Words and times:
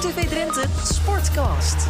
RTV 0.00 0.28
Drenthe 0.28 0.64
Sportcast. 0.84 1.88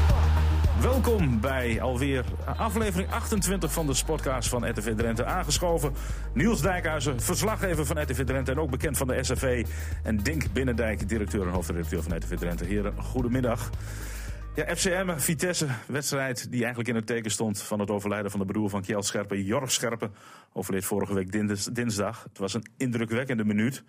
Welkom 0.81 1.41
bij 1.41 1.81
alweer 1.81 2.25
aflevering 2.57 3.11
28 3.11 3.73
van 3.73 3.87
de 3.87 3.95
Sportcast 3.95 4.49
van 4.49 4.71
RTV 4.71 4.95
Drenthe. 4.95 5.25
Aangeschoven 5.25 5.93
Niels 6.35 6.63
Dijkhuizen, 6.63 7.21
verslaggever 7.21 7.87
van 7.87 8.03
RTV 8.03 8.25
Drenthe 8.25 8.51
en 8.51 8.59
ook 8.59 8.71
bekend 8.71 8.97
van 8.97 9.07
de 9.07 9.25
SFV. 9.25 9.67
En 10.03 10.17
Dink 10.17 10.53
Binnendijk, 10.53 11.09
directeur 11.09 11.47
en 11.47 11.53
hoofdredacteur 11.53 12.03
van 12.03 12.17
RTV 12.17 12.37
Drenthe. 12.37 12.65
Heren, 12.65 13.03
goedemiddag. 13.03 13.71
Ja, 14.55 14.77
FCM, 14.77 15.19
Vitesse, 15.19 15.67
wedstrijd 15.87 16.51
die 16.51 16.61
eigenlijk 16.61 16.89
in 16.89 16.95
het 16.95 17.07
teken 17.07 17.31
stond 17.31 17.63
van 17.63 17.81
het 17.81 17.91
overlijden 17.91 18.31
van 18.31 18.41
de 18.41 18.47
broer 18.47 18.71
van 18.71 18.83
Kjell 18.83 19.03
Scherpen, 19.03 19.45
Jorg 19.45 19.73
Scherpen. 19.73 20.15
Overleed 20.53 20.85
vorige 20.85 21.15
week 21.15 21.33
dinsdag. 21.75 22.23
Het 22.23 22.39
was 22.39 22.55
een 22.55 22.67
indrukwekkende 22.77 23.45
minuut. 23.45 23.83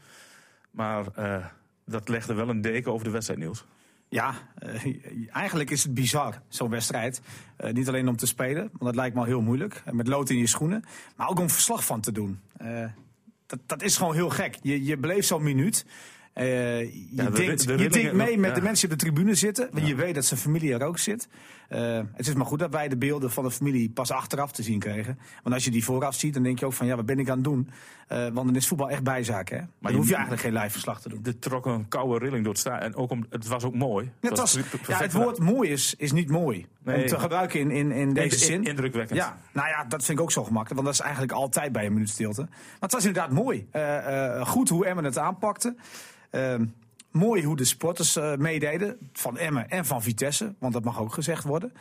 Maar 0.72 1.06
uh, 1.20 1.46
dat 1.86 2.10
legde 2.10 2.34
wel 2.34 2.50
een 2.50 2.62
deken 2.62 2.92
over 2.92 3.06
de 3.06 3.12
wedstrijd, 3.12 3.40
Niels. 3.40 3.66
Ja, 4.12 4.34
uh, 4.66 4.96
eigenlijk 5.32 5.70
is 5.70 5.84
het 5.84 5.94
bizar, 5.94 6.42
zo'n 6.48 6.70
wedstrijd. 6.70 7.22
Uh, 7.62 7.72
niet 7.72 7.88
alleen 7.88 8.08
om 8.08 8.16
te 8.16 8.26
spelen, 8.26 8.62
want 8.62 8.84
dat 8.84 8.96
lijkt 8.96 9.16
me 9.16 9.22
al 9.22 9.28
heel 9.28 9.42
moeilijk. 9.42 9.84
Met 9.92 10.08
lood 10.08 10.30
in 10.30 10.38
je 10.38 10.48
schoenen. 10.48 10.84
Maar 11.16 11.30
ook 11.30 11.40
om 11.40 11.50
verslag 11.50 11.86
van 11.86 12.02
te 12.02 12.12
doen. 12.12 12.40
dat, 13.46 13.60
dat 13.66 13.82
is 13.82 13.98
gewoon 13.98 14.14
heel 14.14 14.30
gek. 14.30 14.58
Je, 14.62 14.84
je 14.84 14.98
beleeft 14.98 15.28
zo'n 15.28 15.44
minuut. 15.44 15.86
Je 16.34 17.08
ja, 17.12 17.30
denkt, 17.30 17.64
je 17.64 17.90
denkt 17.90 18.14
mee 18.14 18.38
met 18.38 18.50
ja. 18.50 18.56
de 18.56 18.62
mensen 18.62 18.88
die 18.88 18.98
op 18.98 19.04
de 19.04 19.12
tribune 19.12 19.36
zitten. 19.36 19.70
Want 19.72 19.88
je 19.88 19.96
weet 19.96 20.16
dat 20.16 20.26
zijn 20.26 20.40
familie 20.40 20.74
er 20.74 20.84
ook 20.84 21.00
zit. 21.00 21.28
Uh, 21.76 22.00
het 22.14 22.28
is 22.28 22.34
maar 22.34 22.46
goed 22.46 22.60
dat 22.60 22.72
wij 22.72 22.88
de 22.88 22.98
beelden 22.98 23.32
van 23.32 23.44
de 23.44 23.52
familie 23.52 23.90
pas 23.90 24.12
achteraf 24.12 24.52
te 24.52 24.64
zien 24.64 24.80
kregen. 24.80 25.20
Want 25.44 25.56
als 25.56 25.64
je 25.64 25.72
die 25.72 25.84
vooraf 25.84 26.16
ziet, 26.16 26.34
dan 26.34 26.44
denk 26.44 26.60
je 26.60 26.66
ook 26.66 26.74
van 26.74 26.88
ja, 26.88 26.96
wat 26.96 27.06
ben 27.06 27.20
ik 27.20 27.30
aan 27.30 27.36
het 27.36 27.44
doen? 27.44 27.70
Uh, 28.10 28.18
want 28.18 28.36
dan 28.48 28.56
is 28.56 28.68
voetbal 28.68 28.90
echt 28.90 29.04
bijzaak. 29.04 29.50
Hè? 29.50 29.58
Maar 29.58 29.68
dan 29.92 29.96
hoef 29.96 30.08
je 30.08 30.14
eigenlijk 30.14 30.44
geen 30.44 30.54
live 30.54 30.70
verslag 30.70 31.02
te 31.02 31.10
doen. 31.10 31.20
Er 31.24 31.40
trok 31.40 31.66
een 31.66 31.88
koude 31.88 32.26
rilling 32.26 32.44
door 32.44 32.54
het 32.54 32.62
staan. 32.62 32.80
En 32.80 32.96
ook 32.96 33.12
om, 33.12 33.26
het 33.30 33.48
was 33.48 33.64
ook 33.64 33.76
mooi. 33.76 34.12
Ja, 34.20 34.30
het, 34.30 34.38
was, 34.38 34.60
ja, 34.88 34.98
het 34.98 35.14
woord 35.14 35.40
mooi 35.40 35.70
is, 35.70 35.96
is 35.98 36.12
niet 36.12 36.30
mooi. 36.30 36.68
Nee. 36.84 37.02
Om 37.02 37.08
te 37.08 37.20
gebruiken 37.20 37.60
in, 37.60 37.72
in, 37.72 37.92
in 37.92 38.14
deze 38.14 38.36
in, 38.36 38.42
zin. 38.42 38.64
Indrukwekkend. 38.64 39.20
Ja, 39.20 39.38
nou 39.54 39.68
ja, 39.68 39.84
dat 39.84 40.04
vind 40.04 40.18
ik 40.18 40.24
ook 40.24 40.32
zo 40.32 40.44
gemakkelijk. 40.44 40.82
Want 40.82 40.86
dat 40.86 40.94
is 40.94 41.00
eigenlijk 41.00 41.32
altijd 41.32 41.72
bij 41.72 41.86
een 41.86 41.94
minuut 41.94 42.10
stilte. 42.10 42.42
Maar 42.42 42.80
het 42.80 42.92
was 42.92 43.06
inderdaad 43.06 43.32
mooi. 43.32 43.68
goed 44.46 44.70
hoe 44.70 44.86
Emmen 44.86 45.04
het 45.04 45.18
aanpakte. 45.18 45.76
Uh, 46.32 46.56
mooi 47.12 47.44
hoe 47.44 47.56
de 47.56 47.66
sporters 47.66 48.18
uh, 48.18 48.36
meededen. 48.36 48.98
Van 49.14 49.38
Emmen 49.38 49.70
en 49.70 49.86
van 49.86 50.02
Vitesse. 50.02 50.56
Want 50.60 50.74
dat 50.74 50.84
mag 50.84 51.00
ook 51.00 51.14
gezegd 51.14 51.44
worden. 51.44 51.74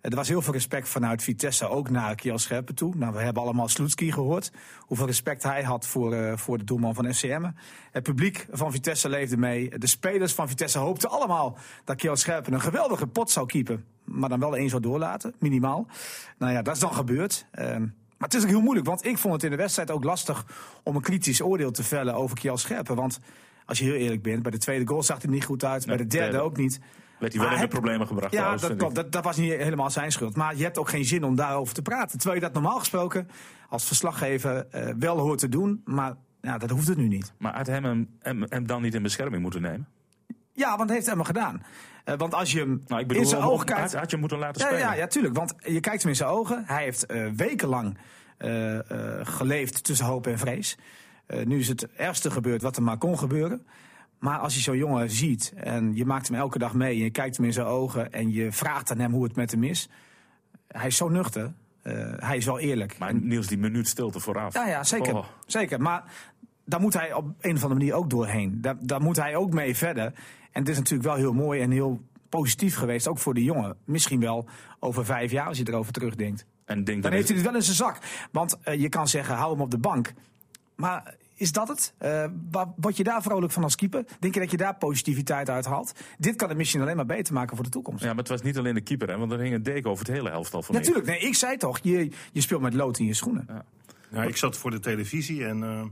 Er 0.00 0.16
was 0.16 0.28
heel 0.28 0.42
veel 0.42 0.52
respect 0.52 0.88
vanuit 0.88 1.22
Vitesse 1.22 1.68
ook 1.68 1.90
naar 1.90 2.14
Kiel 2.14 2.38
Scherpen 2.38 2.74
toe. 2.74 2.94
Nou, 2.96 3.12
we 3.12 3.20
hebben 3.20 3.42
allemaal 3.42 3.68
Sloetski 3.68 4.12
gehoord. 4.12 4.52
Hoeveel 4.80 5.06
respect 5.06 5.42
hij 5.42 5.62
had 5.62 5.86
voor, 5.86 6.14
uh, 6.14 6.36
voor 6.36 6.58
de 6.58 6.64
doelman 6.64 6.94
van 6.94 7.14
FCM. 7.14 7.50
Het 7.90 8.02
publiek 8.02 8.46
van 8.50 8.72
Vitesse 8.72 9.08
leefde 9.08 9.36
mee. 9.36 9.78
De 9.78 9.86
spelers 9.86 10.32
van 10.32 10.48
Vitesse 10.48 10.78
hoopten 10.78 11.10
allemaal 11.10 11.58
dat 11.84 11.96
Kiel 11.96 12.16
Scherpen 12.16 12.52
een 12.52 12.60
geweldige 12.60 13.06
pot 13.06 13.30
zou 13.30 13.46
keepen. 13.46 13.84
Maar 14.04 14.28
dan 14.28 14.40
wel 14.40 14.56
één 14.56 14.68
zou 14.68 14.82
doorlaten, 14.82 15.34
minimaal. 15.38 15.86
Nou 16.38 16.52
ja, 16.52 16.62
dat 16.62 16.74
is 16.74 16.80
dan 16.80 16.94
gebeurd. 16.94 17.46
Uh, 17.54 17.76
maar 18.16 18.28
het 18.28 18.34
is 18.34 18.42
ook 18.42 18.48
heel 18.48 18.60
moeilijk, 18.60 18.86
want 18.86 19.04
ik 19.04 19.18
vond 19.18 19.34
het 19.34 19.44
in 19.44 19.50
de 19.50 19.56
wedstrijd 19.56 19.90
ook 19.90 20.04
lastig 20.04 20.46
om 20.82 20.96
een 20.96 21.02
kritisch 21.02 21.42
oordeel 21.42 21.70
te 21.70 21.82
vellen 21.82 22.14
over 22.14 22.36
Kiel 22.36 22.56
Scherpen. 22.56 22.96
Want 22.96 23.20
als 23.66 23.78
je 23.78 23.84
heel 23.84 23.94
eerlijk 23.94 24.22
bent, 24.22 24.42
bij 24.42 24.50
de 24.50 24.58
tweede 24.58 24.86
goal 24.86 25.02
zag 25.02 25.22
hij 25.22 25.30
niet 25.30 25.44
goed 25.44 25.64
uit, 25.64 25.86
nee, 25.86 25.96
bij 25.96 26.04
de 26.04 26.10
derde, 26.10 26.30
derde 26.30 26.44
ook 26.44 26.56
niet. 26.56 26.80
Werd 27.18 27.32
hij 27.32 27.42
wel 27.42 27.52
in 27.52 27.60
de 27.60 27.68
problemen 27.68 28.06
gebracht. 28.06 28.32
Ja, 28.32 28.56
dat 28.56 28.76
klopt. 28.76 28.94
Dat, 28.94 29.12
dat, 29.12 29.24
was 29.24 29.36
niet 29.36 29.52
helemaal 29.52 29.90
zijn 29.90 30.12
schuld. 30.12 30.36
Maar 30.36 30.56
je 30.56 30.62
hebt 30.62 30.78
ook 30.78 30.88
geen 30.88 31.04
zin 31.04 31.24
om 31.24 31.36
daarover 31.36 31.74
te 31.74 31.82
praten. 31.82 32.18
Terwijl 32.18 32.40
je 32.40 32.46
dat 32.46 32.54
normaal 32.54 32.78
gesproken 32.78 33.28
als 33.68 33.84
verslaggever 33.84 34.66
uh, 34.74 34.88
wel 34.98 35.18
hoort 35.18 35.38
te 35.38 35.48
doen. 35.48 35.82
Maar 35.84 36.14
ja, 36.40 36.58
dat 36.58 36.70
hoeft 36.70 36.88
het 36.88 36.96
nu 36.96 37.08
niet. 37.08 37.32
Maar 37.38 37.56
had 37.56 37.66
hem 37.66 38.08
hem, 38.20 38.46
hem 38.48 38.66
dan 38.66 38.82
niet 38.82 38.94
in 38.94 39.02
bescherming 39.02 39.42
moeten 39.42 39.62
nemen? 39.62 39.88
Ja, 40.52 40.68
want 40.68 40.88
dat 40.88 40.96
heeft 40.96 41.06
hem 41.06 41.22
gedaan. 41.22 41.62
Uh, 42.04 42.14
want 42.16 42.34
als 42.34 42.52
je 42.52 42.58
hem 42.58 42.82
nou, 42.86 43.00
ik 43.00 43.06
bedoel, 43.06 43.22
in 43.22 43.28
zijn 43.28 43.42
ogen 43.42 43.66
kijkt... 43.66 43.92
Had, 43.92 44.00
had, 44.00 44.10
je 44.10 44.16
moeten 44.16 44.38
laten 44.38 44.60
ja, 44.60 44.66
spelen. 44.66 44.86
Ja, 44.86 44.94
ja, 44.94 45.06
tuurlijk. 45.06 45.36
Want 45.36 45.54
je 45.58 45.80
kijkt 45.80 46.02
hem 46.02 46.10
in 46.10 46.16
zijn 46.16 46.30
ogen. 46.30 46.62
Hij 46.66 46.82
heeft 46.82 47.12
uh, 47.12 47.30
wekenlang 47.36 47.98
geleefd 49.22 49.84
tussen 49.84 50.06
hoop 50.06 50.26
en 50.26 50.38
vrees. 50.38 50.78
Nu 51.44 51.58
is 51.58 51.68
het 51.68 51.86
ergste 51.92 52.30
gebeurd 52.30 52.62
wat 52.62 52.76
er 52.76 52.82
maar 52.82 52.98
kon 52.98 53.18
gebeuren. 53.18 53.66
Maar 54.18 54.38
als 54.38 54.54
je 54.54 54.60
zo'n 54.60 54.76
jongen 54.76 55.10
ziet 55.10 55.52
en 55.56 55.94
je 55.94 56.04
maakt 56.04 56.28
hem 56.28 56.36
elke 56.36 56.58
dag 56.58 56.74
mee... 56.74 56.90
en 56.90 56.98
je 56.98 57.10
kijkt 57.10 57.36
hem 57.36 57.46
in 57.46 57.52
zijn 57.52 57.66
ogen 57.66 58.12
en 58.12 58.32
je 58.32 58.52
vraagt 58.52 58.90
aan 58.90 58.98
hem 58.98 59.12
hoe 59.12 59.24
het 59.24 59.36
met 59.36 59.50
hem 59.50 59.64
is... 59.64 59.88
hij 60.68 60.86
is 60.86 60.96
zo 60.96 61.08
nuchter. 61.08 61.52
Uh, 61.82 62.12
hij 62.16 62.36
is 62.36 62.44
wel 62.44 62.58
eerlijk. 62.58 62.98
Maar 62.98 63.14
Niels, 63.14 63.46
die 63.46 63.58
minuut 63.58 63.88
stilte 63.88 64.20
vooraf. 64.20 64.54
Ja, 64.54 64.66
ja 64.66 64.84
zeker. 64.84 65.16
Oh. 65.16 65.24
zeker. 65.46 65.80
Maar 65.80 66.04
daar 66.64 66.80
moet 66.80 66.94
hij 66.94 67.12
op 67.12 67.24
een 67.24 67.54
of 67.54 67.62
andere 67.62 67.80
manier 67.80 67.94
ook 67.94 68.10
doorheen. 68.10 68.60
Daar, 68.60 68.76
daar 68.80 69.00
moet 69.00 69.16
hij 69.16 69.36
ook 69.36 69.52
mee 69.52 69.76
verder. 69.76 70.04
En 70.52 70.60
het 70.60 70.68
is 70.68 70.76
natuurlijk 70.76 71.08
wel 71.08 71.16
heel 71.16 71.32
mooi 71.32 71.60
en 71.60 71.70
heel 71.70 72.00
positief 72.28 72.76
geweest, 72.76 73.08
ook 73.08 73.18
voor 73.18 73.34
de 73.34 73.44
jongen. 73.44 73.76
Misschien 73.84 74.20
wel 74.20 74.48
over 74.80 75.04
vijf 75.04 75.30
jaar 75.30 75.46
als 75.46 75.58
je 75.58 75.68
erover 75.68 75.92
terugdenkt. 75.92 76.46
En 76.64 76.84
denk 76.84 77.02
dan 77.02 77.12
heeft 77.12 77.28
hij 77.28 77.36
het 77.36 77.46
wel 77.46 77.54
in 77.54 77.62
zijn 77.62 77.76
zak. 77.76 77.98
Want 78.32 78.58
uh, 78.64 78.80
je 78.80 78.88
kan 78.88 79.08
zeggen, 79.08 79.34
hou 79.34 79.52
hem 79.52 79.60
op 79.60 79.70
de 79.70 79.78
bank. 79.78 80.12
Maar 80.76 81.14
is 81.34 81.52
dat 81.52 81.68
het? 81.68 81.94
Uh, 82.02 82.24
word 82.76 82.96
je 82.96 83.04
daar 83.04 83.22
vrolijk 83.22 83.52
van 83.52 83.62
als 83.62 83.74
keeper? 83.74 84.04
Denk 84.20 84.34
je 84.34 84.40
dat 84.40 84.50
je 84.50 84.56
daar 84.56 84.74
positiviteit 84.74 85.50
uit 85.50 85.64
haalt? 85.64 85.92
Dit 86.18 86.36
kan 86.36 86.48
het 86.48 86.56
misschien 86.56 86.80
alleen 86.80 86.96
maar 86.96 87.06
beter 87.06 87.34
maken 87.34 87.56
voor 87.56 87.64
de 87.64 87.70
toekomst. 87.70 88.02
Ja, 88.02 88.08
maar 88.08 88.16
het 88.16 88.28
was 88.28 88.42
niet 88.42 88.58
alleen 88.58 88.74
de 88.74 88.80
keeper, 88.80 89.08
hè, 89.08 89.18
want 89.18 89.32
er 89.32 89.38
hing 89.38 89.54
een 89.54 89.62
deken 89.62 89.90
over 89.90 90.06
het 90.06 90.14
hele 90.14 90.30
elftal 90.30 90.62
van 90.62 90.74
Natuurlijk, 90.74 91.06
nee, 91.06 91.18
ik 91.18 91.34
zei 91.34 91.56
toch, 91.56 91.78
je, 91.82 92.10
je 92.32 92.40
speelt 92.40 92.60
met 92.60 92.74
lood 92.74 92.98
in 92.98 93.06
je 93.06 93.14
schoenen. 93.14 93.44
Ja. 93.48 93.64
Nou, 94.10 94.28
ik 94.28 94.36
zat 94.36 94.56
voor 94.56 94.70
de 94.70 94.80
televisie 94.80 95.46
en... 95.46 95.62
Uh... 95.62 95.82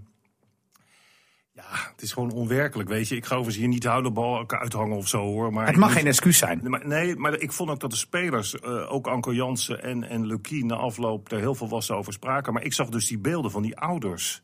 Ja, 1.52 1.62
het 1.92 2.02
is 2.02 2.12
gewoon 2.12 2.30
onwerkelijk, 2.30 2.88
weet 2.88 3.08
je. 3.08 3.16
Ik 3.16 3.24
ga 3.24 3.34
overigens 3.34 3.56
hier 3.56 3.68
niet 3.68 3.82
de 3.82 3.88
huilenbal 3.88 4.50
uithangen 4.50 4.96
of 4.96 5.08
zo, 5.08 5.22
hoor. 5.22 5.52
Maar 5.52 5.66
het 5.66 5.76
mag 5.76 5.92
geen 5.92 6.06
excuus 6.06 6.38
zijn. 6.38 6.60
Maar, 6.64 6.86
nee, 6.86 7.16
maar 7.16 7.38
ik 7.38 7.52
vond 7.52 7.70
ook 7.70 7.80
dat 7.80 7.90
de 7.90 7.96
spelers, 7.96 8.54
uh, 8.54 8.92
ook 8.92 9.06
Anko 9.06 9.32
Jansen 9.32 9.82
en, 9.82 10.04
en 10.04 10.26
Lucie... 10.26 10.64
na 10.64 10.74
afloop 10.74 11.32
er 11.32 11.38
heel 11.38 11.54
veel 11.54 11.68
was 11.68 11.90
over 11.90 12.12
spraken. 12.12 12.52
Maar 12.52 12.62
ik 12.62 12.72
zag 12.72 12.88
dus 12.88 13.06
die 13.06 13.18
beelden 13.18 13.50
van 13.50 13.62
die 13.62 13.76
ouders... 13.76 14.42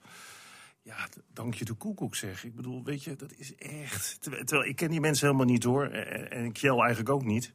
Ja, 0.90 1.08
dank 1.32 1.54
je 1.54 1.64
de 1.64 1.72
koekoek 1.72 2.16
zeg. 2.16 2.44
Ik 2.44 2.54
bedoel, 2.54 2.84
weet 2.84 3.04
je, 3.04 3.16
dat 3.16 3.32
is 3.36 3.54
echt... 3.56 4.18
Terwijl, 4.20 4.64
ik 4.64 4.76
ken 4.76 4.90
die 4.90 5.00
mensen 5.00 5.26
helemaal 5.26 5.46
niet 5.46 5.64
hoor. 5.64 5.86
En, 5.86 6.30
en 6.30 6.52
Kjell 6.52 6.78
eigenlijk 6.78 7.08
ook 7.08 7.24
niet. 7.24 7.52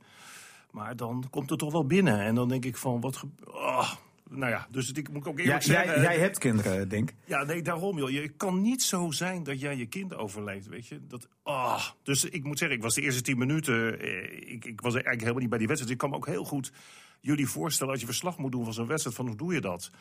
Maar 0.72 0.96
dan 0.96 1.28
komt 1.29 1.50
het 1.50 1.59
toch 1.59 1.72
wel 1.72 1.85
binnen. 1.85 2.19
En 2.19 2.35
dan 2.35 2.50
denk 2.50 2.66
ik 2.66 2.78
van, 2.78 3.01
wat... 3.01 3.24
Oh, 3.45 3.91
nou 4.29 4.51
ja, 4.51 4.68
dus 4.69 4.91
ik 4.91 5.09
moet 5.09 5.28
ook 5.28 5.40
eerlijk 5.40 5.62
ja, 5.62 5.74
zeggen... 5.74 6.01
Jij, 6.01 6.01
jij, 6.01 6.19
hebt 6.19 6.38
kinderen, 6.38 6.90
denk 6.90 7.09
ik. 7.09 7.16
Ja, 7.25 7.44
nee, 7.44 7.62
daarom 7.62 7.97
joh. 7.97 8.09
Je 8.09 8.29
kan 8.29 8.62
niet 8.62 8.84
zo 8.84 9.12
zijn 9.12 9.44
dat 9.44 9.59
jij 9.59 9.78
je 9.78 9.85
kind 9.85 10.16
overleeft, 10.16 10.68
weet 10.68 10.88
je. 10.88 11.00
Dat, 11.07 11.28
oh. 11.44 11.84
Dus 12.03 12.25
ik 12.25 12.44
moet 12.44 12.57
zeggen, 12.57 12.78
ik 12.78 12.84
was 12.84 12.95
de 12.95 13.01
eerste 13.01 13.22
tien 13.22 13.38
minuten... 13.38 14.00
Eh, 14.00 14.51
ik, 14.51 14.66
ik 14.66 14.81
was 14.81 14.94
eigenlijk 14.94 15.19
helemaal 15.19 15.41
niet 15.41 15.50
bij 15.50 15.59
die 15.59 15.68
wedstrijd. 15.68 15.79
Dus 15.79 15.91
ik 15.91 15.97
kan 15.97 16.09
me 16.09 16.16
ook 16.16 16.34
heel 16.35 16.45
goed 16.45 16.72
jullie 17.19 17.47
voorstellen... 17.47 17.91
als 17.91 18.01
je 18.01 18.07
verslag 18.07 18.38
moet 18.38 18.51
doen 18.51 18.63
van 18.63 18.74
zo'n 18.74 18.88
wedstrijd, 18.88 19.16
van 19.16 19.28
hoe 19.28 19.38
doe 19.38 19.53
je 19.53 19.62
dat? 19.62 19.91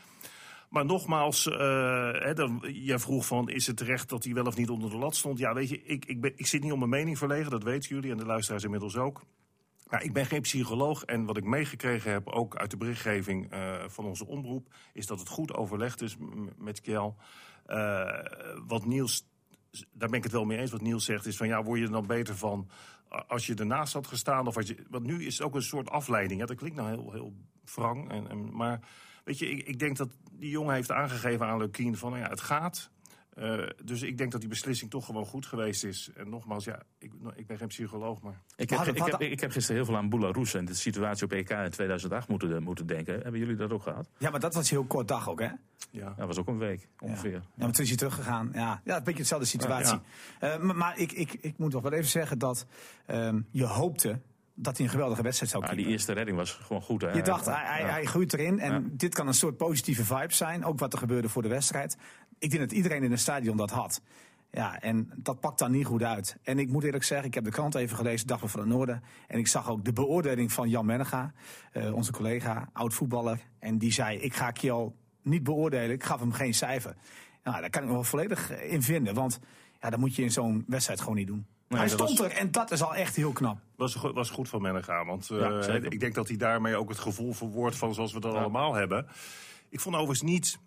Maar 0.74 0.84
nogmaals, 0.84 1.44
hè, 1.44 2.34
dan, 2.34 2.64
jij 2.72 2.98
vroeg 2.98 3.26
van, 3.26 3.48
is 3.48 3.66
het 3.66 3.76
terecht 3.76 4.08
dat 4.08 4.24
hij 4.24 4.34
wel 4.34 4.44
of 4.44 4.56
niet 4.56 4.70
onder 4.70 4.90
de 4.90 4.96
lat 4.96 5.16
stond? 5.16 5.38
Ja, 5.38 5.54
weet 5.54 5.68
je, 5.68 5.82
ik, 5.82 6.04
ik, 6.04 6.20
ben, 6.20 6.32
ik 6.36 6.46
zit 6.46 6.62
niet 6.62 6.72
om 6.72 6.78
mijn 6.78 6.90
mening 6.90 7.18
verlegen, 7.18 7.50
dat 7.50 7.62
weten 7.62 7.94
jullie 7.94 8.10
en 8.10 8.16
de 8.16 8.26
luisteraars 8.26 8.64
inmiddels 8.64 8.96
ook. 8.96 9.22
Maar 9.88 10.02
ik 10.02 10.12
ben 10.12 10.26
geen 10.26 10.40
psycholoog 10.40 11.04
en 11.04 11.24
wat 11.24 11.36
ik 11.36 11.44
meegekregen 11.44 12.12
heb, 12.12 12.28
ook 12.28 12.56
uit 12.56 12.70
de 12.70 12.76
berichtgeving 12.76 13.52
uh, 13.52 13.74
van 13.86 14.04
onze 14.04 14.26
omroep, 14.26 14.74
is 14.92 15.06
dat 15.06 15.18
het 15.18 15.28
goed 15.28 15.54
overlegd 15.54 16.00
is 16.00 16.16
met 16.56 16.80
Kjell. 16.80 17.14
Uh, 17.66 18.08
wat 18.66 18.86
Niels, 18.86 19.28
daar 19.92 20.08
ben 20.08 20.18
ik 20.18 20.22
het 20.22 20.32
wel 20.32 20.44
mee 20.44 20.58
eens, 20.58 20.70
wat 20.70 20.82
Niels 20.82 21.04
zegt, 21.04 21.26
is 21.26 21.36
van 21.36 21.48
ja, 21.48 21.62
word 21.62 21.78
je 21.78 21.84
er 21.84 21.92
dan 21.92 22.06
beter 22.06 22.36
van 22.36 22.68
als 23.28 23.46
je 23.46 23.54
ernaast 23.54 23.92
had 23.92 24.06
gestaan? 24.06 24.46
Of 24.46 24.56
als 24.56 24.66
je, 24.66 24.76
want 24.90 25.04
nu 25.06 25.24
is 25.24 25.38
het 25.38 25.46
ook 25.46 25.54
een 25.54 25.62
soort 25.62 25.90
afleiding. 25.90 26.40
Dat 26.40 26.56
klinkt 26.56 26.76
nou 26.76 26.88
heel, 26.88 27.12
heel 27.12 27.34
wrang, 27.74 28.10
en, 28.10 28.28
en, 28.28 28.56
maar 28.56 28.80
weet 29.24 29.38
je, 29.38 29.50
ik, 29.50 29.66
ik 29.66 29.78
denk 29.78 29.96
dat 29.96 30.08
die 30.32 30.50
jongen 30.50 30.74
heeft 30.74 30.90
aangegeven 30.90 31.46
aan 31.46 31.58
Lukien 31.58 31.96
van 31.96 32.10
nou 32.10 32.22
ja, 32.22 32.28
het 32.28 32.40
gaat. 32.40 32.92
Uh, 33.38 33.66
dus 33.84 34.02
ik 34.02 34.18
denk 34.18 34.32
dat 34.32 34.40
die 34.40 34.50
beslissing 34.50 34.90
toch 34.90 35.04
gewoon 35.04 35.26
goed 35.26 35.46
geweest 35.46 35.84
is. 35.84 36.10
En 36.14 36.28
nogmaals, 36.28 36.64
ja, 36.64 36.82
ik, 36.98 37.12
ik 37.34 37.46
ben 37.46 37.58
geen 37.58 37.68
psycholoog, 37.68 38.22
maar... 38.22 38.42
Ik 38.56 38.70
heb, 38.70 38.80
ik, 38.80 39.04
heb, 39.04 39.20
ik 39.20 39.40
heb 39.40 39.50
gisteren 39.50 39.76
heel 39.76 39.84
veel 39.84 39.96
aan 39.96 40.08
Boularoes 40.08 40.54
en 40.54 40.64
de 40.64 40.74
situatie 40.74 41.24
op 41.24 41.32
EK 41.32 41.50
in 41.50 41.70
2008 41.70 42.28
moeten, 42.28 42.62
moeten 42.62 42.86
denken. 42.86 43.14
Hebben 43.14 43.40
jullie 43.40 43.56
dat 43.56 43.70
ook 43.70 43.82
gehad? 43.82 44.08
Ja, 44.18 44.30
maar 44.30 44.40
dat 44.40 44.54
was 44.54 44.70
heel 44.70 44.84
kort 44.84 45.08
dag 45.08 45.28
ook, 45.28 45.40
hè? 45.40 45.50
Ja. 45.90 46.14
Dat 46.16 46.26
was 46.26 46.38
ook 46.38 46.48
een 46.48 46.58
week, 46.58 46.88
ongeveer. 46.98 47.32
Ja, 47.32 47.36
ja 47.54 47.64
maar 47.64 47.72
toen 47.72 47.82
is 47.82 47.88
hij 47.88 47.98
teruggegaan. 47.98 48.50
Ja, 48.52 48.80
ja 48.84 48.96
een 48.96 49.04
beetje 49.04 49.20
dezelfde 49.20 49.46
situatie. 49.46 49.98
Ja. 50.40 50.54
Uh, 50.54 50.62
maar, 50.62 50.76
maar 50.76 50.98
ik, 50.98 51.12
ik, 51.12 51.32
ik 51.40 51.58
moet 51.58 51.70
toch 51.70 51.82
wel 51.82 51.92
even 51.92 52.10
zeggen 52.10 52.38
dat 52.38 52.66
um, 53.06 53.46
je 53.50 53.64
hoopte 53.64 54.20
dat 54.54 54.76
hij 54.76 54.86
een 54.86 54.92
geweldige 54.92 55.22
wedstrijd 55.22 55.50
zou 55.50 55.62
krijgen. 55.62 55.82
Ja, 55.82 55.88
die 55.88 55.98
eerste 55.98 56.12
redding 56.12 56.36
was 56.36 56.52
gewoon 56.52 56.82
goed. 56.82 57.02
Hè? 57.02 57.10
Je 57.10 57.22
dacht, 57.22 57.46
hij, 57.46 57.64
hij, 57.64 57.82
hij 57.82 58.04
groeit 58.04 58.32
erin. 58.32 58.58
En 58.58 58.72
ja. 58.72 58.82
dit 58.92 59.14
kan 59.14 59.26
een 59.26 59.34
soort 59.34 59.56
positieve 59.56 60.04
vibe 60.04 60.32
zijn. 60.32 60.64
Ook 60.64 60.78
wat 60.78 60.92
er 60.92 60.98
gebeurde 60.98 61.28
voor 61.28 61.42
de 61.42 61.48
wedstrijd. 61.48 61.96
Ik 62.38 62.50
denk 62.50 62.62
dat 62.62 62.72
iedereen 62.72 63.02
in 63.02 63.10
het 63.10 63.20
stadion 63.20 63.56
dat 63.56 63.70
had. 63.70 64.00
Ja, 64.50 64.80
en 64.80 65.10
dat 65.16 65.40
pakt 65.40 65.58
dan 65.58 65.70
niet 65.70 65.86
goed 65.86 66.02
uit. 66.02 66.36
En 66.42 66.58
ik 66.58 66.68
moet 66.68 66.84
eerlijk 66.84 67.04
zeggen, 67.04 67.26
ik 67.26 67.34
heb 67.34 67.44
de 67.44 67.50
krant 67.50 67.74
even 67.74 67.96
gelezen, 67.96 68.26
Dag 68.26 68.50
van 68.50 68.60
het 68.60 68.68
Noorden. 68.68 69.02
En 69.26 69.38
ik 69.38 69.46
zag 69.46 69.68
ook 69.68 69.84
de 69.84 69.92
beoordeling 69.92 70.52
van 70.52 70.68
Jan 70.68 70.86
Mennega, 70.86 71.32
uh, 71.72 71.94
onze 71.94 72.12
collega, 72.12 72.68
oud 72.72 72.94
voetballer. 72.94 73.40
En 73.58 73.78
die 73.78 73.92
zei, 73.92 74.18
ik 74.18 74.34
ga 74.34 74.50
Kiel 74.50 74.96
niet 75.22 75.42
beoordelen, 75.42 75.90
ik 75.90 76.04
gaf 76.04 76.20
hem 76.20 76.32
geen 76.32 76.54
cijfer. 76.54 76.94
Nou, 77.42 77.60
daar 77.60 77.70
kan 77.70 77.82
ik 77.82 77.88
me 77.88 77.94
wel 77.94 78.04
volledig 78.04 78.62
in 78.62 78.82
vinden. 78.82 79.14
Want 79.14 79.38
ja, 79.80 79.90
dat 79.90 79.98
moet 79.98 80.14
je 80.14 80.22
in 80.22 80.32
zo'n 80.32 80.64
wedstrijd 80.66 81.00
gewoon 81.00 81.16
niet 81.16 81.26
doen. 81.26 81.46
Nee, 81.68 81.78
hij 81.80 81.88
stond 81.88 82.18
was- 82.18 82.28
er 82.28 82.36
en 82.36 82.50
dat 82.50 82.70
is 82.70 82.82
al 82.82 82.94
echt 82.94 83.16
heel 83.16 83.32
knap. 83.32 83.58
Was, 83.76 83.94
was 83.94 84.30
goed 84.30 84.48
van 84.48 84.62
Menega. 84.62 85.04
Want 85.04 85.30
eh, 85.30 85.38
Ja, 85.38 85.72
ik 85.72 86.00
denk 86.00 86.14
dat 86.14 86.28
hij 86.28 86.36
daarmee 86.36 86.76
ook 86.76 86.88
het 86.88 86.98
gevoel 86.98 87.32
verwoordt 87.32 87.76
van 87.76 87.94
zoals 87.94 88.12
we 88.12 88.20
dat 88.20 88.34
allemaal 88.34 88.74
hebben. 88.74 89.06
Ik 89.68 89.80
vond 89.80 89.94
overigens 89.94 90.30
niet. 90.30 90.58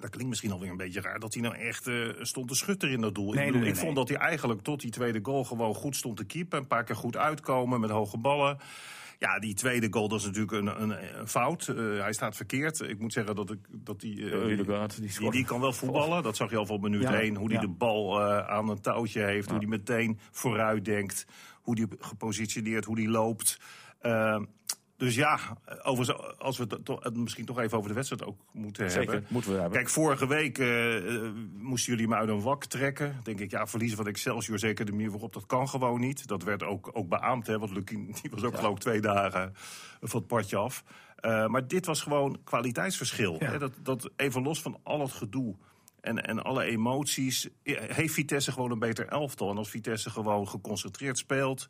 Dat 0.00 0.10
klinkt 0.10 0.28
misschien 0.28 0.52
alweer 0.52 0.70
een 0.70 0.76
beetje 0.76 1.00
raar. 1.00 1.18
Dat 1.18 1.34
hij 1.34 1.42
nou 1.42 1.54
echt 1.56 1.86
eh, 1.86 2.08
stond 2.20 2.48
te 2.48 2.54
schutter 2.54 2.90
in 2.90 3.00
dat 3.00 3.14
doel. 3.14 3.32
Nee, 3.32 3.38
ik 3.40 3.46
bedoel, 3.46 3.60
nee, 3.60 3.68
ik 3.68 3.74
nee, 3.74 3.84
vond 3.84 3.96
dat 3.96 4.08
hij 4.08 4.18
eigenlijk 4.18 4.62
tot 4.62 4.80
die 4.80 4.90
tweede 4.90 5.18
goal 5.22 5.44
gewoon 5.44 5.74
goed 5.74 5.96
stond 5.96 6.16
te 6.16 6.24
keepen. 6.24 6.58
Een 6.58 6.66
paar 6.66 6.84
keer 6.84 6.96
goed 6.96 7.16
uitkomen 7.16 7.80
met 7.80 7.90
hoge 7.90 8.18
ballen. 8.18 8.58
Ja, 9.22 9.38
die 9.38 9.54
tweede 9.54 9.86
goal 9.90 10.08
dat 10.08 10.18
is 10.18 10.24
natuurlijk 10.24 10.52
een, 10.52 10.82
een, 10.82 11.18
een 11.18 11.28
fout. 11.28 11.68
Eh, 11.68 11.76
hij 11.76 12.12
staat 12.12 12.36
verkeerd. 12.36 12.80
Ik 12.80 12.98
moet 12.98 13.12
zeggen 13.12 13.34
dat, 13.34 13.50
ik, 13.50 13.58
dat 13.70 14.00
die, 14.00 14.30
eh, 14.30 14.50
Ødegaard, 14.50 15.00
die 15.00 15.10
die, 15.18 15.30
die 15.30 15.44
kan 15.44 15.60
wel 15.60 15.72
voetballen. 15.72 16.22
Dat 16.22 16.36
zag 16.36 16.50
je 16.50 16.56
al 16.56 16.66
van 16.66 16.80
minuut 16.80 17.02
Ja, 17.02 17.20
1. 17.20 17.36
Hoe 17.36 17.46
hij 17.46 17.54
ja. 17.54 17.60
de 17.60 17.68
bal 17.68 18.20
eh, 18.20 18.48
aan 18.48 18.68
een 18.68 18.80
touwtje 18.80 19.22
heeft. 19.22 19.50
Hoe 19.50 19.58
hij 19.58 19.66
meteen 19.66 20.18
vooruit 20.30 20.84
denkt. 20.84 21.26
Hoe 21.60 21.78
hij 21.78 21.86
gepositioneerd, 21.98 22.84
hoe 22.84 22.98
hij 22.98 23.08
loopt. 23.08 23.60
Dus 25.02 25.14
ja, 25.14 25.38
overigens, 25.82 26.38
als 26.38 26.58
we 26.58 26.66
het, 27.00 27.16
misschien 27.16 27.44
toch 27.44 27.58
even 27.58 27.76
over 27.76 27.88
de 27.88 27.94
wedstrijd 27.94 28.24
ook 28.24 28.38
moeten 28.52 28.90
Zeker, 28.90 29.12
hebben. 29.12 29.30
moeten 29.30 29.50
we 29.50 29.56
hebben. 29.56 29.78
Kijk, 29.78 29.90
vorige 29.90 30.26
week 30.26 30.58
eh, 30.58 30.96
eh, 30.96 31.30
moesten 31.58 31.92
jullie 31.92 32.08
me 32.08 32.14
uit 32.14 32.28
een 32.28 32.42
wak 32.42 32.64
trekken. 32.64 33.20
Denk 33.22 33.40
ik, 33.40 33.50
ja, 33.50 33.66
verliezen 33.66 33.96
van 33.96 34.06
Excelsior, 34.06 34.58
zeker 34.58 34.84
de 34.84 34.92
manier 34.92 35.10
waarop, 35.10 35.32
dat 35.32 35.46
kan 35.46 35.68
gewoon 35.68 36.00
niet. 36.00 36.26
Dat 36.26 36.42
werd 36.42 36.62
ook, 36.62 36.90
ook 36.92 37.08
beaamd, 37.08 37.46
hè, 37.46 37.58
want 37.58 37.72
Lukien 37.72 38.14
die 38.22 38.30
was 38.30 38.42
ook 38.42 38.56
geloof 38.56 38.74
ik 38.74 38.80
twee 38.80 39.00
dagen 39.00 39.54
van 40.00 40.18
het 40.18 40.28
padje 40.28 40.56
af. 40.56 40.84
Eh, 41.16 41.46
maar 41.46 41.66
dit 41.66 41.86
was 41.86 42.02
gewoon 42.02 42.38
kwaliteitsverschil. 42.44 43.36
Ja. 43.38 43.50
Hè, 43.50 43.58
dat, 43.58 43.72
dat 43.82 44.10
even 44.16 44.42
los 44.42 44.62
van 44.62 44.78
al 44.82 45.00
het 45.00 45.12
gedoe 45.12 45.56
en, 46.02 46.24
en 46.24 46.42
alle 46.42 46.64
emoties, 46.64 47.48
heeft 47.62 48.14
Vitesse 48.14 48.52
gewoon 48.52 48.70
een 48.70 48.78
beter 48.78 49.06
elftal. 49.08 49.50
En 49.50 49.56
als 49.56 49.70
Vitesse 49.70 50.10
gewoon 50.10 50.48
geconcentreerd 50.48 51.18
speelt, 51.18 51.68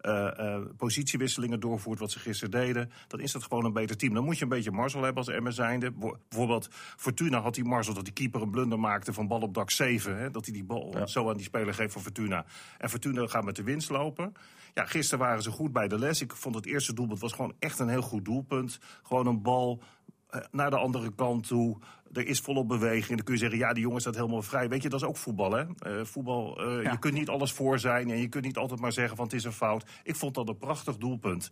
eh, 0.00 0.38
eh, 0.38 0.62
positiewisselingen 0.76 1.60
doorvoert, 1.60 1.98
wat 1.98 2.10
ze 2.10 2.18
gisteren 2.18 2.50
deden, 2.50 2.90
dan 3.08 3.20
is 3.20 3.32
dat 3.32 3.42
gewoon 3.42 3.64
een 3.64 3.72
beter 3.72 3.96
team. 3.96 4.14
Dan 4.14 4.24
moet 4.24 4.36
je 4.38 4.42
een 4.42 4.48
beetje 4.48 4.70
Marcel 4.70 5.02
hebben 5.02 5.24
als 5.24 5.34
Emmer 5.34 5.52
zijnde. 5.52 5.92
Bijvoorbeeld 6.28 6.68
Fortuna 6.96 7.40
had 7.40 7.54
die 7.54 7.64
Marcel 7.64 7.94
dat 7.94 8.04
die 8.04 8.12
keeper 8.12 8.42
een 8.42 8.50
blunder 8.50 8.78
maakte 8.78 9.12
van 9.12 9.28
bal 9.28 9.40
op 9.40 9.54
dak 9.54 9.70
7. 9.70 10.18
Hè, 10.18 10.30
dat 10.30 10.44
hij 10.44 10.54
die 10.54 10.64
bal 10.64 10.96
zo 11.04 11.28
aan 11.28 11.36
die 11.36 11.44
speler 11.44 11.74
geeft 11.74 11.92
van 11.92 12.02
Fortuna. 12.02 12.44
En 12.78 12.90
Fortuna 12.90 13.26
gaat 13.26 13.44
met 13.44 13.56
de 13.56 13.62
winst 13.62 13.90
lopen. 13.90 14.32
Ja, 14.74 14.84
gisteren 14.84 15.24
waren 15.24 15.42
ze 15.42 15.50
goed 15.50 15.72
bij 15.72 15.88
de 15.88 15.98
les. 15.98 16.20
Ik 16.20 16.32
vond 16.32 16.54
het 16.54 16.66
eerste 16.66 16.94
doelpunt 16.94 17.20
was 17.20 17.32
gewoon 17.32 17.54
echt 17.58 17.78
een 17.78 17.88
heel 17.88 18.02
goed 18.02 18.24
doelpunt. 18.24 18.78
Gewoon 19.02 19.26
een 19.26 19.42
bal 19.42 19.82
naar 20.50 20.70
de 20.70 20.76
andere 20.76 21.12
kant 21.14 21.46
toe. 21.46 21.76
Er 22.12 22.26
is 22.26 22.40
volop 22.40 22.68
beweging. 22.68 23.16
Dan 23.16 23.24
kun 23.24 23.34
je 23.34 23.40
zeggen, 23.40 23.58
ja, 23.58 23.72
die 23.72 23.82
jongen 23.82 24.00
staat 24.00 24.14
helemaal 24.14 24.42
vrij. 24.42 24.68
Weet 24.68 24.82
je, 24.82 24.88
dat 24.88 25.00
is 25.00 25.06
ook 25.06 25.16
voetbal, 25.16 25.52
hè? 25.52 25.64
Eh, 25.78 26.04
voetbal, 26.04 26.60
eh, 26.60 26.82
Ja. 26.82 26.90
je 26.90 26.98
kunt 26.98 27.14
niet 27.14 27.28
alles 27.28 27.52
voor 27.52 27.78
zijn... 27.78 28.10
en 28.10 28.18
je 28.18 28.28
kunt 28.28 28.44
niet 28.44 28.56
altijd 28.56 28.80
maar 28.80 28.92
zeggen 28.92 29.16
van 29.16 29.24
het 29.24 29.34
is 29.34 29.44
een 29.44 29.52
fout. 29.52 29.84
Ik 30.04 30.16
vond 30.16 30.34
dat 30.34 30.48
een 30.48 30.58
prachtig 30.58 30.96
doelpunt. 30.96 31.50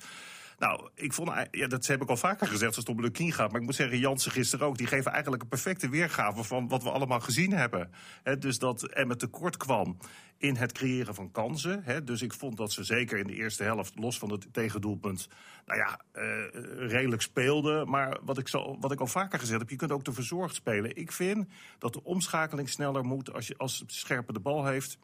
Nou, 0.61 0.89
ik 0.95 1.13
vond, 1.13 1.31
ja, 1.51 1.67
dat 1.67 1.87
heb 1.87 2.03
ik 2.03 2.09
al 2.09 2.17
vaker 2.17 2.47
gezegd 2.47 2.77
als 2.77 2.87
het 2.87 2.97
om 2.97 3.01
Lukien 3.01 3.33
gaat. 3.33 3.51
Maar 3.51 3.61
ik 3.61 3.67
moet 3.67 3.75
zeggen, 3.75 3.99
Jansen 3.99 4.33
gisteren 4.33 4.67
ook. 4.67 4.79
Die 4.79 4.87
geven 4.87 5.13
eigenlijk 5.13 5.43
een 5.43 5.49
perfecte 5.49 5.89
weergave 5.89 6.45
van 6.45 6.69
wat 6.69 6.83
we 6.83 6.91
allemaal 6.91 7.21
gezien 7.21 7.53
hebben. 7.53 7.91
Hè, 8.23 8.39
dus 8.39 8.59
dat 8.59 8.83
Emmen 8.83 9.19
tekort 9.19 9.57
kwam 9.57 9.97
in 10.39 10.57
het 10.57 10.73
creëren 10.73 11.15
van 11.15 11.31
kansen. 11.31 12.05
Dus 12.05 12.23
ik 12.23 12.33
vond 12.33 12.57
dat 12.57 12.73
ze 12.73 12.85
zeker 12.85 13.19
in 13.19 13.27
de 13.27 13.35
eerste 13.35 13.63
helft, 13.63 13.99
los 13.99 14.19
van 14.19 14.31
het 14.31 14.47
tegendoelpunt... 14.53 15.29
nou 15.67 15.79
ja, 15.79 16.01
eh, 16.13 16.89
redelijk 16.89 17.23
speelden. 17.23 17.89
Maar 17.89 18.19
wat 18.23 18.39
ik, 18.39 18.49
zo, 18.49 18.77
wat 18.81 18.93
ik 18.93 19.01
al 19.01 19.07
vaker 19.07 19.39
gezegd 19.39 19.61
heb, 19.61 19.71
je 19.71 19.77
kunt 19.77 19.93
ook 19.93 20.05
te 20.05 20.13
verzorgd 20.13 20.55
spelen. 20.55 20.97
Ik 20.97 21.13
vind 21.13 21.49
dat 21.79 21.93
de 21.93 22.05
omschakeling 22.05 22.69
sneller 22.69 23.05
moet 23.05 23.33
als 23.33 23.47
je 23.47 23.55
als 23.57 23.85
Scherpe 23.87 24.33
de 24.33 24.41
bal 24.41 24.67
heeft 24.67 24.99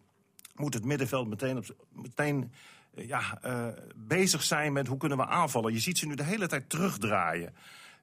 moet 0.60 0.74
het 0.74 0.84
middenveld 0.84 1.28
meteen, 1.28 1.56
op, 1.56 1.64
meteen 1.92 2.52
ja, 2.96 3.38
eh, 3.42 3.66
bezig 3.96 4.42
zijn 4.42 4.72
met 4.72 4.86
hoe 4.86 4.96
kunnen 4.98 5.18
we 5.18 5.26
aanvallen. 5.26 5.72
Je 5.72 5.78
ziet 5.78 5.98
ze 5.98 6.06
nu 6.06 6.14
de 6.14 6.22
hele 6.22 6.46
tijd 6.48 6.68
terugdraaien. 6.70 7.54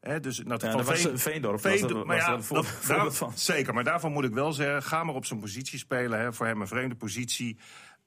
Hè, 0.01 0.19
dus, 0.19 0.37
nou, 0.37 0.49
Ja, 0.51 0.57
van 0.69 0.77
dat 0.77 0.85
was, 0.87 1.01
Veen- 1.01 1.17
Veendorp, 1.19 1.59
Veendorp, 1.61 1.93
was 1.93 2.05
maar 2.05 2.15
was 2.17 2.25
ja, 2.25 2.33
een 2.33 2.43
voor- 2.43 2.55
dat- 2.55 2.65
voorbeeld 2.65 3.07
daar- 3.07 3.17
van. 3.17 3.31
Zeker, 3.35 3.73
maar 3.73 3.83
daarvan 3.83 4.11
moet 4.11 4.23
ik 4.23 4.33
wel 4.33 4.53
zeggen, 4.53 4.83
ga 4.83 5.03
maar 5.03 5.15
op 5.15 5.25
zijn 5.25 5.39
positie 5.39 5.79
spelen. 5.79 6.19
Hè, 6.19 6.33
voor 6.33 6.45
hem 6.45 6.61
een 6.61 6.67
vreemde 6.67 6.95
positie. 6.95 7.57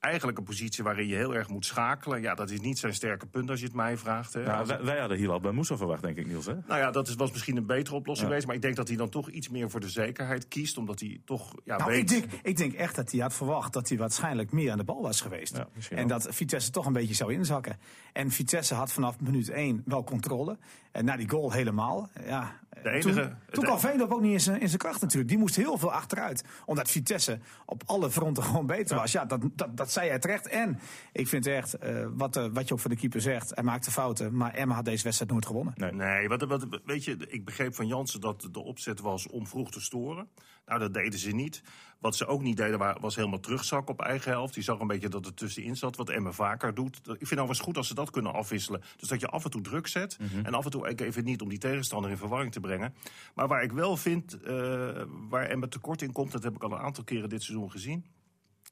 Eigenlijk 0.00 0.38
een 0.38 0.44
positie 0.44 0.84
waarin 0.84 1.06
je 1.06 1.14
heel 1.14 1.34
erg 1.34 1.48
moet 1.48 1.64
schakelen. 1.66 2.20
Ja, 2.22 2.34
dat 2.34 2.50
is 2.50 2.60
niet 2.60 2.78
zijn 2.78 2.94
sterke 2.94 3.26
punt 3.26 3.50
als 3.50 3.58
je 3.60 3.66
het 3.66 3.74
mij 3.74 3.96
vraagt. 3.96 4.32
Hè. 4.32 4.40
Ja, 4.40 4.58
Als- 4.58 4.68
wij, 4.68 4.82
wij 4.82 4.98
hadden 4.98 5.16
hier 5.18 5.30
al 5.30 5.40
bij 5.40 5.52
Moesa 5.52 5.76
verwacht, 5.76 6.02
denk 6.02 6.16
ik, 6.16 6.26
Niels. 6.26 6.46
Hè? 6.46 6.52
nou 6.66 6.80
ja, 6.80 6.90
dat 6.90 7.08
is, 7.08 7.14
was 7.14 7.32
misschien 7.32 7.56
een 7.56 7.66
betere 7.66 7.96
oplossing 7.96 8.18
Ja. 8.18 8.26
geweest. 8.26 8.46
Maar 8.46 8.54
ik 8.56 8.62
denk 8.62 8.76
dat 8.76 8.88
hij 8.88 8.96
dan 8.96 9.08
toch 9.08 9.28
iets 9.30 9.48
meer 9.48 9.70
voor 9.70 9.80
de 9.80 9.88
zekerheid 9.88 10.48
kiest. 10.48 10.78
Omdat 10.78 11.00
hij 11.00 11.20
toch 11.24 11.54
ja, 11.64 11.76
Nou, 11.76 11.90
weet... 11.90 12.00
ik, 12.00 12.08
denk, 12.30 12.32
ik 12.42 12.56
denk 12.56 12.72
echt 12.72 12.94
dat 12.94 13.10
hij 13.10 13.20
had 13.20 13.34
verwacht 13.34 13.72
dat 13.72 13.88
hij 13.88 13.98
waarschijnlijk 13.98 14.52
meer 14.52 14.70
aan 14.70 14.78
de 14.78 14.84
bal 14.84 15.02
was 15.02 15.20
geweest. 15.20 15.56
Ja, 15.56 15.68
en 15.96 16.08
dat 16.08 16.26
Vitesse 16.30 16.70
toch 16.70 16.86
een 16.86 16.92
beetje 16.92 17.14
zou 17.14 17.32
inzakken. 17.32 17.78
En 18.12 18.30
Vitesse 18.30 18.74
had 18.74 18.92
vanaf 18.92 19.20
minuut 19.20 19.48
1 19.48 19.82
wel 19.84 20.04
controle. 20.04 20.58
En 20.92 21.04
na 21.04 21.16
die 21.16 21.28
goal 21.30 21.52
helemaal. 21.52 22.08
Ja, 22.26 22.60
De 22.82 22.90
enige- 22.90 23.12
toen, 23.12 23.32
toen 23.50 23.64
kwam 23.64 23.78
Veendorp 23.78 24.12
ook 24.12 24.20
niet 24.20 24.32
in 24.32 24.40
zijn, 24.40 24.60
in 24.60 24.66
zijn 24.68 24.78
kracht 24.80 25.00
natuurlijk. 25.00 25.28
Die 25.28 25.38
moest 25.38 25.56
heel 25.56 25.78
veel 25.78 25.92
achteruit. 25.92 26.44
Omdat 26.64 26.90
Vitesse 26.90 27.38
op 27.66 27.82
alle 27.86 28.10
fronten 28.10 28.42
gewoon 28.48 28.66
beter 28.66 28.96
was. 28.96 29.12
Ja, 29.12 29.24
dat, 29.24 29.40
dat, 29.52 29.76
dat 29.76 29.92
zei 29.92 30.08
hij 30.08 30.18
terecht. 30.18 30.48
En 30.48 30.78
ik 31.12 31.28
vind 31.28 31.46
echt, 31.46 31.74
eh, 31.74 32.06
wat, 32.10 32.36
eh, 32.36 32.46
wat 32.52 32.68
je 32.68 32.74
ook 32.74 32.80
voor 32.80 32.90
de 32.90 32.96
keeper 32.96 33.20
zegt. 33.20 33.54
Hij 33.54 33.64
maakte 33.64 33.90
fouten. 33.90 34.36
Maar 34.36 34.54
Emma 34.54 34.74
had 34.74 34.84
deze 34.84 35.02
wedstrijd 35.04 35.30
nooit 35.30 35.46
gewonnen. 35.46 35.72
Nee. 35.76 35.92
Nee, 35.92 36.28
wat, 36.28 36.42
wat, 36.42 36.66
weet 36.84 37.04
je, 37.04 37.16
ik 37.28 37.44
begreep 37.44 37.74
van 37.74 37.86
Jansen 37.86 38.20
dat 38.20 38.48
de 38.52 38.60
opzet 38.60 39.00
was 39.00 39.26
om 39.28 39.46
vroeg 39.46 39.70
te 39.70 39.80
storen. 39.80 40.28
Nou, 40.66 40.80
dat 40.80 40.94
deden 40.94 41.18
ze 41.18 41.30
niet. 41.30 41.62
Wat 41.98 42.16
ze 42.16 42.26
ook 42.26 42.42
niet 42.42 42.56
deden 42.56 42.78
wa- 42.78 42.96
was 43.00 43.16
helemaal 43.16 43.40
terugzakken 43.40 43.92
op 43.92 44.00
eigen 44.00 44.30
helft. 44.30 44.54
Die 44.54 44.62
zag 44.62 44.78
een 44.78 44.86
beetje 44.86 45.08
dat 45.08 45.24
het 45.24 45.36
tussenin 45.36 45.76
zat, 45.76 45.96
wat 45.96 46.08
Emma 46.08 46.32
vaker 46.32 46.74
doet. 46.74 47.00
Ik 47.18 47.26
vind 47.26 47.40
eens 47.40 47.58
goed 47.60 47.76
als 47.76 47.86
ze 47.88 47.94
dat 47.94 48.10
kunnen 48.10 48.32
afwisselen. 48.32 48.82
Dus 48.96 49.08
dat 49.08 49.20
je 49.20 49.26
af 49.28 49.44
en 49.44 49.50
toe 49.50 49.60
druk 49.60 49.86
zet 49.86 50.18
en 50.44 50.54
af 50.54 50.64
en 50.64 50.70
toe 50.70 51.00
even 51.00 51.24
niet 51.24 51.40
om 51.40 51.48
die 51.48 51.58
tegenstander 51.58 52.10
in 52.10 52.16
verwarring 52.16 52.52
te 52.52 52.60
brengen. 52.60 52.94
Maar 53.34 53.48
waar 53.48 53.62
ik 53.62 53.72
wel 53.72 53.96
vind, 53.96 54.40
eh, 54.40 55.02
waar 55.28 55.46
Emma 55.46 55.66
tekort 55.66 56.02
in 56.02 56.12
komt, 56.12 56.32
dat 56.32 56.42
heb 56.42 56.54
ik 56.54 56.62
al 56.62 56.72
een 56.72 56.78
aantal 56.78 57.04
keren 57.04 57.28
dit 57.28 57.42
seizoen 57.42 57.70
gezien, 57.70 58.06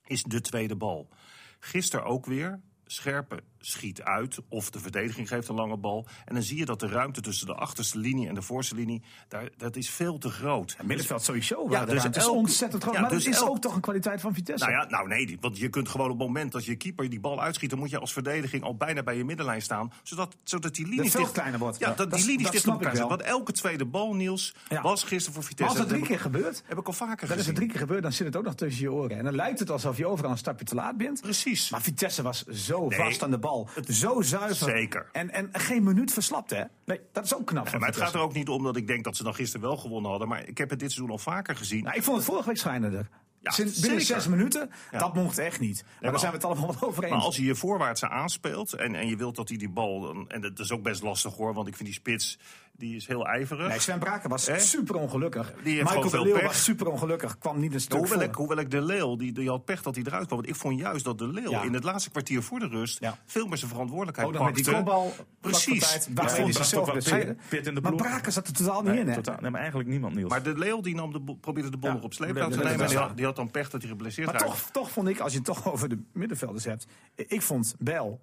is 0.07 0.23
de 0.23 0.41
tweede 0.41 0.77
bal. 0.77 1.09
Gisteren 1.59 2.05
ook 2.05 2.27
weer. 2.27 2.61
Scherpe 2.87 3.43
schiet 3.67 4.03
uit 4.03 4.39
of 4.49 4.71
de 4.71 4.79
verdediging 4.81 5.29
geeft 5.29 5.49
een 5.49 5.55
lange 5.55 5.77
bal. 5.77 6.07
En 6.25 6.35
dan 6.35 6.43
zie 6.43 6.59
je 6.59 6.65
dat 6.65 6.81
de 6.81 6.87
ruimte 6.89 7.21
tussen 7.21 7.47
de 7.47 7.55
achterste 7.55 7.99
linie 7.99 8.29
en 8.29 8.35
de 8.35 8.43
voorste 8.43 8.75
linie... 8.75 9.03
Daar, 9.29 9.49
dat 9.57 9.77
is 9.77 9.91
veel 9.91 10.19
te 10.19 10.29
groot. 10.31 10.75
Het 10.77 10.87
middenveld 10.87 11.23
sowieso. 11.23 11.67
Ja, 11.71 11.85
dus 11.85 12.03
het 12.03 12.17
is 12.17 12.29
ontzettend 12.29 12.83
groot. 12.83 12.95
ja, 12.95 13.01
maar 13.01 13.11
dus 13.11 13.25
dat 13.25 13.33
is 13.35 13.41
elk- 13.41 13.49
ook 13.49 13.59
toch 13.61 13.75
een 13.75 13.81
kwaliteit 13.81 14.21
van 14.21 14.35
Vitesse. 14.35 14.65
Nou 14.67 14.77
ja, 14.79 14.89
nou 14.89 15.09
nee, 15.09 15.37
want 15.41 15.59
je 15.59 15.69
kunt 15.69 15.89
gewoon 15.89 16.11
op 16.11 16.19
het 16.19 16.27
moment 16.27 16.53
dat 16.53 16.65
je 16.65 16.77
keeper 16.77 17.11
die 17.11 17.21
bal 17.21 17.43
uitschiet... 17.43 17.71
dan 17.71 17.79
moet 17.79 17.91
je 17.91 17.99
als 17.99 18.13
verdediging 18.13 18.63
al 18.63 18.77
bijna 18.77 19.03
bij 19.03 19.17
je 19.17 19.25
middenlijn 19.25 19.63
staan... 19.63 19.93
zodat, 20.03 20.37
zodat 20.45 20.75
die 20.75 20.87
linie 20.87 21.11
dicht- 21.11 21.33
kleiner 21.33 21.59
wordt. 21.59 21.79
Ja, 21.79 21.93
dat, 21.95 22.13
die 22.13 22.27
linie 22.27 22.51
dicht 22.51 22.69
op 22.69 22.83
elkaar. 22.85 23.09
Want 23.09 23.23
elke 23.23 23.53
tweede 23.53 23.85
bal, 23.85 24.15
Niels, 24.15 24.55
Ja. 24.69 24.83
was 24.83 25.03
gisteren 25.03 25.25
voor 25.25 25.43
Maar 25.43 25.43
Vitesse. 25.51 25.79
als 25.79 25.89
dat 25.89 25.89
drie 25.89 26.07
keer 26.09 26.21
gebeurt, 26.21 26.63
Heb 26.67 26.79
ik 26.79 26.87
al 26.87 26.93
vaker 26.93 27.17
Dat 27.17 27.23
is 27.23 27.29
gezien. 27.31 27.47
het 27.47 27.55
drie 27.57 27.69
keer 27.69 27.79
gebeurd, 27.81 28.03
dan 28.03 28.13
zit 28.13 28.27
het 28.27 28.37
ook 28.37 28.45
nog 28.45 28.55
tussen 28.55 28.83
je 28.83 28.93
oren. 28.93 29.19
En 29.19 29.25
dan 29.25 29.35
lijkt 29.35 29.59
het 29.59 29.71
alsof 29.71 29.97
je 29.97 30.07
overal 30.07 30.31
een 30.31 30.39
stapje 30.39 30.65
te 30.65 30.75
laat 30.75 30.97
bent. 30.97 31.21
Precies. 31.21 31.71
Maar 31.71 31.83
Vitesse 31.83 32.23
was 32.23 32.45
zo 32.47 32.91
vast 32.91 33.23
aan 33.23 33.31
de 33.31 33.39
bal. 33.39 33.54
Zo 33.89 34.23
zuiver. 34.23 34.69
Zeker. 34.71 35.09
En, 35.13 35.31
en 35.31 35.49
geen 35.53 35.83
minuut 35.83 36.13
verslapt, 36.13 36.51
hè? 36.51 36.63
Nee, 36.85 37.01
dat 37.13 37.25
is 37.25 37.35
ook 37.35 37.47
knap. 37.47 37.79
Maar 37.79 37.89
het 37.89 37.97
gaat 37.97 38.15
er 38.15 38.21
ook 38.21 38.35
niet 38.35 38.49
om 38.49 38.63
dat 38.63 38.77
ik 38.77 38.87
denk 38.87 39.05
dat 39.05 39.17
ze 39.17 39.23
dan 39.23 39.35
gisteren 39.35 39.67
wel 39.67 39.77
gewonnen 39.77 40.11
hadden. 40.11 40.29
Maar 40.29 40.49
ik 40.49 40.59
heb 40.59 40.71
het 40.71 40.79
dit 40.79 40.93
seizoen 40.93 41.13
al 41.13 41.19
vaker 41.23 41.57
gezien. 41.57 41.85
Nou, 41.85 41.97
ik 41.97 42.03
vond 42.03 42.17
het 42.17 42.27
vorige 42.27 42.47
week. 42.49 43.07
Ja, 43.45 43.51
Sinds, 43.51 43.81
binnen 43.81 44.01
zeker. 44.01 44.21
zes 44.23 44.31
minuten, 44.31 44.71
Ja. 44.91 44.99
dat 44.99 45.15
mocht 45.15 45.39
echt 45.39 45.61
niet. 45.61 45.83
Maar 45.83 45.93
maar 46.01 46.11
daar 46.11 46.21
zijn 46.21 46.33
we 46.33 46.37
het 46.37 46.47
allemaal 46.47 46.77
over 46.81 47.03
eens. 47.03 47.13
Maar 47.13 47.23
als 47.23 47.37
hij 47.37 47.45
je 47.47 47.55
voorwaarts 47.55 48.05
aanspeelt 48.05 48.73
en, 48.73 48.95
en 48.95 49.09
je 49.09 49.17
wilt 49.17 49.37
dat 49.37 49.49
hij 49.49 49.59
die 49.59 49.69
bal... 49.69 50.27
en 50.29 50.41
dat 50.41 50.59
is 50.59 50.73
ook 50.73 50.83
best 50.83 51.03
lastig 51.03 51.35
hoor, 51.35 51.55
want 51.55 51.69
ik 51.69 51.77
vind 51.77 51.89
die 51.89 51.99
spits 51.99 52.39
die 52.77 52.97
is 52.97 53.07
heel 53.07 53.27
ijverig. 53.27 53.69
Nee, 53.69 53.79
Sven 53.81 53.99
Braken 53.99 54.31
was 54.31 54.51
super 54.71 54.95
ongelukkig. 54.95 55.53
heeft 55.63 55.83
Michael 55.83 56.11
de 56.11 56.23
Leeuw 56.23 56.33
pech. 56.35 56.43
was 56.47 56.65
super 56.65 56.87
ongelukkig. 56.87 57.39
Kwam 57.39 57.61
niet 57.61 57.75
een 57.75 57.81
stuk 57.81 57.99
hoewel, 57.99 58.19
voor. 58.19 58.23
ik, 58.29 58.35
hoewel 58.35 58.59
ik 58.59 58.71
de 58.71 58.81
Leeuw, 58.83 59.17
die, 59.17 59.33
die 59.33 59.49
had 59.49 59.65
pech 59.65 59.83
dat 59.83 59.95
hij 59.95 60.05
eruit 60.07 60.27
kwam. 60.27 60.39
Want 60.39 60.51
ik 60.51 60.57
vond 60.57 60.79
juist 60.81 61.05
dat 61.05 61.19
de 61.19 61.29
Leeuw 61.29 61.51
Ja. 61.51 61.63
in 61.63 61.75
het 61.75 61.85
laatste 61.85 62.11
kwartier 62.11 62.43
voor 62.43 62.59
de 62.59 62.67
rust... 62.69 63.01
Ja. 63.01 63.19
veel 63.27 63.47
meer 63.47 63.57
zijn 63.57 63.71
verantwoordelijkheid 63.71 64.29
Ook 64.29 64.35
nog 64.35 64.45
met 64.45 64.55
die 64.55 64.65
pakte. 64.65 64.79
kopbal. 64.83 65.15
Precies. 65.41 65.87
Vond 65.89 66.31
hij 66.31 66.45
dat 66.45 66.55
zichzelf 66.55 66.69
toch 66.71 66.85
wel 66.85 66.93
blesseerde. 66.93 67.35
pit- 67.35 67.49
pit 67.49 67.67
in 67.67 67.75
de 67.75 67.81
Maar. 67.81 67.95
Braken 67.95 68.33
zat 68.33 68.47
er 68.47 68.53
totaal 68.53 68.83
niet 68.83 68.91
Nee, 68.93 69.01
in, 69.01 69.09
hè? 69.09 69.15
totaal. 69.15 69.41
Nee, 69.41 69.51
maar 69.51 69.61
eigenlijk 69.61 69.91
niemand, 69.91 70.15
Niels. 70.15 70.31
Maar 70.31 70.43
de 70.43 70.59
Leeuw 70.59 70.81
die 70.81 70.95
nam 70.95 71.13
de, 71.13 71.37
probeerde 71.41 71.71
de 71.71 71.77
bal 71.77 71.91
Ja. 71.91 71.97
nog 71.97 72.05
op 72.05 72.13
sleeptouw 72.15 72.49
te 72.49 72.57
nemen. 72.57 72.81
En 72.81 72.87
die 72.89 72.97
had, 72.99 73.17
die 73.17 73.25
had 73.25 73.37
dan 73.37 73.51
pech 73.51 73.71
dat 73.71 73.81
hij 73.81 73.91
geblesseerd 73.91 74.27
Maar 74.33 74.41
raakte. 74.41 74.51
toch, 74.57 74.71
toch 74.71 74.91
vond 74.91 75.09
ik, 75.09 75.19
als 75.21 75.31
je 75.33 75.37
het 75.39 75.47
toch 75.47 75.67
over 75.73 75.89
de 75.89 75.99
middenvelders 76.13 76.65
hebt. 76.65 76.87
Ik 77.15 77.43
vond 77.43 77.75
Bel. 77.79 78.21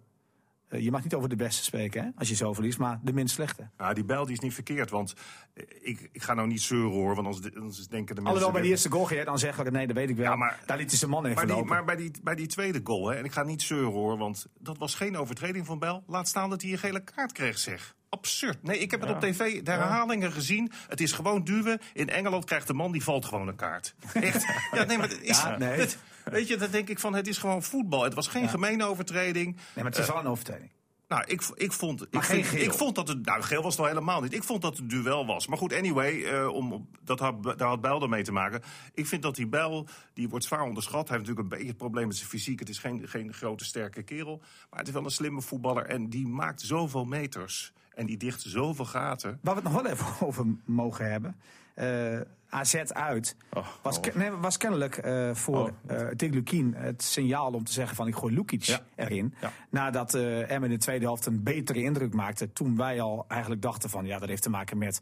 Eh, 0.72 0.84
Je 0.84 0.92
mag 0.92 1.04
niet 1.04 1.14
over 1.14 1.30
de 1.30 1.36
beste 1.36 1.64
spreken, 1.64 2.04
hè, 2.04 2.10
als 2.16 2.30
je 2.30 2.36
zo 2.36 2.54
verliest, 2.54 2.78
maar 2.78 3.00
de 3.04 3.14
minst 3.14 3.34
slechte. 3.36 3.70
Nou, 3.78 3.94
die 3.94 4.04
bijl 4.06 4.24
die 4.26 4.34
is 4.34 4.40
niet 4.40 4.54
verkeerd, 4.54 4.90
want 4.90 5.14
eh, 5.54 5.64
ik, 5.82 6.10
ik 6.12 6.22
ga 6.24 6.34
nou 6.34 6.48
niet 6.48 6.62
zeuren 6.62 6.92
hoor, 6.92 7.16
want 7.16 7.28
anders, 7.28 7.56
anders 7.56 7.88
denken 7.88 8.16
de 8.16 8.22
mensen... 8.22 8.26
Alhoewel 8.26 8.52
bij 8.52 8.62
die 8.62 8.72
eerste 8.72 8.92
goal 8.92 9.06
ging 9.06 9.20
je 9.20 9.26
dan 9.26 9.40
zeggen, 9.40 9.74
nee, 9.74 9.88
dat 9.88 9.96
weet 9.96 10.10
ik 10.10 10.16
wel. 10.16 10.26
Ja, 10.26 10.36
maar- 10.36 10.60
Daar 10.66 10.78
liet 10.78 10.90
hij 10.90 10.98
zijn 10.98 11.12
man 11.12 11.26
even 11.26 11.36
Maar, 11.48 11.56
die, 11.56 11.66
maar 11.66 11.84
bij, 11.86 11.96
die, 11.96 12.12
bij 12.24 12.36
die 12.36 12.48
tweede 12.48 12.80
goal, 12.84 13.08
hè, 13.10 13.16
en 13.18 13.26
ik 13.26 13.32
ga 13.32 13.44
niet 13.44 13.62
zeuren 13.62 13.92
hoor, 13.92 14.18
want 14.18 14.48
dat 14.60 14.78
was 14.78 14.96
geen 14.96 15.18
overtreding 15.18 15.66
van 15.66 15.80
Bel. 15.80 16.04
Laat 16.08 16.28
staan 16.28 16.50
dat 16.50 16.62
hij 16.62 16.72
een 16.72 16.78
gele 16.78 17.04
kaart 17.04 17.32
kreeg, 17.32 17.58
zeg. 17.58 17.96
Absurd. 18.10 18.64
Nee, 18.64 18.78
ik 18.80 18.92
heb 18.92 19.02
het 19.02 19.10
op 19.10 19.20
tv, 19.20 19.62
de 19.64 19.72
herhalingen 19.72 20.32
gezien. 20.32 20.72
Het 20.88 21.02
is 21.02 21.12
gewoon 21.12 21.44
duwen. 21.44 21.80
In 21.94 22.10
Engeland 22.10 22.46
krijgt 22.46 22.68
de 22.68 22.74
man, 22.74 22.92
die 22.92 23.04
valt 23.04 23.26
gewoon 23.26 23.48
een 23.48 23.56
kaart. 23.56 23.96
Echt. 24.14 24.46
Ja, 24.72 24.84
nee, 24.84 24.98
maar 24.98 25.10
het 25.10 25.22
is... 25.22 25.42
Ja, 25.42 25.58
nee. 25.58 25.80
het- 25.80 25.98
Weet 26.32 26.48
je, 26.48 26.58
dan 26.58 26.72
denk 26.72 26.90
ik 26.90 27.00
van, 27.00 27.14
het 27.14 27.28
is 27.28 27.38
gewoon 27.38 27.64
voetbal. 27.64 28.04
Het 28.04 28.14
was 28.14 28.28
geen 28.28 28.50
gemene 28.50 28.86
overtreding. 28.86 29.56
Nee, 29.56 29.64
maar 29.76 29.86
het 29.86 29.98
is 29.98 30.08
wel 30.08 30.20
een 30.20 30.28
overtreding. 30.28 30.70
Nou, 31.08 31.24
ik, 31.28 31.42
ik, 31.56 31.72
vond, 31.72 32.02
ik, 32.10 32.24
vind- 32.24 32.54
ik 32.54 32.74
vond 32.74 32.96
dat 32.96 33.08
het. 33.08 33.26
Nou, 33.26 33.42
geel 33.42 33.62
was 33.62 33.72
het 33.76 33.82
nou 33.84 33.94
helemaal 33.96 34.22
niet. 34.22 34.34
Ik 34.34 34.44
vond 34.44 34.62
dat 34.62 34.78
het 34.78 34.90
duel 34.90 35.26
was. 35.26 35.48
Maar 35.48 35.58
goed, 35.58 35.74
anyway, 35.74 36.24
eh, 36.24 36.48
om, 36.48 36.88
dat 37.04 37.20
had, 37.20 37.44
daar 37.44 37.68
had 37.68 37.82
Bijl 37.82 38.08
mee 38.08 38.24
te 38.24 38.32
maken. 38.32 38.62
Ik 38.94 39.08
vind 39.08 39.22
dat 39.22 39.36
die 39.36 39.48
Bijl, 39.48 39.88
die 40.14 40.30
wordt 40.30 40.46
zwaar 40.46 40.62
onderschat. 40.62 41.08
Hij 41.08 41.18
heeft 41.18 41.30
natuurlijk 41.30 41.40
een 41.40 41.50
beetje 41.58 41.68
het 41.68 41.78
probleem 41.78 42.08
met 42.08 42.16
zijn 42.16 42.30
fysiek. 42.30 42.60
Het 42.60 42.70
is 42.70 42.78
geen, 42.78 43.08
geen 43.08 43.34
grote, 43.34 43.66
sterke 43.66 44.04
kerel. 44.04 44.38
Maar 44.70 44.80
het 44.80 44.88
is 44.88 44.94
wel 44.94 45.04
een 45.04 45.12
slimme 45.12 45.42
voetballer. 45.42 45.86
En 45.86 46.10
die 46.10 46.28
maakt 46.28 46.62
zoveel 46.62 47.06
meters. 47.06 47.74
En 47.96 48.06
die 48.06 48.18
dicht 48.18 48.42
zoveel 48.42 48.86
gaten. 48.86 49.40
Waar 49.42 49.56
we 49.56 49.62
het 49.62 49.72
nog 49.72 49.82
wel 49.82 49.92
even 49.92 50.06
over 50.28 50.46
mogen 50.66 51.12
hebben. 51.12 51.36
Eh, 51.74 52.20
AZ 52.50 52.76
uit. 52.76 53.36
Oh, 53.54 53.68
was, 53.82 54.00
oh. 54.00 54.16
nee, 54.16 54.32
was 54.32 54.58
kennelijk 54.58 54.98
eh, 54.98 55.34
voor 55.34 55.72
Oh. 55.90 56.10
Lukien 56.18 56.74
het 56.74 57.04
signaal 57.04 57.52
om 57.52 57.64
te 57.64 57.72
zeggen 57.72 57.96
van 57.96 58.08
ik 58.08 58.16
gooi 58.16 58.34
Lukic 58.34 58.64
Ja. 58.64 58.80
erin. 58.96 59.34
Ja. 59.42 59.52
Nadat 59.70 60.14
eh 60.14 60.52
Emmen 60.52 60.70
in 60.72 60.76
de 60.76 60.84
tweede 60.84 61.06
helft 61.06 61.26
een 61.26 61.44
betere 61.44 61.84
indruk 61.84 62.14
maakte. 62.14 62.54
Toen 62.54 62.78
wij 62.78 63.02
al 63.02 63.26
eigenlijk 63.28 63.62
dachten 63.62 63.90
van 63.90 64.06
ja 64.06 64.20
dat 64.20 64.30
heeft 64.30 64.42
te 64.42 64.50
maken 64.50 64.78
met 64.78 65.02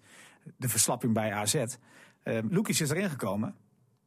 de 0.58 0.70
verslapping 0.70 1.14
bij 1.14 1.34
AZ. 1.34 1.56
Eh 2.24 2.38
Lukic 2.50 2.80
is 2.80 2.90
erin 2.90 3.10
gekomen. 3.10 3.56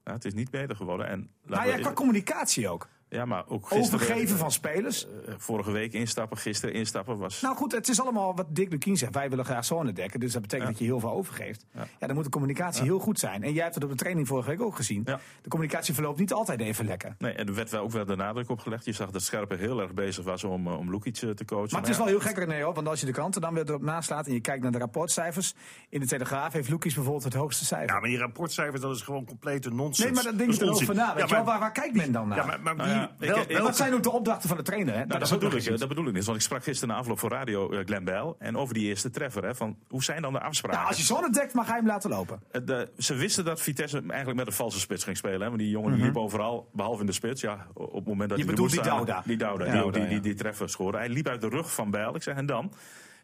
Ja, 0.04 0.12
het 0.12 0.24
is 0.24 0.34
niet 0.34 0.50
beter 0.50 0.76
geworden. 0.76 1.06
En, 1.06 1.30
Nou 1.46 1.68
ja, 1.68 1.76
qua 1.76 1.92
communicatie 1.92 2.68
ook. 2.68 2.88
Ja, 3.12 3.24
maar 3.24 3.44
ook 3.48 3.66
gisteren, 3.68 4.00
Overgeven 4.00 4.38
van 4.38 4.50
spelers. 4.52 5.06
eh, 5.26 5.34
vorige 5.38 5.70
week 5.70 5.92
instappen, 5.92 6.38
gisteren 6.38 6.74
instappen 6.74 7.18
was... 7.18 7.40
Nou 7.40 7.56
goed, 7.56 7.72
het 7.72 7.88
is 7.88 8.00
allemaal 8.00 8.34
wat 8.34 8.46
Dick 8.48 8.70
Lukien 8.70 8.96
zegt. 8.96 9.14
Wij 9.14 9.30
willen 9.30 9.44
graag 9.44 9.64
zone 9.64 9.92
dekken. 9.92 10.20
Dus 10.20 10.32
dat 10.32 10.42
betekent 10.42 10.66
Ja. 10.68 10.72
dat 10.74 10.82
je 10.82 10.88
heel 10.90 11.00
veel 11.00 11.10
overgeeft. 11.12 11.66
Ja. 11.74 11.86
Ja. 12.00 12.06
dan 12.06 12.14
moet 12.16 12.24
de 12.24 12.30
communicatie 12.30 12.82
heel 12.82 12.98
goed 12.98 13.18
zijn. 13.18 13.42
En 13.42 13.52
jij 13.52 13.62
hebt 13.62 13.74
het 13.74 13.84
op 13.84 13.90
de 13.90 13.96
training 13.96 14.26
vorige 14.26 14.48
week 14.48 14.60
ook 14.62 14.76
gezien. 14.76 15.02
Ja. 15.04 15.20
De 15.42 15.48
communicatie 15.48 15.94
verloopt 15.94 16.18
niet 16.18 16.32
altijd 16.32 16.60
even 16.60 16.84
lekker. 16.84 17.14
Nee, 17.18 17.32
en 17.32 17.46
er 17.46 17.54
werd 17.54 17.70
wel 17.70 17.82
ook 17.82 17.90
wel 17.90 18.04
de 18.04 18.16
nadruk 18.16 18.48
op 18.50 18.58
gelegd. 18.60 18.84
Je 18.84 18.92
zag 18.92 19.10
dat 19.10 19.22
Scherper 19.22 19.58
heel 19.58 19.80
erg 19.80 19.94
bezig 19.94 20.24
was 20.24 20.44
om, 20.44 20.66
eh, 20.66 20.78
om 20.78 20.90
Lukic 20.90 21.16
eh, 21.22 21.30
te 21.30 21.44
coachen. 21.44 21.68
Maar 21.72 21.80
het 21.80 21.90
is 21.90 21.96
ja, 21.96 22.02
wel 22.02 22.12
heel 22.12 22.20
gek 22.20 22.36
René, 22.38 22.62
hoor, 22.62 22.74
want 22.74 22.88
als 22.88 23.00
je 23.00 23.06
de 23.06 23.12
kranten 23.12 23.40
dan 23.40 23.54
weer 23.54 23.68
erop 23.68 23.82
naslaat... 23.82 24.26
en 24.26 24.32
je 24.32 24.40
kijkt 24.40 24.62
naar 24.62 24.72
de 24.72 24.78
rapportcijfers... 24.78 25.54
in 25.88 26.00
de 26.00 26.06
Telegraaf 26.06 26.52
heeft 26.52 26.68
Lukis 26.68 26.94
bijvoorbeeld 26.94 27.24
het 27.24 27.34
hoogste 27.34 27.64
cijfer. 27.64 27.94
Ja, 27.94 28.00
maar 28.00 28.08
die 28.08 28.18
rapportcijfers, 28.18 28.80
dat 28.80 28.96
is 28.96 29.02
gewoon 29.02 29.24
complete 29.24 29.70
nonsens. 29.70 29.98
nee, 29.98 30.12
maar 30.12 30.22
dat 30.24 30.38
denk 30.38 30.50
is 30.50 30.56
je 30.56 30.64
erover 30.64 30.94
na. 30.94 31.06
Weet 31.14 31.18
Ja, 31.22 31.26
je 31.28 31.34
wel, 31.34 31.44
waar, 31.44 31.58
waar 31.58 31.72
kijkt 31.72 31.94
men 31.96 32.12
dan 32.12 32.28
naar? 32.28 32.38
Ja, 32.38 32.44
maar, 32.46 32.60
maar 32.62 32.76
Nou 32.76 32.98
wie, 32.98 33.01
ja, 33.18 33.34
wel- 33.34 33.44
ik- 33.48 33.58
wat 33.58 33.76
zijn 33.76 33.94
ook 33.94 34.02
de 34.02 34.10
opdrachten 34.10 34.48
van 34.48 34.56
de 34.56 34.62
trainer? 34.62 34.94
Hè? 34.94 35.04
Nou, 35.04 35.18
dat, 35.20 35.32
ook 35.32 35.40
bedoel 35.40 35.58
ik, 35.58 35.66
eh, 35.66 35.76
dat 35.78 35.88
bedoel 35.88 36.06
ik 36.06 36.12
niet. 36.12 36.24
Want 36.24 36.36
ik 36.36 36.42
sprak 36.42 36.62
gisteren 36.62 36.94
na 36.94 37.00
afloop 37.00 37.18
voor 37.18 37.30
radio 37.30 37.70
eh, 37.70 37.84
Glenn 37.84 38.04
Bijl. 38.04 38.36
En 38.38 38.56
over 38.56 38.74
die 38.74 38.86
eerste 38.88 39.10
treffer. 39.10 39.44
Hè, 39.44 39.54
van, 39.54 39.76
hoe 39.88 40.02
zijn 40.04 40.22
dan 40.22 40.32
de 40.32 40.40
afspraken? 40.40 40.78
Nou, 40.78 40.90
als 40.90 40.98
je 40.98 41.04
zone 41.04 41.30
dekt, 41.30 41.54
mag 41.54 41.66
hij 41.66 41.76
hem 41.76 41.86
laten 41.86 42.10
lopen. 42.10 42.40
Eh, 42.50 42.60
de- 42.64 42.90
ze 42.98 43.14
wisten 43.14 43.44
dat 43.44 43.60
Vitesse 43.60 44.02
eigenlijk 44.08 44.38
met 44.38 44.46
een 44.46 44.52
valse 44.52 44.80
spits 44.80 45.04
ging 45.04 45.16
spelen. 45.16 45.40
Hè? 45.40 45.46
Want 45.46 45.58
die 45.58 45.70
jongen 45.70 45.94
die 45.94 46.04
liep 46.04 46.16
overal, 46.16 46.68
behalve 46.72 47.00
in 47.00 47.06
de 47.06 47.12
spits. 47.12 47.40
Ja, 47.40 47.66
op 47.74 47.94
het 47.94 48.06
moment 48.06 48.28
dat 48.28 48.38
Je 48.38 48.44
hij 48.44 48.54
bedoelt 48.54 48.70
die 48.72 48.82
Douda? 48.82 49.22
Die 49.26 49.36
Douda, 49.36 49.90
die, 49.90 50.06
die, 50.06 50.20
die, 50.20 50.34
treffer 50.34 50.68
scoren. 50.68 50.98
Hij 50.98 51.08
liep 51.08 51.26
uit 51.28 51.40
de 51.40 51.48
rug 51.48 51.74
van 51.74 51.90
Bijl. 51.90 52.14
Ik 52.14 52.22
zeg, 52.22 52.36
en 52.36 52.46
dan? 52.46 52.72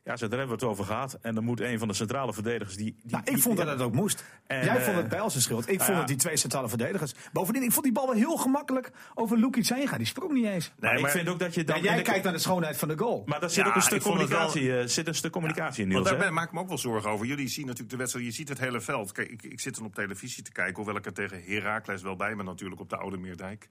Ja, 0.09 0.15
daar 0.15 0.29
hebben 0.39 0.47
we 0.59 0.65
het 0.65 0.73
over 0.73 0.85
gehad. 0.85 1.19
En 1.23 1.35
dan 1.35 1.45
moet 1.45 1.61
een 1.61 1.79
van 1.79 1.89
de 1.89 1.95
centrale 1.95 2.33
verdedigers... 2.33 2.77
Die, 2.77 2.85
die, 2.85 2.97
Nou, 3.11 3.23
ik 3.27 3.33
die- 3.33 3.43
vond 3.43 3.57
dat 3.57 3.67
het 3.67 3.81
ook 3.81 3.93
moest. 3.95 4.25
En, 4.47 4.65
Jij 4.65 4.77
eh, 4.77 4.83
vond 4.83 4.97
het 4.97 5.09
bij 5.09 5.29
zijn 5.29 5.43
schuld. 5.43 5.63
Ik 5.63 5.67
nou 5.69 5.79
vond 5.79 5.93
ja. 5.93 5.99
het 5.99 6.07
die 6.09 6.17
twee 6.17 6.37
centrale 6.37 6.69
verdedigers. 6.69 7.15
Bovendien, 7.33 7.63
ik 7.63 7.73
vond 7.73 7.85
die 7.85 7.93
bal 7.95 8.07
wel 8.07 8.15
heel 8.15 8.37
gemakkelijk 8.37 8.91
over 9.15 9.39
Lukic 9.39 9.67
heen 9.69 9.89
gaan. 9.89 9.99
Die 9.99 10.07
sprong 10.07 10.33
niet 10.33 10.45
eens. 10.45 10.73
Maar 10.79 10.99
ik 10.99 11.07
vind 11.09 11.29
ook 11.29 11.39
dat 11.39 11.55
je 11.55 11.65
dan... 11.65 11.77
En 11.77 11.83
jij 11.83 11.97
de- 11.97 12.03
kijkt 12.03 12.25
naar 12.25 12.33
de 12.33 12.39
schoonheid 12.39 12.77
van 12.77 12.89
de 12.89 12.99
goal. 12.99 13.23
Maar 13.27 13.41
daar 13.41 13.51
zit 13.51 13.63
Ja, 13.65 13.69
ook 13.71 13.75
een 13.77 13.83
stuk 13.83 14.03
wel- 14.03 14.13
communicatie, 14.13 14.79
eh, 14.79 14.87
zit 14.87 15.07
een 15.07 15.15
stuk 15.15 15.33
communicatie 15.33 15.83
in, 15.85 15.93
Want 15.93 16.05
Niels. 16.05 16.09
daar 16.09 16.19
hè? 16.19 16.25
ben- 16.25 16.35
maak 16.35 16.47
ik 16.47 16.53
me 16.53 16.61
ook 16.61 16.69
wel 16.69 16.79
zorgen 16.79 17.11
over. 17.11 17.27
Jullie 17.27 17.49
zien 17.49 17.65
natuurlijk 17.65 17.91
de 17.91 17.97
wedstrijd, 17.97 18.27
je 18.27 18.33
ziet 18.33 18.49
het 18.49 18.59
hele 18.59 18.81
veld. 18.81 19.13
Kijk, 19.13 19.31
ik, 19.31 19.43
ik 19.43 19.61
zit 19.61 19.75
dan 19.77 19.85
op 19.85 19.95
televisie 19.95 20.43
te 20.43 20.53
kijken, 20.53 20.75
hoewel 20.77 20.97
ik 20.97 21.07
er 21.07 21.13
tegen 21.13 21.43
Heracles 21.47 22.03
wel 22.03 22.17
bij 22.17 22.37
ben 22.37 22.45
natuurlijk 22.45 22.81
op 22.81 22.91
de 22.91 22.97
Oude 22.97 23.17
Meerdijk. 23.19 23.69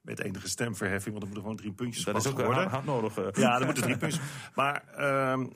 Met 0.00 0.20
enige 0.20 0.48
stemverheffing, 0.48 1.18
want 1.18 1.18
er 1.18 1.24
moeten 1.24 1.42
gewoon 1.42 1.56
drie 1.56 1.72
puntjes 1.72 2.04
Dat 2.04 2.16
is 2.16 2.26
ook 2.26 2.34
worden. 2.36 2.54
hard, 2.54 2.70
hard 2.70 2.84
nodig. 2.84 3.16
eh. 3.18 3.24
Ja, 3.32 3.58
er 3.58 3.64
moeten 3.64 3.82
drie 3.82 3.96
puntjes. 3.96 4.22
Maar 4.54 4.82
ehm 4.96 5.46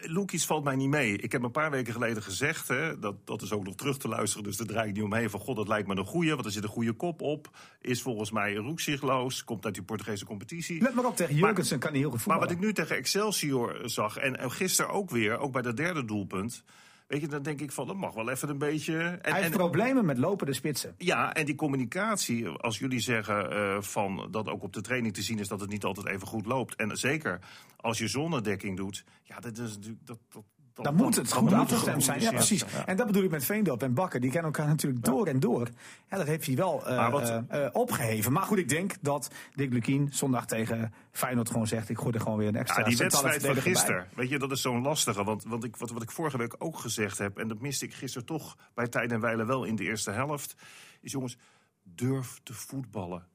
Loekies 0.00 0.46
valt 0.46 0.64
mij 0.64 0.76
niet 0.76 0.88
mee. 0.88 1.16
Ik 1.16 1.32
heb 1.32 1.42
een 1.42 1.50
paar 1.50 1.70
weken 1.70 1.92
geleden 1.92 2.22
gezegd, 2.22 2.68
hè, 2.68 2.98
dat, 2.98 3.14
dat 3.26 3.42
is 3.42 3.52
ook 3.52 3.64
nog 3.64 3.74
terug 3.74 3.98
te 3.98 4.08
luisteren, 4.08 4.44
dus 4.44 4.56
daar 4.56 4.66
draai 4.66 4.88
ik 4.88 4.94
niet 4.94 5.04
omheen. 5.04 5.30
Van 5.30 5.40
god, 5.40 5.56
dat 5.56 5.68
lijkt 5.68 5.88
me 5.88 5.96
een 5.96 6.04
goeie, 6.04 6.32
want 6.34 6.44
er 6.46 6.52
zit 6.52 6.62
een 6.62 6.68
goede 6.68 6.92
kop 6.92 7.20
op. 7.20 7.48
Is 7.80 8.02
volgens 8.02 8.30
mij 8.30 8.54
roekzichtloos, 8.54 9.44
komt 9.44 9.64
uit 9.64 9.74
die 9.74 9.82
Portugese 9.82 10.24
competitie. 10.24 10.82
Let 10.82 10.94
maar 10.94 11.04
op, 11.04 11.16
tegen 11.16 11.34
Jurgensen 11.34 11.78
kan 11.78 11.90
hij 11.90 11.98
heel 11.98 12.10
goed 12.10 12.26
Maar 12.26 12.36
voetballen. 12.36 12.56
wat 12.56 12.64
ik 12.64 12.66
nu 12.66 12.72
tegen 12.72 12.96
Excelsior 12.96 13.80
zag, 13.84 14.16
en, 14.16 14.38
en 14.38 14.50
gisteren 14.52 14.90
ook 14.90 15.10
weer, 15.10 15.38
ook 15.38 15.52
bij 15.52 15.62
dat 15.62 15.76
derde 15.76 16.04
doelpunt. 16.04 16.64
Weet 17.08 17.20
je, 17.20 17.28
dan 17.28 17.42
denk 17.42 17.60
ik 17.60 17.72
van, 17.72 17.86
dat 17.86 17.96
mag 17.96 18.14
wel 18.14 18.30
even 18.30 18.48
een 18.48 18.58
beetje. 18.58 18.98
En, 18.98 19.18
hij 19.32 19.40
heeft 19.40 19.52
en- 19.52 19.58
problemen 19.58 20.04
met 20.04 20.18
lopende 20.18 20.52
spitsen. 20.52 20.94
ja, 20.98 21.34
en 21.34 21.46
die 21.46 21.54
communicatie, 21.54 22.48
als 22.48 22.78
jullie 22.78 23.00
zeggen 23.00 23.50
eh, 23.50 23.82
van 23.82 24.28
dat 24.30 24.48
ook 24.48 24.62
op 24.62 24.72
de 24.72 24.80
training 24.80 25.14
te 25.14 25.22
zien 25.22 25.38
is 25.38 25.48
dat 25.48 25.60
het 25.60 25.70
niet 25.70 25.84
altijd 25.84 26.06
even 26.06 26.26
goed 26.26 26.46
loopt. 26.46 26.74
En 26.74 26.96
zeker 26.96 27.38
als 27.76 27.98
je 27.98 28.08
zonnedekking 28.08 28.76
doet, 28.76 29.04
ja, 29.22 29.40
dat 29.40 29.58
is 29.58 29.74
natuurlijk. 29.74 30.06
Dat, 30.06 30.18
dat, 30.32 30.44
dat, 30.84 30.96
Dan 30.96 31.04
moet 31.04 31.16
het 31.16 31.28
dan 31.30 31.38
goed 31.38 31.52
afgestemd 31.52 32.04
zijn. 32.04 32.20
Ja, 32.20 32.30
precies. 32.30 32.64
En 32.86 32.96
dat 32.96 33.06
bedoel 33.06 33.22
ik 33.22 33.30
met 33.30 33.44
Veendorp 33.44 33.82
en 33.82 33.94
Bakker. 33.94 34.20
Die 34.20 34.30
kennen 34.30 34.52
elkaar 34.52 34.66
natuurlijk 34.68 35.04
door 35.04 35.26
en 35.26 35.40
door. 35.40 35.68
Ja, 36.10 36.16
dat 36.16 36.26
heeft 36.26 36.46
hij 36.46 36.56
wel 36.56 36.86
eh, 36.86 37.10
wat- 37.10 37.28
eh, 37.28 37.64
eh, 37.64 37.70
opgeheven. 37.74 38.32
Maar 38.32 38.42
goed, 38.42 38.58
ik 38.58 38.68
denk 38.68 38.94
dat 39.00 39.30
Dick 39.54 39.72
Lukien 39.72 40.08
zondag 40.12 40.46
tegen 40.46 40.92
Feyenoord 41.12 41.50
gewoon 41.50 41.66
zegt... 41.66 41.88
ik 41.88 41.98
gooi 41.98 42.14
er 42.14 42.20
gewoon 42.20 42.38
weer 42.38 42.48
een 42.48 42.56
extra 42.56 42.78
Ja, 42.82 42.88
die 42.88 42.96
wedstrijd 42.96 43.42
van 43.44 43.52
bij. 43.52 43.62
gisteren, 43.62 44.06
weet 44.14 44.28
je, 44.28 44.38
dat 44.38 44.50
is 44.50 44.60
zo'n 44.60 44.82
lastige. 44.82 45.24
Want, 45.24 45.44
want 45.44 45.64
ik, 45.64 45.76
wat, 45.76 45.90
wat 45.90 46.02
ik 46.02 46.10
vorige 46.10 46.38
week 46.38 46.54
ook 46.58 46.78
gezegd 46.78 47.18
heb, 47.18 47.38
en 47.38 47.48
dat 47.48 47.60
miste 47.60 47.84
ik 47.84 47.94
gisteren 47.94 48.26
toch 48.26 48.56
bij 48.74 48.88
tijd 48.88 49.12
en 49.12 49.20
wijle 49.20 49.44
wel 49.44 49.64
in 49.64 49.76
de 49.76 49.84
eerste 49.84 50.10
helft, 50.10 50.54
is 51.00 51.12
jongens, 51.12 51.36
durf 51.82 52.40
te 52.42 52.54
voetballen. 52.54 53.26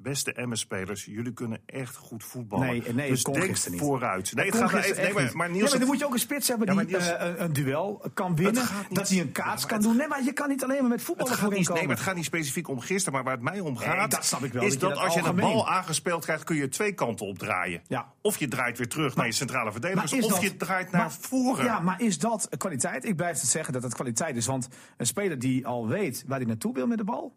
Beste 0.00 0.32
MS-spelers, 0.36 1.04
jullie 1.04 1.32
kunnen 1.32 1.60
echt 1.66 1.96
goed 1.96 2.24
voetballen. 2.24 2.66
Nee, 2.66 2.82
nee, 2.94 3.10
dus 3.10 3.22
denk 3.22 3.46
niet. 3.48 3.80
vooruit. 3.80 4.34
Nee, 4.34 4.50
Dat 4.50 4.60
het 4.60 4.70
gaat 4.70 4.84
even. 4.84 5.02
Nee, 5.24 5.30
maar, 5.34 5.50
Niels, 5.50 5.62
ja, 5.64 5.68
maar 5.70 5.78
dan 5.78 5.88
moet 5.88 5.98
je 5.98 6.04
ook 6.06 6.12
een 6.12 6.18
spits 6.18 6.48
hebben 6.48 6.66
Ja, 6.66 6.74
die 6.74 6.86
Niels- 6.86 7.08
eh, 7.08 7.32
een, 7.36 7.52
duel 7.52 8.10
kan 8.14 8.36
winnen. 8.36 8.62
Dat 8.90 9.08
hij 9.08 9.20
een 9.20 9.32
kaats 9.32 9.66
kan 9.66 9.80
doen. 9.80 9.96
Nee, 9.96 10.08
maar 10.08 10.24
je 10.24 10.32
kan 10.32 10.48
niet 10.48 10.62
alleen 10.64 10.78
maar 10.80 10.88
met 10.88 10.98
Het 10.98 11.06
voetballen 11.06 11.32
gaat, 11.32 11.40
voorin 11.42 11.58
niet, 11.58 11.68
nee, 11.68 11.86
maar 11.86 11.94
het 11.96 12.04
gaat 12.04 12.14
niet 12.14 12.24
specifiek 12.24 12.68
om 12.68 12.80
gisteren, 12.80 13.12
maar 13.12 13.22
waar 13.24 13.32
het 13.34 13.42
mij 13.42 13.60
om 13.60 13.76
gaat, 13.76 13.96
Nee, 13.96 14.08
dat 14.08 14.24
snap 14.24 14.44
ik 14.44 14.52
wel, 14.52 14.62
is 14.62 14.70
dat 14.72 14.80
dat, 14.80 14.90
dat 14.90 14.98
als 15.04 15.14
je 15.14 15.22
een 15.22 15.36
bal 15.36 15.68
aangespeeld 15.68 16.24
krijgt, 16.24 16.44
kun 16.44 16.56
je 16.56 16.68
twee 16.68 16.92
kanten 16.92 17.26
opdraaien. 17.26 17.82
Ja. 17.86 18.12
Of 18.20 18.36
je 18.38 18.48
draait 18.48 18.78
weer 18.78 18.88
terug 18.88 19.16
naar 19.16 19.26
je 19.26 19.32
centrale 19.32 19.72
verdedigers, 19.72 20.12
of 20.12 20.26
dat- 20.30 20.42
je 20.42 20.56
draait 20.56 20.90
naar 20.90 21.12
voren. 21.12 21.64
Ja, 21.64 21.80
maar 21.80 22.00
is 22.02 22.18
dat 22.18 22.48
kwaliteit? 22.56 23.04
Ik 23.04 23.16
blijf 23.16 23.40
het 23.40 23.50
zeggen 23.50 23.72
dat 23.72 23.82
het 23.82 23.94
kwaliteit 23.94 24.36
is. 24.36 24.46
Want 24.46 24.68
een 24.96 25.06
speler 25.06 25.38
die 25.38 25.66
al 25.66 25.88
weet 25.88 26.24
waar 26.26 26.38
hij 26.38 26.46
naartoe 26.46 26.74
wil 26.74 26.86
met 26.86 26.98
de 26.98 27.04
bal, 27.04 27.34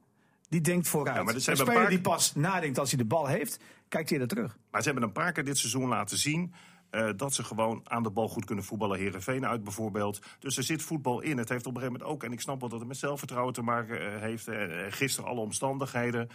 die 0.52 0.62
denkt 0.62 0.88
vooruit. 0.88 1.18
Ja, 1.18 1.24
maar 1.24 1.34
een 1.34 1.42
speler 1.42 1.66
paar- 1.74 1.90
die 1.90 2.02
pas 2.02 2.36
nadenkt 2.36 2.78
als 2.80 2.90
hij 2.90 2.98
de 2.98 3.06
bal 3.06 3.26
heeft, 3.28 3.60
kijkt 3.88 4.10
hij 4.10 4.20
er 4.20 4.28
terug. 4.28 4.58
Maar 4.72 4.82
ze 4.82 4.90
hebben 4.90 5.08
een 5.08 5.14
paar 5.14 5.32
keer 5.32 5.44
dit 5.44 5.58
seizoen 5.58 5.88
laten 5.88 6.18
zien. 6.18 6.54
eh, 6.90 7.10
dat 7.16 7.34
ze 7.34 7.44
gewoon 7.44 7.82
aan 7.84 8.04
de 8.04 8.10
bal 8.12 8.30
goed 8.30 8.46
kunnen 8.46 8.64
voetballen. 8.66 9.00
Herenveen 9.00 9.46
uit 9.46 9.64
bijvoorbeeld. 9.64 10.20
Dus 10.40 10.58
er 10.58 10.64
zit 10.64 10.82
voetbal 10.82 11.22
in. 11.22 11.38
Het 11.38 11.50
heeft 11.50 11.66
op 11.66 11.76
een 11.76 11.80
gegeven 11.82 12.00
moment 12.02 12.16
ook. 12.16 12.24
En 12.24 12.32
ik 12.32 12.42
snap 12.42 12.60
wel 12.60 12.70
dat 12.70 12.80
het 12.80 12.88
met 12.88 12.98
zelfvertrouwen 12.98 13.54
te 13.54 13.62
maken 13.62 14.14
eh, 14.14 14.22
heeft. 14.22 14.48
eh, 14.48 14.68
gisteren 14.90 15.30
alle 15.30 15.40
omstandigheden. 15.40 16.28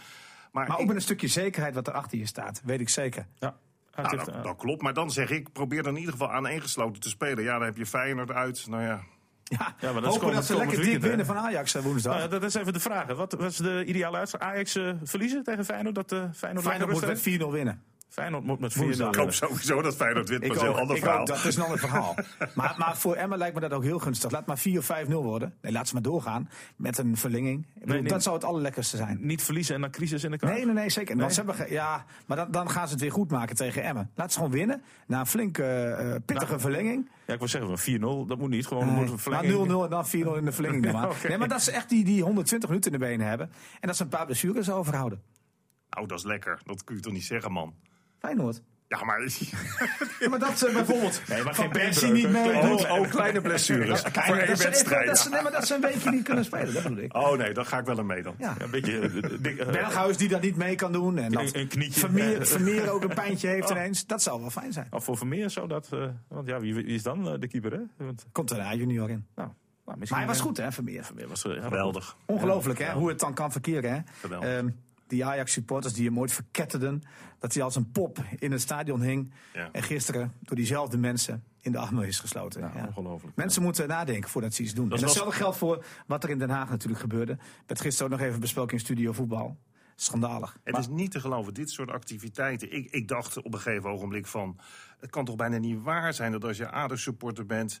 Maar, 0.51 0.67
Maar 0.67 0.75
ook 0.75 0.81
ik- 0.81 0.87
met 0.87 0.95
een 0.95 1.01
stukje 1.01 1.27
zekerheid 1.27 1.73
wat 1.75 1.87
er 1.87 1.93
achter 1.93 2.17
je 2.17 2.25
staat, 2.25 2.61
weet 2.65 2.79
ik 2.79 2.89
zeker. 2.89 3.27
Ja. 3.39 3.57
Nou, 3.95 4.17
dat, 4.17 4.43
dat 4.43 4.55
klopt. 4.57 4.81
Maar 4.81 4.93
dan 4.93 5.11
zeg 5.11 5.29
ik, 5.29 5.51
probeer 5.51 5.83
dan 5.83 5.93
in 5.93 5.99
ieder 5.99 6.13
geval 6.13 6.31
aaneengesloten 6.31 7.01
te 7.01 7.09
spelen. 7.09 7.43
Ja, 7.43 7.57
dan 7.57 7.65
heb 7.67 7.77
je 7.77 7.85
Feyenoord 7.85 8.31
uit. 8.31 8.67
Nou 8.67 8.83
ja. 8.83 9.03
Ja, 9.49 9.73
maar 9.81 9.93
dat 9.93 10.13
is 10.13 10.19
hopen 10.19 10.33
dat 10.33 10.45
ze 10.45 10.57
lekker 10.57 10.81
dik 10.81 11.01
winnen 11.01 11.25
van 11.25 11.37
Ajax 11.37 11.75
eh, 11.75 11.81
woensdag. 11.81 12.13
nou 12.13 12.25
ja, 12.25 12.31
dat 12.31 12.43
is 12.43 12.53
even 12.53 12.73
de 12.73 12.79
vraag. 12.79 13.07
Wat 13.07 13.33
was 13.33 13.57
de 13.57 13.83
ideale 13.85 14.17
uitslag? 14.17 14.41
Ajax 14.41 14.75
eh, 14.75 14.91
verliezen 15.03 15.43
tegen 15.43 15.65
Feyenoord? 15.65 15.95
Dat 15.95 16.11
eh 16.11 16.23
Feyenoord, 16.33 16.65
Feyenoord 16.65 16.91
moet 16.91 17.05
met 17.05 17.23
heeft? 17.23 17.41
4-0 17.41 17.45
winnen. 17.51 17.81
Feyenoord 18.09 18.43
moet 18.43 18.59
met 18.59 18.73
4-0 18.75 18.79
Woensdag. 18.79 19.07
Ik 19.07 19.15
hoop 19.15 19.33
sowieso 19.33 19.81
dat 19.81 19.95
Feyenoord 19.95 20.29
wint. 20.29 20.41
Maar 20.41 20.55
is 20.55 20.61
een 20.61 20.67
heel 20.67 20.79
ander 20.79 20.97
verhaal. 20.97 21.19
ook, 21.19 21.27
dat 21.27 21.45
is 21.45 21.55
een 21.55 21.63
ander 21.63 21.79
verhaal. 21.79 22.15
maar, 22.55 22.75
maar 22.77 22.97
voor 22.97 23.15
Emma 23.15 23.35
lijkt 23.37 23.55
me 23.55 23.61
dat 23.61 23.73
ook 23.73 23.83
heel 23.83 23.99
gunstig. 23.99 24.31
Laat 24.31 24.45
maar 24.45 24.57
4 24.57 24.79
of 24.79 24.91
5-0 25.05 25.09
worden. 25.09 25.53
Nee, 25.61 25.71
laat 25.71 25.87
ze 25.87 25.93
maar 25.93 26.03
doorgaan 26.03 26.49
met 26.75 26.97
een 26.97 27.17
verlenging. 27.17 27.65
Ik 27.75 27.81
bedoel, 27.81 28.01
nee. 28.01 28.11
Dat 28.11 28.23
zou 28.23 28.35
het 28.35 28.43
allerlekkerste 28.43 28.97
zijn. 28.97 29.17
Niet 29.21 29.43
verliezen 29.43 29.75
en 29.75 29.81
dan 29.81 29.91
crisis 29.91 30.23
in 30.23 30.31
de 30.31 30.37
kaart. 30.37 30.53
Nee, 30.53 30.65
nee, 30.65 30.73
nee, 30.73 30.89
zeker. 30.89 31.17
Want 31.17 31.33
ze 31.33 31.43
hebben 31.43 31.71
ja, 31.71 32.05
maar 32.25 32.37
dan, 32.37 32.51
dan 32.51 32.69
gaan 32.69 32.87
ze 32.87 32.93
het 32.93 33.01
weer 33.01 33.11
goed 33.11 33.31
maken 33.31 33.55
tegen 33.55 33.83
Emmen. 33.83 34.11
Laat 34.15 34.31
ze 34.31 34.37
gewoon 34.37 34.53
winnen. 34.53 34.83
Na 35.07 35.19
een 35.19 35.27
flinke, 35.27 35.63
eh, 35.63 36.15
pittige 36.25 36.51
Nou, 36.51 36.61
verlenging. 36.61 37.09
Ja, 37.25 37.33
ik 37.33 37.39
wil 37.39 37.47
zeggen, 37.47 37.77
van 37.77 38.23
4-0, 38.23 38.27
dat 38.27 38.37
moet 38.37 38.49
niet. 38.49 38.67
Gewoon 38.67 38.87
moet 38.87 39.09
een 39.09 39.19
verlenging. 39.19 39.57
maar 39.57 39.77
0-0 39.77 39.83
en 39.83 39.89
dan 39.89 40.07
4-0 40.07 40.37
in 40.37 40.45
de 40.45 40.51
verlenging. 40.51 40.83
dan 40.91 40.93
maar. 40.93 41.15
Nee, 41.27 41.37
maar 41.37 41.47
dat 41.47 41.61
ze 41.61 41.71
echt 41.71 41.89
die, 41.89 42.03
die 42.03 42.23
120 42.23 42.69
minuten 42.69 42.91
in 42.91 42.99
de 42.99 43.05
benen 43.05 43.27
hebben. 43.27 43.51
En 43.79 43.87
dat 43.87 43.95
ze 43.95 44.03
een 44.03 44.09
paar 44.09 44.25
blessures 44.25 44.69
overhouden. 44.69 45.21
Nou, 45.89 46.07
dat 46.07 46.17
is 46.17 46.25
lekker. 46.25 46.61
Dat 46.65 46.83
kun 46.83 46.95
je 46.95 47.01
toch 47.01 47.13
niet 47.13 47.25
zeggen, 47.25 47.51
man. 47.51 47.73
Feyenoord. 48.19 48.61
Ja, 48.87 49.03
maar... 49.03 49.19
Ja, 50.19 50.29
maar 50.29 50.39
dat 50.39 50.57
ze 50.59 50.69
bijvoorbeeld 50.73 51.21
Nee, 51.27 51.43
maar 51.43 51.55
Van 51.55 51.63
geen 51.63 51.73
Persie 51.73 52.11
niet 52.11 52.27
Kleine- 52.29 52.61
meedoet. 52.61 52.83
Oh, 52.89 52.91
oh, 52.99 53.09
kleine 53.09 53.41
blessures. 53.41 54.01
Ja, 54.03 54.09
kijk, 54.09 54.25
voor 54.25 54.35
één 54.35 54.57
wedstrijd. 54.57 55.07
Dat 55.07 55.17
ze, 55.19 55.29
nee, 55.29 55.41
maar 55.41 55.51
dat 55.51 55.67
ze 55.67 55.75
een 55.75 55.81
weekje 55.81 56.11
niet 56.11 56.23
kunnen 56.23 56.45
spelen, 56.45 56.73
dat 56.73 56.83
bedoel 56.83 56.97
ik. 56.97 57.15
Oh 57.15 57.37
nee, 57.37 57.53
dan 57.53 57.65
ga 57.65 57.79
ik 57.79 57.85
wel 57.85 58.03
mee 58.03 58.21
dan. 58.23 58.35
Ja. 58.37 58.55
Een 58.59 58.69
beetje... 58.71 58.99
eh, 58.99 59.59
eh, 59.61 59.67
Berghuis 59.71 60.17
die 60.17 60.27
dat 60.27 60.41
niet 60.41 60.55
mee 60.55 60.75
kan 60.75 60.91
doen. 60.91 61.17
En 61.17 61.31
dat 61.31 61.53
Een- 61.55 61.67
knietje. 61.67 61.99
Vermeer, 61.99 62.45
Vermeer 62.47 62.89
ook 62.91 63.03
een 63.03 63.13
pijntje 63.13 63.47
heeft 63.47 63.69
Oh. 63.71 63.77
ineens. 63.77 64.05
Dat 64.05 64.21
zou 64.23 64.39
wel 64.41 64.49
fijn 64.49 64.73
zijn. 64.73 64.87
Of 64.89 65.03
voor 65.03 65.17
Vermeer 65.17 65.49
zou 65.49 65.67
dat... 65.67 65.87
eh, 65.93 66.05
want 66.27 66.47
ja, 66.47 66.59
wie, 66.59 66.75
wie 66.75 66.85
is 66.85 67.03
dan 67.03 67.27
eh, 67.27 67.39
de 67.39 67.47
keeper, 67.47 67.71
hè? 67.71 67.79
Want, 67.97 68.25
Komt 68.31 68.51
er 68.51 68.59
een 68.59 68.77
junior 68.77 69.09
in. 69.09 69.25
nou, 69.35 69.49
nou, 69.85 69.97
misschien, 69.97 70.17
Maar 70.17 70.17
hij 70.17 70.27
was 70.27 70.37
eh, 70.37 70.43
goed, 70.43 70.57
hè, 70.57 70.71
Vermeer. 70.71 71.03
Vermeer 71.03 71.27
was, 71.27 71.45
eh, 71.45 71.63
Geweldig. 71.63 72.17
Ongelooflijk, 72.25 72.79
hè? 72.79 72.91
Hoe 72.93 73.09
het 73.09 73.19
dan 73.19 73.33
kan 73.33 73.51
verkeren, 73.51 73.91
hè? 73.93 73.99
Geweldig. 74.19 74.49
Ehm, 74.49 74.69
Die 75.07 75.25
Ajax-supporters 75.25 75.93
die 75.93 76.05
hem 76.05 76.19
ooit 76.19 76.31
verketterden. 76.31 77.03
Dat 77.39 77.53
hij 77.53 77.63
als 77.63 77.75
een 77.75 77.91
pop 77.91 78.17
in 78.39 78.51
het 78.51 78.61
stadion 78.61 79.01
hing. 79.01 79.33
Ja. 79.53 79.69
En 79.71 79.83
gisteren 79.83 80.33
door 80.41 80.55
diezelfde 80.55 80.97
mensen 80.97 81.43
in 81.61 81.71
de 81.71 81.77
armen 81.77 82.07
is 82.07 82.19
gesloten. 82.19 82.61
Ja, 82.61 82.71
Ja. 82.75 82.85
ongelooflijk. 82.87 83.35
Mensen 83.35 83.61
moeten 83.63 83.87
nadenken 83.87 84.29
voordat 84.29 84.53
ze 84.53 84.63
iets 84.63 84.73
doen. 84.73 84.89
Dat 84.89 84.97
en 84.99 85.03
was- 85.03 85.13
datzelfde 85.13 85.39
geldt 85.41 85.57
voor 85.57 85.85
wat 86.07 86.23
er 86.23 86.29
in 86.29 86.39
Den 86.39 86.49
Haag 86.49 86.69
natuurlijk 86.69 87.01
gebeurde. 87.01 87.37
Werd 87.67 87.81
gisteren 87.81 88.11
ook 88.11 88.17
nog 88.19 88.27
even 88.27 88.39
besproken 88.39 88.73
in 88.73 88.79
Studio 88.79 89.11
Voetbal. 89.11 89.57
Schandalig. 89.95 90.57
Het 90.63 90.71
Maar- 90.73 90.81
is 90.81 90.87
niet 90.87 91.11
te 91.11 91.19
geloven, 91.19 91.53
dit 91.53 91.69
soort 91.69 91.91
activiteiten. 91.91 92.73
Ik, 92.75 92.91
ik 92.91 93.07
dacht 93.07 93.41
op 93.41 93.53
een 93.53 93.59
gegeven 93.59 93.89
ogenblik 93.89 94.25
van... 94.27 94.59
het 94.99 95.09
kan 95.09 95.25
toch 95.25 95.35
bijna 95.35 95.57
niet 95.57 95.81
waar 95.83 96.13
zijn 96.13 96.31
dat 96.31 96.43
als 96.43 96.57
je 96.57 96.69
ADO-supporter 96.71 97.45
bent... 97.45 97.79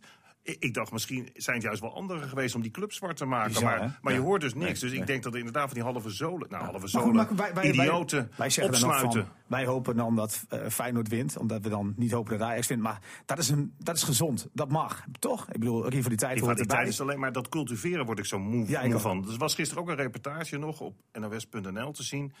Ik, 0.59 0.73
dacht, 0.73 0.91
misschien 0.91 1.29
zijn 1.33 1.55
het 1.55 1.65
juist 1.65 1.81
wel 1.81 1.95
anderen 1.95 2.29
geweest 2.29 2.55
om 2.55 2.61
die 2.61 2.71
club 2.71 2.93
zwart 2.93 3.17
te 3.17 3.25
maken. 3.25 3.53
Bizar, 3.53 3.79
maar 3.79 3.99
maar 4.01 4.13
je 4.13 4.19
hoort 4.19 4.41
dus 4.41 4.53
niks. 4.53 4.81
Nee, 4.81 4.89
dus 4.91 4.99
ik 4.99 5.07
denk 5.07 5.23
dat 5.23 5.31
er 5.33 5.37
inderdaad 5.39 5.65
van 5.65 5.73
die 5.73 5.83
halve 5.83 6.09
zolen... 6.09 6.47
Nou, 6.49 6.63
halve 6.63 6.87
zolen, 6.87 7.35
wij, 7.35 7.53
wij, 7.53 7.63
idioten 7.71 8.31
wij, 8.35 8.51
wij 8.55 8.65
opsluiten. 8.67 9.23
van, 9.23 9.31
wij 9.47 9.65
hopen 9.65 9.95
dan 9.95 10.15
dat 10.15 10.45
eh, 10.49 10.59
Feyenoord 10.69 11.07
wint. 11.07 11.37
Omdat 11.37 11.61
we 11.61 11.69
dan 11.69 11.93
niet 11.95 12.11
hopen 12.11 12.37
dat 12.37 12.47
Ajax 12.47 12.67
wint. 12.67 12.81
Maar 12.81 13.01
dat 13.25 13.37
is, 13.37 13.49
een, 13.49 13.73
dat 13.77 13.95
is 13.95 14.03
gezond. 14.03 14.47
Dat 14.53 14.69
mag. 14.69 15.03
Toch? 15.19 15.47
Ik 15.51 15.59
bedoel, 15.59 15.87
rivaliteit 15.87 16.39
hoort 16.39 16.59
erbij. 16.59 16.87
is 16.87 17.01
alleen 17.01 17.19
maar 17.19 17.31
dat 17.31 17.49
cultiveren 17.49 18.05
word 18.05 18.19
ik 18.19 18.25
zo 18.25 18.39
moe, 18.39 18.67
Ja, 18.69 18.81
ik 18.81 18.91
moe 18.91 18.99
van. 18.99 19.31
Er 19.31 19.37
was 19.37 19.55
gisteren 19.55 19.83
ook 19.83 19.89
een 19.89 19.95
reportage 19.95 20.57
nog 20.57 20.79
op 20.79 20.95
nos.nl 21.13 21.91
te 21.91 22.03
zien. 22.03 22.33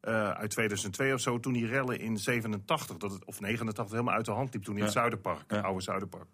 eh, 0.00 0.30
uit 0.30 0.50
2002 0.50 1.14
of 1.14 1.20
zo, 1.20 1.40
toen 1.40 1.52
die 1.52 1.66
rellen 1.66 2.00
in 2.00 2.18
87 2.18 2.96
dat 2.96 3.12
het, 3.12 3.24
of 3.24 3.40
89 3.40 3.90
helemaal 3.94 4.14
uit 4.14 4.24
de 4.24 4.32
hand 4.32 4.54
liep. 4.54 4.62
Toen 4.62 4.76
in 4.76 4.82
het. 4.82 4.92
Zuiderpark, 4.92 5.44
Ja. 5.52 5.60
oude 5.60 5.82
Zuiderpark. 5.82 6.26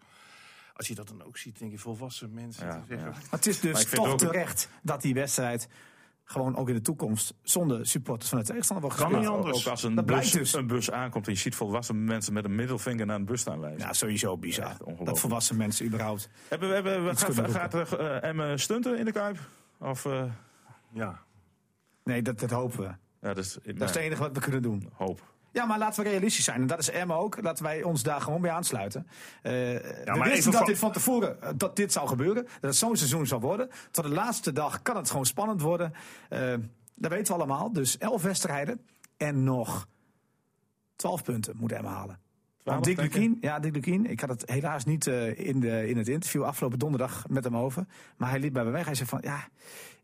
Als 0.80 0.88
je 0.88 0.94
dat 0.94 1.08
dan 1.08 1.22
ook 1.25 1.37
ziet, 1.37 1.58
denk 1.58 1.70
je 1.70 1.78
volwassen 1.78 2.34
mensen 2.34 2.66
Ja, 2.66 2.72
die 2.76 2.82
zeggen... 2.88 3.06
ja. 3.06 3.12
Maar 3.12 3.22
het 3.30 3.46
is 3.46 3.60
dus 3.60 3.84
toch 3.84 4.08
ook- 4.08 4.18
terecht 4.18 4.68
dat 4.82 5.02
die 5.02 5.14
wedstrijd 5.14 5.68
gewoon 6.25 6.56
ook 6.56 6.68
in 6.68 6.75
de 6.75 6.80
toekomst 6.80 7.34
zonder 7.42 7.87
supporters 7.87 8.30
van 8.30 8.38
de 8.38 8.44
tegenstander 8.44 8.87
wordt 8.87 9.02
Kan 9.02 9.18
niet 9.20 9.28
anders. 9.28 9.58
Ook 9.66 9.70
als 9.70 9.82
een 9.82 9.94
Dat 9.94 10.06
bus, 10.06 10.30
dus. 10.30 10.52
een 10.52 10.66
bus 10.66 10.90
aankomt 10.90 11.26
en 11.26 11.32
je 11.32 11.38
ziet 11.38 11.54
volwassen 11.54 12.04
mensen 12.04 12.32
met 12.32 12.44
een 12.44 12.54
middelvinger 12.54 13.06
naar 13.06 13.16
een 13.16 13.25
bus 13.25 13.40
staan 13.40 13.60
wijzen. 13.60 13.87
Ja, 13.87 13.92
sowieso 13.92 14.37
bizar. 14.38 14.76
Ja, 14.87 15.04
dat 15.04 15.20
volwassen 15.20 15.56
mensen 15.56 15.87
überhaupt. 15.87 16.28
Hebben 16.49 16.68
we, 16.68 16.75
hebben 16.75 17.04
we, 17.04 17.16
gaat, 17.16 17.50
gaat 17.50 17.75
er 17.75 17.99
eh, 17.99 18.28
Emme 18.28 18.58
stunten 18.58 18.99
in 18.99 19.04
de 19.04 19.12
Kuip? 19.12 19.38
Of, 19.78 20.04
eh, 20.04 20.25
Ja, 20.92 21.22
Nee, 22.04 22.22
dat, 22.22 22.38
dat 22.40 22.50
hopen 22.50 22.78
we. 22.78 22.84
ja, 23.20 23.34
dat 23.34 23.38
is, 23.38 23.52
Dat 23.52 23.64
is 23.64 23.80
het 23.80 23.96
enige 23.96 24.20
wat 24.22 24.32
we 24.32 24.40
kunnen 24.40 24.62
doen. 24.62 24.88
hoop. 24.92 25.22
Ja, 25.52 25.64
maar 25.64 25.78
laten 25.78 26.02
we 26.02 26.11
realistisch 26.11 26.45
zijn. 26.45 26.61
En 26.61 26.66
dat 26.66 26.78
is 26.78 26.90
Emma 26.90 27.14
ook. 27.14 27.42
Laten 27.42 27.64
wij 27.64 27.83
ons 27.83 28.02
daar 28.02 28.21
gewoon 28.21 28.40
bij 28.40 28.50
aansluiten. 28.50 29.07
Eh, 29.42 29.52
we 29.52 30.02
maar 30.04 30.28
wisten 30.28 30.52
dat 30.52 30.66
dit 30.66 30.78
van 30.78 30.92
tevoren 30.92 31.42
eh, 31.42 31.50
dat 31.57 31.76
dit 31.76 31.92
zou 31.92 32.09
gebeuren. 32.09 32.42
Dat 32.42 32.61
het 32.61 32.76
zo'n 32.76 32.97
seizoen 32.97 33.26
zou 33.26 33.40
worden. 33.40 33.71
Tot 33.90 34.04
de 34.04 34.11
laatste 34.11 34.52
dag 34.52 34.83
kan 34.83 34.97
het 34.97 35.11
gewoon 35.11 35.26
spannend 35.26 35.61
worden. 35.61 35.92
Eh, 36.28 36.54
dat 36.95 37.11
weten 37.11 37.26
we 37.26 37.42
allemaal. 37.42 37.73
Dus 37.73 37.99
elf 37.99 38.23
wedstrijden. 38.23 38.80
En 39.16 39.45
nog 39.45 39.88
twaalf 40.97 41.23
punten 41.23 41.57
moet 41.57 41.73
Emma 41.73 41.90
halen. 41.90 42.19
Want 42.62 42.85
Dick 42.85 42.97
je? 42.97 43.02
Lukien, 43.02 43.38
ja, 43.40 43.59
Dick 43.59 43.75
Lukien, 43.75 44.07
ik 44.07 44.21
had 44.21 44.28
het 44.28 44.50
helaas 44.50 44.85
niet 44.85 45.07
eh, 45.07 45.38
in, 45.38 45.61
de, 45.61 45.88
in 45.88 45.97
het 45.97 46.09
interview 46.09 46.42
afgelopen 46.42 46.78
donderdag 46.78 47.28
met 47.28 47.45
hem 47.45 47.57
over. 47.57 47.87
Maar 48.16 48.30
hij 48.30 48.40
liep 48.40 48.52
bij 48.52 48.64
me 48.64 48.71
weg. 48.71 48.85
Hij 48.85 48.95
zei 48.95 49.09
van, 49.09 49.19
ja, 49.23 49.49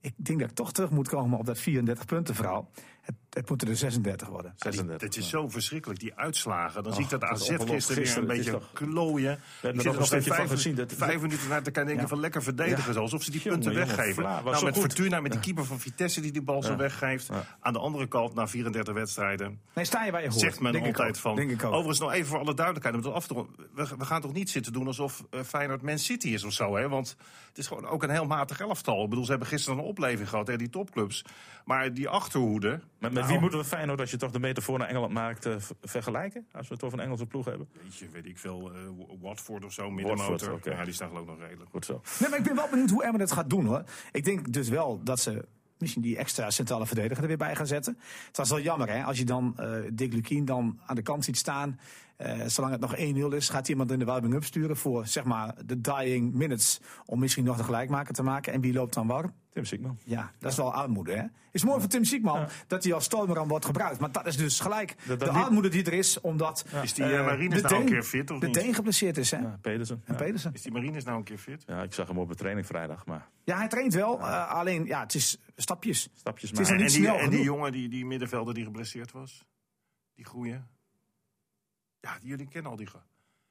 ik 0.01 0.13
denk 0.17 0.41
dat 0.41 0.49
ik 0.49 0.55
toch 0.55 0.73
terug 0.73 0.91
moet 0.91 1.09
komen 1.09 1.39
op 1.39 1.47
dat 1.47 1.59
34 1.59 2.05
punten 2.05 2.35
verhaal. 2.35 2.71
Het, 3.07 3.15
het 3.31 3.49
moeten 3.49 3.69
er 3.69 3.77
36 3.77 4.29
worden. 4.29 4.53
36. 4.57 5.09
het 5.09 5.17
is 5.17 5.29
zo 5.29 5.49
verschrikkelijk, 5.49 6.01
die 6.01 6.15
uitslagen. 6.15 6.83
Dan 6.83 6.93
zie 6.95 7.05
ik 7.05 7.11
dat 7.11 7.21
dat 7.21 7.31
AZ 7.31 7.49
gisteren 7.49 8.03
weer 8.03 8.17
een 8.19 8.27
beetje 8.27 8.51
is 8.57 8.63
klooien. 8.73 9.39
er 9.63 9.69
Ik 9.75 9.85
nog 9.85 9.97
een 9.97 10.07
vijf, 10.07 10.27
van 10.37 10.49
gezien, 10.49 10.75
dat- 10.75 10.93
vijf 10.93 11.21
minuten 11.21 11.49
naar 11.49 11.63
te 11.63 11.71
kijken 11.71 11.81
en 11.81 11.87
denken 11.87 12.03
Ja. 12.03 12.09
van 12.09 12.21
lekker 12.21 12.43
verdedigen. 12.43 12.95
Ja. 12.95 13.01
Alsof 13.01 13.23
ze 13.23 13.31
die 13.31 13.41
punten 13.41 13.73
jongen, 13.73 13.87
weggeven. 13.87 14.23
Nou, 14.23 14.45
met 14.45 14.57
goed. 14.57 14.77
Fortuna, 14.77 15.21
met 15.21 15.33
die 15.33 15.41
keeper 15.41 15.65
van 15.65 15.81
Vitesse 15.81 16.21
die 16.21 16.33
die 16.33 16.43
bal 16.43 16.63
zo 16.63 16.77
weggeeft. 16.77 17.27
Ja. 17.27 17.57
Aan 17.61 17.73
de 17.73 17.79
andere 17.79 18.07
kant, 18.09 18.35
na 18.35 18.49
34 18.49 18.95
wedstrijden, 18.95 19.61
Nee, 19.75 19.85
sta 19.85 20.05
je 20.05 20.11
waar 20.11 20.23
je 20.23 20.29
hoort. 20.29 20.41
zegt 20.41 20.61
men 20.61 20.73
Denk 20.73 20.87
ik 20.87 20.97
altijd 20.97 21.19
van... 21.19 21.37
Denk 21.37 21.51
ik 21.51 21.65
ook. 21.65 21.71
Overigens 21.73 22.01
nog 22.01 22.13
even 22.13 22.27
voor 22.27 22.39
alle 22.39 22.55
duidelijkheid. 22.55 22.97
om 22.97 23.03
het 23.05 23.13
af 23.13 23.27
te 23.27 23.35
we, 23.75 23.87
we 23.99 24.05
gaan 24.05 24.21
toch 24.21 24.33
niet 24.33 24.51
zitten 24.51 24.73
doen 24.73 24.87
alsof 24.87 25.25
eh, 25.31 25.41
Feyenoord 25.43 25.83
Man 25.83 25.99
City 25.99 26.29
is 26.29 26.45
of 26.45 26.53
zo. 26.53 26.77
Hè? 26.77 26.89
Want 26.89 27.17
het 27.49 27.59
is 27.59 27.67
gewoon 27.67 27.87
ook 27.87 28.03
een 28.03 28.11
heel 28.11 28.27
matig 28.27 28.61
elftal. 28.61 29.03
Ik 29.03 29.09
bedoel, 29.09 29.25
ze 29.25 29.31
hebben 29.31 29.49
gisteren 29.49 29.79
een 29.79 29.85
opleving 29.85 30.29
gehad, 30.29 30.47
hè, 30.47 30.57
die 30.57 30.71
topclubs. 30.71 31.25
Maar 31.65 31.95
die 31.95 32.09
achterhoede... 32.09 32.81
Met, 32.99 33.13
met 33.13 33.13
Nou. 33.13 33.27
wie 33.29 33.41
moeten 33.41 33.59
we 33.59 33.65
Feyenoord, 33.65 34.01
als 34.01 34.11
je 34.11 34.17
toch 34.17 34.31
de 34.31 34.39
metafoor 34.39 34.79
naar 34.79 34.89
Engeland 34.89 35.13
maakt, 35.13 35.47
eh, 35.47 35.55
vergelijken? 35.83 36.47
Als 36.53 36.69
we 36.69 36.75
het 36.75 36.83
over 36.83 36.99
een 36.99 37.05
Engelse 37.05 37.27
ploeg 37.27 37.45
hebben. 37.45 37.69
Weet 37.83 37.97
je, 37.97 38.09
weet 38.09 38.27
ik 38.27 38.39
veel, 38.39 38.73
eh, 38.73 38.79
Watford 39.21 39.65
of 39.65 39.73
zo, 39.73 39.91
middenmotor. 39.91 40.61
Ja, 40.63 40.85
die 40.85 40.95
staan 40.95 41.09
geloof 41.09 41.23
ik 41.23 41.29
nog 41.29 41.41
redelijk. 41.41 41.71
Goed 41.71 41.85
zo. 41.85 42.01
Nee, 42.21 42.29
maar 42.31 42.39
ik 42.39 42.45
ben 42.45 42.55
wel 42.55 42.69
benieuwd 42.69 42.91
hoe 42.91 43.05
Emmen 43.05 43.21
het 43.21 43.33
gaat 43.33 43.51
doen 43.51 43.67
hoor. 43.67 43.85
Ik 44.13 44.25
denk 44.25 44.53
dus 44.53 44.69
wel 44.69 45.01
dat 45.03 45.21
ze 45.21 45.45
misschien 45.79 46.03
die 46.03 46.17
extra 46.17 46.51
centrale 46.51 46.87
verdediger 46.87 47.23
er 47.23 47.29
weer 47.29 47.37
bij 47.37 47.57
gaan 47.57 47.67
zetten. 47.67 47.99
Het 48.27 48.37
was 48.37 48.51
wel 48.51 48.61
jammer 48.61 48.89
hè, 48.89 49.05
als 49.05 49.19
je 49.19 49.25
dan 49.25 49.55
eh 49.57 49.71
Dick 49.93 50.13
Lukien 50.13 50.45
dan 50.45 50.81
aan 50.87 50.97
de 50.97 51.03
kant 51.03 51.25
ziet 51.25 51.37
staan. 51.37 51.79
Eh, 52.17 52.41
zolang 52.47 52.73
het 52.73 52.81
nog 52.81 52.97
1-0 52.97 53.35
is, 53.37 53.49
gaat 53.49 53.69
iemand 53.69 53.91
in 53.93 53.99
de 53.99 54.05
warming-up 54.05 54.45
sturen 54.45 54.77
voor 54.77 55.07
zeg 55.07 55.25
maar 55.25 55.55
de 55.65 55.81
dying 55.81 56.33
minutes. 56.35 56.81
Om 57.05 57.19
misschien 57.19 57.45
nog 57.45 57.57
de 57.57 57.65
gelijkmaker 57.65 58.15
te 58.15 58.23
maken. 58.23 58.53
En 58.53 58.61
wie 58.61 58.73
loopt 58.73 58.95
dan 58.95 59.07
warm? 59.07 59.35
Tim 59.51 59.65
Siekman. 59.65 59.99
Ja, 60.05 60.31
dat 60.39 60.51
is 60.51 60.57
wel 60.57 60.73
armoede 60.75 61.13
hè. 61.17 61.25
Is 61.53 61.65
mooi 61.65 61.81
voor 61.81 61.89
Tim 61.89 62.05
Siekman 62.05 62.49
dat 62.67 62.85
hij 62.85 62.93
als 62.93 63.05
stormeram 63.05 63.49
wordt 63.49 63.65
gebruikt. 63.65 64.01
Maar 64.01 64.13
dat 64.13 64.27
is 64.27 64.37
dus 64.37 64.61
gelijk 64.61 64.95
Dat- 65.07 65.21
dat 65.21 65.33
de 65.33 65.39
armoede 65.39 65.69
die 65.69 65.85
er 65.85 65.93
is. 65.93 66.21
Omdat 66.21 66.65
Is 66.83 66.95
die 66.95 67.05
eh, 67.05 67.11
uh, 67.13 67.25
Marines 67.25 67.63
de 67.63 67.69
nou 67.69 67.75
een 67.75 67.81
Deen- 67.87 67.91
keer 67.95 68.03
fit 68.03 68.31
of 68.31 68.39
de 68.41 68.47
niet? 68.47 68.55
Deen 68.55 68.75
geblesseerd 68.75 69.17
is 69.17 69.31
hè. 69.31 69.39
Ja, 69.39 69.59
Pedersen. 69.61 70.03
En 70.05 70.13
Ja. 70.13 70.19
Pedersen. 70.25 70.53
Is 70.55 70.63
die 70.63 70.73
Marines 70.73 71.05
nou 71.05 71.17
een 71.19 71.25
keer 71.25 71.39
fit? 71.39 71.63
Ja, 71.67 71.83
ik 71.83 71.93
zag 71.95 72.09
hem 72.09 72.19
op 72.19 72.29
de 72.29 72.35
training 72.35 72.67
vrijdag, 72.67 73.07
maar 73.07 73.29
Ja, 73.45 73.57
hij 73.57 73.69
traint 73.69 73.95
wel. 73.95 74.19
eh, 74.21 74.51
alleen, 74.51 74.85
ja, 74.87 75.01
het 75.01 75.15
is 75.15 75.39
stapjes. 75.57 76.09
stapjes 76.15 76.51
Het 76.51 76.61
is 76.61 76.69
maar. 76.69 76.77
nog 76.77 76.81
En 76.81 76.85
niet 76.87 76.95
die, 76.95 77.05
snel 77.05 77.19
en 77.19 77.31
die 77.31 77.43
jongen, 77.43 77.73
die, 77.73 77.89
die 77.89 78.07
middenvelder 78.07 78.55
die 78.55 78.65
geblesseerd 78.65 79.13
was? 79.13 79.45
Die 80.15 80.25
goeie? 80.25 80.57
Ja, 82.07 82.19
die, 82.21 82.29
jullie 82.29 82.49
kennen 82.49 82.71
al 82.71 82.77
die 82.77 82.87
ge- 82.87 82.97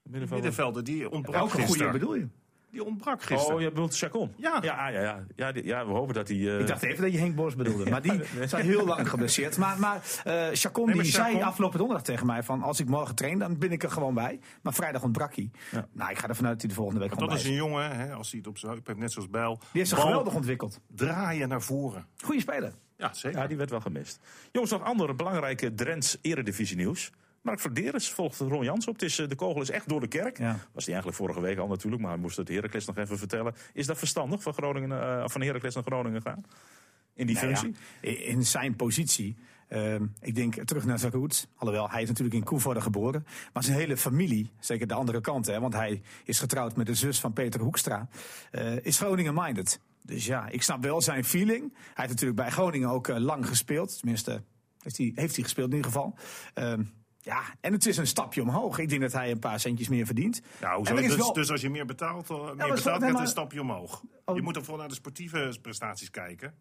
Middenvelder. 0.04 0.36
middenvelder. 0.36 0.84
Die 0.84 1.10
ontbrak 1.10 1.36
Welke 1.36 1.50
goede 1.52 1.66
gisteren. 1.68 1.92
bedoel 1.92 2.16
je? 2.16 2.28
Die 2.72 2.84
ontbrak 2.84 3.24
gisteren. 3.24 3.56
Oh, 3.56 3.62
je 3.62 3.70
bedoelt 3.70 3.98
Chacon? 3.98 4.34
Ja. 4.38 4.60
Ja, 4.62 4.88
ja, 4.88 5.02
ja. 5.02 5.26
Ja, 5.36 5.52
die- 5.52 5.66
ja, 5.66 5.86
we 5.86 5.92
hopen 5.92 6.14
dat 6.14 6.28
hij... 6.28 6.38
eh, 6.38 6.60
Ik 6.60 6.68
dacht 6.68 6.84
even 6.84 7.04
dat 7.04 7.12
je 7.14 7.18
Henk 7.20 7.36
Bos 7.36 7.56
bedoelde. 7.56 7.90
Maar 7.90 8.02
die 8.02 8.22
is 8.40 8.54
al 8.54 8.60
heel 8.60 8.86
lang 8.86 9.10
geblesseerd. 9.10 9.58
Maar, 9.58 9.80
maar 9.80 9.96
eh 10.24 10.48
Chacon 10.54 10.86
Nee, 10.86 10.96
maar 10.96 11.04
die 11.04 11.14
Chacon- 11.14 11.32
zei 11.32 11.44
afgelopen 11.44 11.78
donderdag 11.78 12.06
tegen 12.06 12.26
mij 12.26 12.44
van... 12.44 12.62
als 12.62 12.80
ik 12.80 12.88
morgen 12.88 13.16
train, 13.16 13.40
dan 13.40 13.58
ben 13.58 13.72
ik 13.72 13.84
er 13.84 13.92
gewoon 13.92 14.14
bij. 14.14 14.40
Maar 14.62 14.74
vrijdag 14.74 15.04
ontbrak 15.04 15.36
hij. 15.36 15.52
Ja. 15.72 15.88
Nou, 15.92 16.12
ik 16.12 16.18
ga 16.18 16.28
ervan 16.28 16.46
uit 16.46 16.54
dat 16.54 16.62
hij 16.62 16.70
de 16.70 16.76
volgende 16.76 17.00
week 17.00 17.10
gewoon 17.14 17.28
dat 17.30 17.38
bij 17.38 17.46
is 17.46 17.52
is. 17.52 17.60
een 17.60 17.66
jongen, 17.68 17.96
hè, 17.96 18.14
als 18.14 18.30
hij 18.30 18.40
het 18.40 18.48
op 18.48 18.58
zijn 18.58 18.72
heup 18.72 18.88
heeft, 18.88 19.00
net 19.00 19.12
zoals 19.12 19.30
Bijl. 19.30 19.56
Die 19.58 19.68
heeft 19.72 19.90
zich 19.90 20.00
geweldig 20.00 20.34
ontwikkeld. 20.36 20.80
draaien 20.96 21.50
naar 21.50 21.62
voren. 21.62 22.06
Goeie 22.24 22.42
speler. 22.42 22.74
Ja, 22.98 23.14
zeker. 23.14 23.40
Ja, 23.40 23.48
die 23.48 23.58
werd 23.58 23.70
wel 23.70 23.82
gemist. 23.82 24.20
Jongens, 24.52 24.72
nog 24.72 24.84
andere 24.84 25.14
belangrijke 25.14 25.74
Drents 25.74 26.18
eredivisie 26.22 26.76
nieuws. 26.78 27.12
Mark 27.46 27.60
Verderes 27.60 28.10
volgt 28.10 28.40
Ron 28.40 28.64
Jans 28.64 28.88
op. 28.88 28.94
Het 28.94 29.02
is, 29.04 29.20
eh, 29.20 29.28
de 29.28 29.36
kogel 29.36 29.62
is 29.62 29.70
echt 29.70 29.90
door 29.90 30.00
de 30.00 30.08
kerk. 30.08 30.38
Ja. 30.38 30.60
Was 30.72 30.84
die 30.86 30.94
eigenlijk 30.94 31.24
vorige 31.24 31.42
week 31.42 31.58
al 31.58 31.68
natuurlijk, 31.68 32.02
maar 32.02 32.12
hij 32.12 32.20
moest 32.22 32.38
het 32.38 32.48
Heracles 32.48 32.86
nog 32.86 32.98
even 32.98 33.18
vertellen. 33.18 33.56
Is 33.74 33.86
dat 33.86 33.98
verstandig 33.98 34.42
van, 34.42 34.54
Groningen, 34.54 35.02
eh, 35.02 35.24
van 35.28 35.42
Heracles 35.42 35.74
naar 35.76 35.84
Groningen 35.84 36.22
gaan? 36.22 36.44
In 37.14 37.26
die 37.28 37.36
Nou 37.36 37.48
functie? 37.48 37.76
in- 38.02 38.26
in 38.26 38.46
zijn 38.46 38.76
positie. 38.76 39.36
ehm, 39.68 40.06
ik 40.22 40.36
denk 40.36 40.56
terug 40.64 40.86
naar 40.86 41.00
zijn 41.00 41.12
roots. 41.12 41.48
Alhoewel, 41.56 41.90
hij 41.90 42.02
is 42.02 42.08
natuurlijk 42.08 42.36
in 42.36 42.44
Koevoorde 42.44 42.82
geboren. 42.82 43.26
Maar 43.54 43.64
zijn 43.64 43.78
hele 43.78 43.98
familie, 43.98 44.52
zeker 44.60 44.88
de 44.88 44.94
andere 44.94 45.22
kant, 45.22 45.46
hè, 45.46 45.60
want 45.60 45.74
hij 45.74 46.02
is 46.24 46.40
getrouwd 46.40 46.76
met 46.76 46.86
de 46.86 46.94
zus 46.94 47.20
van 47.20 47.34
Peter 47.34 47.62
Hoekstra, 47.62 48.08
eh, 48.52 48.86
is 48.86 48.98
Groningen-minded. 48.98 49.80
Dus 50.02 50.26
ja, 50.26 50.48
ik 50.50 50.62
snap 50.62 50.84
wel 50.84 51.02
zijn 51.02 51.24
feeling. 51.26 51.74
Hij 51.74 51.82
heeft 51.96 52.10
natuurlijk 52.10 52.36
bij 52.40 52.50
Groningen 52.50 52.90
ook 52.90 53.08
lang 53.08 53.48
gespeeld. 53.48 53.98
Tenminste, 54.00 54.42
heeft 54.82 54.98
hij, 54.98 55.12
heeft 55.16 55.36
hij 55.36 55.44
gespeeld 55.44 55.70
in 55.70 55.76
ieder 55.76 55.92
geval. 55.92 56.16
Ja, 57.26 57.42
en 57.62 57.72
het 57.74 57.86
is 57.86 57.98
een 57.98 58.08
stapje 58.08 58.42
omhoog. 58.42 58.80
Ik 58.80 58.90
denk 58.90 59.02
dat 59.02 59.12
hij 59.14 59.32
een 59.32 59.40
paar 59.40 59.60
centjes 59.60 59.88
meer 59.88 60.06
verdient. 60.06 60.42
Ja, 60.60 60.76
hoezo? 60.76 60.96
Dus, 60.96 61.16
wel- 61.16 61.34
dus 61.34 61.52
als 61.52 61.62
je 61.62 61.70
meer 61.70 61.86
betaalt, 61.86 62.28
dan- 62.28 62.46
meer 62.46 62.56
maar 62.56 62.74
betaalt 62.74 63.02
nee, 63.02 63.12
maar- 63.12 63.22
een 63.22 63.28
stapje 63.28 63.62
omhoog. 63.62 64.04
Oh. 64.26 64.36
Je 64.36 64.42
moet 64.42 64.54
toch 64.54 64.64
vooral 64.64 64.80
naar 64.80 64.90
de 64.90 64.96
sportieve 64.96 65.58
prestaties 65.62 66.10
kijken. 66.10 66.54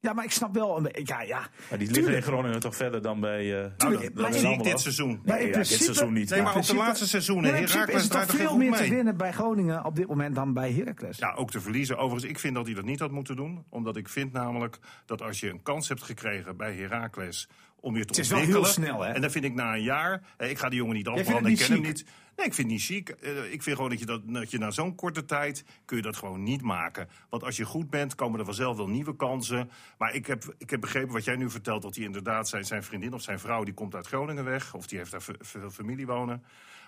Ja, 0.00 0.12
maar 0.12 0.24
ik 0.24 0.30
snap 0.30 0.54
wel 0.54 0.76
een. 0.76 0.88
Ja, 1.04 1.22
ja. 1.22 1.48
Ja, 1.70 1.76
die 1.76 1.90
liggen 1.90 2.14
in 2.14 2.22
Groningen 2.22 2.60
toch 2.60 2.76
verder 2.76 3.02
dan 3.02 3.20
bij... 3.20 3.64
eh 3.64 3.70
Nou, 3.76 3.92
dat, 4.02 4.14
maar 4.14 4.32
zie 4.32 4.48
ik 4.48 4.62
dit 4.62 4.80
seizoen. 4.80 5.20
Maar 5.24 5.36
in 5.36 5.42
Nee, 5.42 5.52
ja, 5.52 5.58
dit 5.58 5.66
seizoen 5.66 6.12
niet. 6.12 6.30
Nee, 6.30 6.42
maar 6.42 6.52
in 6.52 6.58
ook 6.60 6.66
de 6.66 6.74
laatste 6.74 7.06
seizoenen. 7.08 7.52
Nee, 7.52 7.64
Heracles 7.64 8.02
is 8.02 8.08
toch 8.08 8.20
er 8.20 8.28
veel 8.28 8.48
goed 8.48 8.58
meer 8.58 8.72
te 8.72 8.88
winnen 8.88 9.16
bij 9.16 9.32
Groningen 9.32 9.84
op 9.84 9.96
dit 9.96 10.06
moment 10.06 10.34
dan 10.34 10.52
bij 10.52 10.72
Heracles. 10.72 11.18
Ja, 11.18 11.32
ook 11.32 11.50
te 11.50 11.60
verliezen. 11.60 11.96
Overigens, 11.96 12.30
ik 12.30 12.38
vind 12.38 12.54
dat 12.54 12.66
hij 12.66 12.74
dat 12.74 12.84
niet 12.84 13.00
had 13.00 13.10
moeten 13.10 13.36
doen. 13.36 13.64
Omdat 13.68 13.96
ik 13.96 14.08
vind 14.08 14.32
namelijk 14.32 14.78
dat 15.06 15.22
als 15.22 15.40
je 15.40 15.50
een 15.50 15.62
kans 15.62 15.88
hebt 15.88 16.02
gekregen 16.02 16.56
bij 16.56 16.74
Heracles 16.74 17.48
om 17.84 17.96
je 17.96 18.04
te 18.04 18.08
Het 18.08 18.18
is 18.18 18.28
wel 18.28 18.38
ontwikkelen. 18.38 18.70
heel 18.70 18.84
snel, 18.84 19.00
hè? 19.00 19.12
En 19.12 19.20
dan 19.20 19.30
vind 19.30 19.44
ik 19.44 19.54
na 19.54 19.74
een 19.74 19.82
jaar, 19.82 20.22
eh, 20.36 20.50
ik 20.50 20.58
ga 20.58 20.68
die 20.68 20.78
jongen 20.78 20.94
niet 20.96 21.08
afbranden, 21.08 21.52
ik 21.52 21.58
ken 21.58 21.72
hem 21.72 21.82
niet. 21.82 22.04
Nee, 22.36 22.46
ik 22.46 22.54
vind 22.54 22.70
het 22.70 22.76
niet 22.76 22.82
chic. 22.84 23.08
Eh, 23.08 23.52
ik 23.52 23.62
vind 23.62 23.76
gewoon 23.76 23.90
dat 23.90 23.98
je, 23.98 24.06
dat, 24.06 24.20
dat 24.24 24.50
je 24.50 24.58
na 24.58 24.70
zo'n 24.70 24.94
korte 24.94 25.24
tijd 25.24 25.64
kun 25.84 25.96
je 25.96 26.02
dat 26.02 26.16
gewoon 26.16 26.42
niet 26.42 26.62
maken. 26.62 27.08
Want 27.28 27.42
als 27.44 27.56
je 27.56 27.64
goed 27.64 27.90
bent, 27.90 28.14
komen 28.14 28.38
er 28.38 28.44
vanzelf 28.44 28.76
wel 28.76 28.88
nieuwe 28.88 29.16
kansen. 29.16 29.70
Maar 29.98 30.14
ik 30.14 30.26
heb, 30.26 30.54
ik 30.58 30.70
heb 30.70 30.80
begrepen 30.80 31.12
wat 31.12 31.24
jij 31.24 31.36
nu 31.36 31.50
vertelt, 31.50 31.82
dat 31.82 31.94
hij 31.94 32.04
inderdaad 32.04 32.48
zijn, 32.48 32.64
zijn 32.64 32.82
vriendin 32.82 33.14
of 33.14 33.22
zijn 33.22 33.38
vrouw, 33.38 33.64
die 33.64 33.74
komt 33.74 33.94
uit 33.94 34.06
Groningen 34.06 34.44
weg. 34.44 34.74
Of 34.74 34.86
die 34.86 34.98
heeft 34.98 35.10
daar 35.10 35.24
veel 35.40 35.70
familie 35.70 36.06
wonen. 36.06 36.42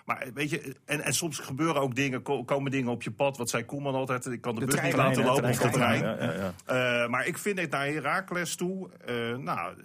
Maar 0.07 0.21
eh, 0.21 0.31
weet 0.33 0.49
je, 0.49 0.75
en, 0.85 1.01
en 1.01 1.13
soms 1.13 1.39
gebeuren 1.39 1.81
ook 1.81 1.95
dingen, 1.95 2.21
ko- 2.21 2.43
komen 2.43 2.71
dingen 2.71 2.91
op 2.91 3.03
je 3.03 3.11
pad. 3.11 3.37
Wat 3.37 3.49
zei 3.49 3.65
Koeman 3.65 3.95
altijd, 3.95 4.25
ik 4.25 4.41
kan 4.41 4.53
de, 4.55 4.59
De 4.59 4.65
bus 4.65 4.81
niet 4.81 4.95
laten 4.95 5.21
de 5.21 5.27
lopen 5.27 5.49
of 5.49 5.57
de 5.59 5.69
trein. 5.69 6.01
trein. 6.01 6.17
Ja, 6.19 6.33
ja, 6.33 6.53
ja. 6.65 7.03
Eh, 7.03 7.09
maar 7.09 7.25
ik 7.27 7.37
vind 7.37 7.59
het 7.59 7.69
naar 7.71 7.85
Herakles 7.87 8.55
toe, 8.55 8.89
eh, 9.05 9.35
nou, 9.37 9.75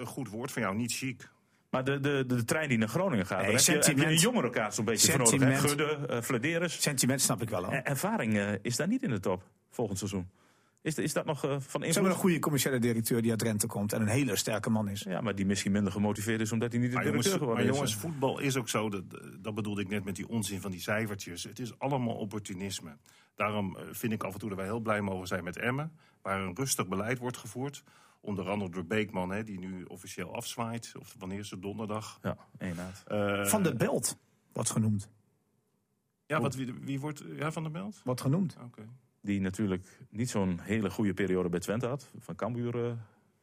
een 0.00 0.06
goed 0.06 0.28
woord 0.28 0.52
van 0.52 0.62
jou, 0.62 0.76
niet 0.76 0.92
chic. 0.92 1.28
Maar 1.70 1.84
de, 1.84 2.00
de, 2.00 2.24
de, 2.26 2.44
trein 2.44 2.68
die 2.68 2.78
naar 2.78 2.88
Groningen 2.88 3.26
gaat, 3.26 3.38
Nee, 3.42 3.46
daar 3.46 3.56
heb 3.56 3.64
je, 3.66 3.72
heb 3.72 3.82
je 3.82 3.90
een 3.90 3.96
sentiment. 3.96 4.20
jongere 4.20 4.50
kaart 4.50 4.74
zo'n 4.74 4.84
beetje 4.84 5.10
voor 5.10 5.18
nodig. 5.18 5.32
hè? 5.40 5.56
Sentiment. 5.56 5.88
Gudde, 5.98 6.14
uh, 6.14 6.20
Flederis. 6.22 6.82
Sentiment 6.82 7.20
snap 7.20 7.42
ik 7.42 7.48
wel. 7.50 7.72
En 7.72 7.84
ervaring 7.84 8.36
eh, 8.38 8.52
is 8.62 8.76
daar 8.76 8.88
niet 8.88 9.02
in 9.02 9.10
de 9.10 9.20
top 9.20 9.42
volgend 9.70 9.98
seizoen. 9.98 10.28
Is, 10.84 10.98
is 10.98 11.12
dat 11.12 11.24
nog 11.24 11.44
eh, 11.44 11.50
van 11.50 11.60
Ze 11.60 11.68
hebben 11.70 11.86
invloed? 11.86 12.06
een 12.06 12.14
goede 12.14 12.38
commerciële 12.38 12.78
directeur 12.78 13.22
die 13.22 13.30
uit 13.30 13.38
Drenthe 13.38 13.66
komt 13.66 13.92
en 13.92 14.00
een 14.00 14.08
hele 14.08 14.36
sterke 14.36 14.70
man 14.70 14.88
is. 14.88 15.00
Ja, 15.02 15.20
maar 15.20 15.34
die 15.34 15.46
misschien 15.46 15.72
minder 15.72 15.92
gemotiveerd 15.92 16.40
is 16.40 16.52
omdat 16.52 16.72
hij 16.72 16.80
niet 16.80 16.90
de 16.90 16.94
Maar 16.96 17.04
directeur 17.04 17.30
jongens, 17.32 17.44
geworden 17.48 17.66
maar 17.74 17.84
is. 17.84 17.90
jongens, 17.90 18.14
voetbal 18.18 18.38
is 18.38 18.56
ook 18.56 18.68
zo, 18.68 18.90
dat, 18.90 19.02
dat 19.40 19.54
bedoelde 19.54 19.80
ik 19.80 19.88
net 19.88 20.04
met 20.04 20.16
die 20.16 20.28
onzin 20.28 20.60
van 20.60 20.70
die 20.70 20.80
cijfertjes. 20.80 21.42
Het 21.44 21.58
is 21.58 21.78
allemaal 21.78 22.14
opportunisme. 22.14 22.96
Daarom 23.34 23.76
eh, 23.76 23.82
vind 23.90 24.12
ik 24.12 24.22
af 24.24 24.32
en 24.32 24.38
toe 24.38 24.48
dat 24.48 24.58
wij 24.58 24.66
heel 24.66 24.80
blij 24.80 25.00
mogen 25.00 25.26
zijn 25.26 25.44
met 25.44 25.56
Emmen, 25.56 25.92
waar 26.22 26.40
een 26.42 26.54
rustig 26.56 26.88
beleid 26.88 27.18
wordt 27.18 27.36
gevoerd. 27.36 27.82
Onder 28.20 28.48
andere 28.48 28.70
door 28.70 28.84
Beekman, 28.84 29.30
hè, 29.30 29.44
die 29.44 29.58
nu 29.58 29.84
officieel 29.84 30.34
afzwaait. 30.34 30.92
Of 30.98 31.14
wanneer 31.18 31.38
is 31.38 31.50
het 31.50 31.62
donderdag? 31.62 32.18
Ja, 32.22 32.36
inderdaad. 32.58 33.02
Eh, 33.06 33.44
Van 33.44 33.62
de 33.62 33.74
Belt 33.74 34.16
wordt 34.52 34.70
genoemd. 34.70 35.08
Ja, 36.26 36.40
wat, 36.40 36.54
wie, 36.54 36.74
wie 36.80 37.00
wordt... 37.00 37.24
Ja, 37.36 37.52
Van 37.52 37.62
der 37.62 37.72
Belt? 37.72 38.00
Wordt 38.04 38.20
genoemd. 38.20 38.56
Oké. 38.64 38.82
Die 39.24 39.40
natuurlijk 39.40 39.86
niet 40.10 40.30
zo'n 40.30 40.58
hele 40.62 40.90
goede 40.90 41.14
periode 41.14 41.48
bij 41.48 41.60
Twente 41.60 41.86
had. 41.86 42.10
Van 42.18 42.34
Cambuur 42.34 42.84
eh, 42.86 42.92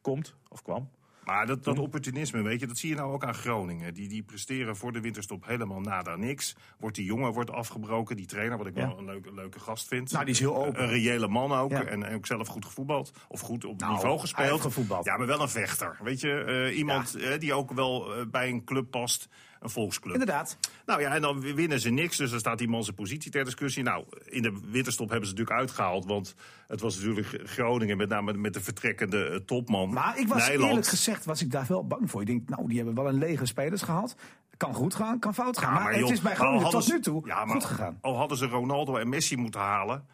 komt, 0.00 0.34
of 0.48 0.62
kwam. 0.62 0.90
Maar 1.24 1.46
dat, 1.46 1.64
dat 1.64 1.78
opportunisme, 1.78 2.42
weet 2.42 2.60
je, 2.60 2.66
dat 2.66 2.78
zie 2.78 2.88
je 2.88 2.94
nou 2.94 3.12
ook 3.12 3.24
aan 3.24 3.34
Groningen. 3.34 3.94
Die, 3.94 4.08
die 4.08 4.22
presteren 4.22 4.76
voor 4.76 4.92
de 4.92 5.00
winterstop 5.00 5.46
helemaal 5.46 5.80
nada 5.80 6.16
niks. 6.16 6.56
Wordt 6.78 6.96
die 6.96 7.04
jongen 7.04 7.32
wordt 7.32 7.50
afgebroken, 7.50 8.16
die 8.16 8.26
trainer, 8.26 8.58
wat 8.58 8.66
ik 8.66 8.76
Ja. 8.76 8.86
wel 8.86 8.98
een 8.98 9.04
leuke, 9.04 9.34
leuke 9.34 9.60
gast 9.60 9.88
vind. 9.88 10.12
Nou, 10.12 10.24
die 10.24 10.34
is 10.34 10.40
heel 10.40 10.56
open. 10.64 10.82
Een 10.82 10.88
reële 10.88 11.28
man 11.28 11.52
ook. 11.52 11.70
Ja. 11.70 11.84
En, 11.84 12.02
en 12.02 12.14
ook 12.14 12.26
zelf 12.26 12.48
goed 12.48 12.64
gevoetbald. 12.64 13.12
Of 13.28 13.40
goed 13.40 13.64
op 13.64 13.80
Nou, 13.80 13.92
niveau 13.92 14.12
hij 14.12 14.20
gespeeld. 14.20 14.50
heeft 14.50 14.62
gevoetbald. 14.62 15.04
Ja, 15.04 15.16
maar 15.16 15.26
wel 15.26 15.40
een 15.40 15.48
vechter. 15.48 15.98
Weet 16.02 16.20
je, 16.20 16.32
eh, 16.68 16.76
iemand 16.78 17.14
eh, 17.14 17.38
die 17.38 17.54
ook 17.54 17.72
wel 17.72 18.10
bij 18.30 18.48
een 18.48 18.64
club 18.64 18.90
past. 18.90 19.28
Een 19.62 19.70
volksclub. 19.70 20.12
Inderdaad. 20.12 20.58
Nou 20.86 21.00
ja, 21.00 21.14
en 21.14 21.22
dan 21.22 21.40
winnen 21.40 21.80
ze 21.80 21.90
niks. 21.90 22.16
Dus 22.16 22.30
dan 22.30 22.38
staat 22.38 22.58
die 22.58 22.68
man 22.68 22.84
zijn 22.84 22.96
positie 22.96 23.30
ter 23.30 23.44
discussie. 23.44 23.82
Nou, 23.82 24.04
in 24.24 24.42
de 24.42 24.60
winterstop 24.70 25.08
hebben 25.08 25.28
ze 25.28 25.34
natuurlijk 25.34 25.60
uitgehaald. 25.60 26.04
Want 26.04 26.34
het 26.68 26.80
was 26.80 26.96
natuurlijk 26.96 27.40
Groningen, 27.44 27.96
met 27.96 28.08
name 28.08 28.32
met 28.32 28.54
de 28.54 28.60
vertrekkende 28.60 29.28
eh, 29.28 29.36
topman. 29.36 29.92
Maar 29.92 30.18
ik 30.18 30.28
was 30.28 30.46
Nijland. 30.46 30.68
eerlijk 30.68 30.86
gezegd 30.86 31.24
was 31.24 31.42
ik 31.42 31.50
daar 31.50 31.66
wel 31.68 31.86
bang 31.86 32.10
voor. 32.10 32.20
Ik 32.20 32.26
denk, 32.26 32.48
nou, 32.48 32.68
die 32.68 32.76
hebben 32.76 32.94
wel 32.94 33.08
een 33.08 33.18
lege 33.18 33.46
spelers 33.46 33.82
gehad. 33.82 34.16
Kan 34.56 34.74
goed 34.74 34.94
gaan, 34.94 35.18
kan 35.18 35.34
fout 35.34 35.58
gaan. 35.58 35.74
Ja, 35.74 35.80
maar, 35.80 35.92
het 35.92 36.00
joh, 36.00 36.10
is 36.10 36.20
bij 36.20 36.34
Groningen 36.34 36.70
tot 36.70 36.88
nu 36.88 37.00
toe 37.00 37.26
ja, 37.26 37.44
maar 37.44 37.54
goed 37.54 37.64
gegaan. 37.64 37.98
Al 38.00 38.16
hadden 38.16 38.38
ze 38.38 38.46
Ronaldo 38.46 38.96
en 38.96 39.08
Messi 39.08 39.36
moeten 39.36 39.60
halen. 39.60 40.06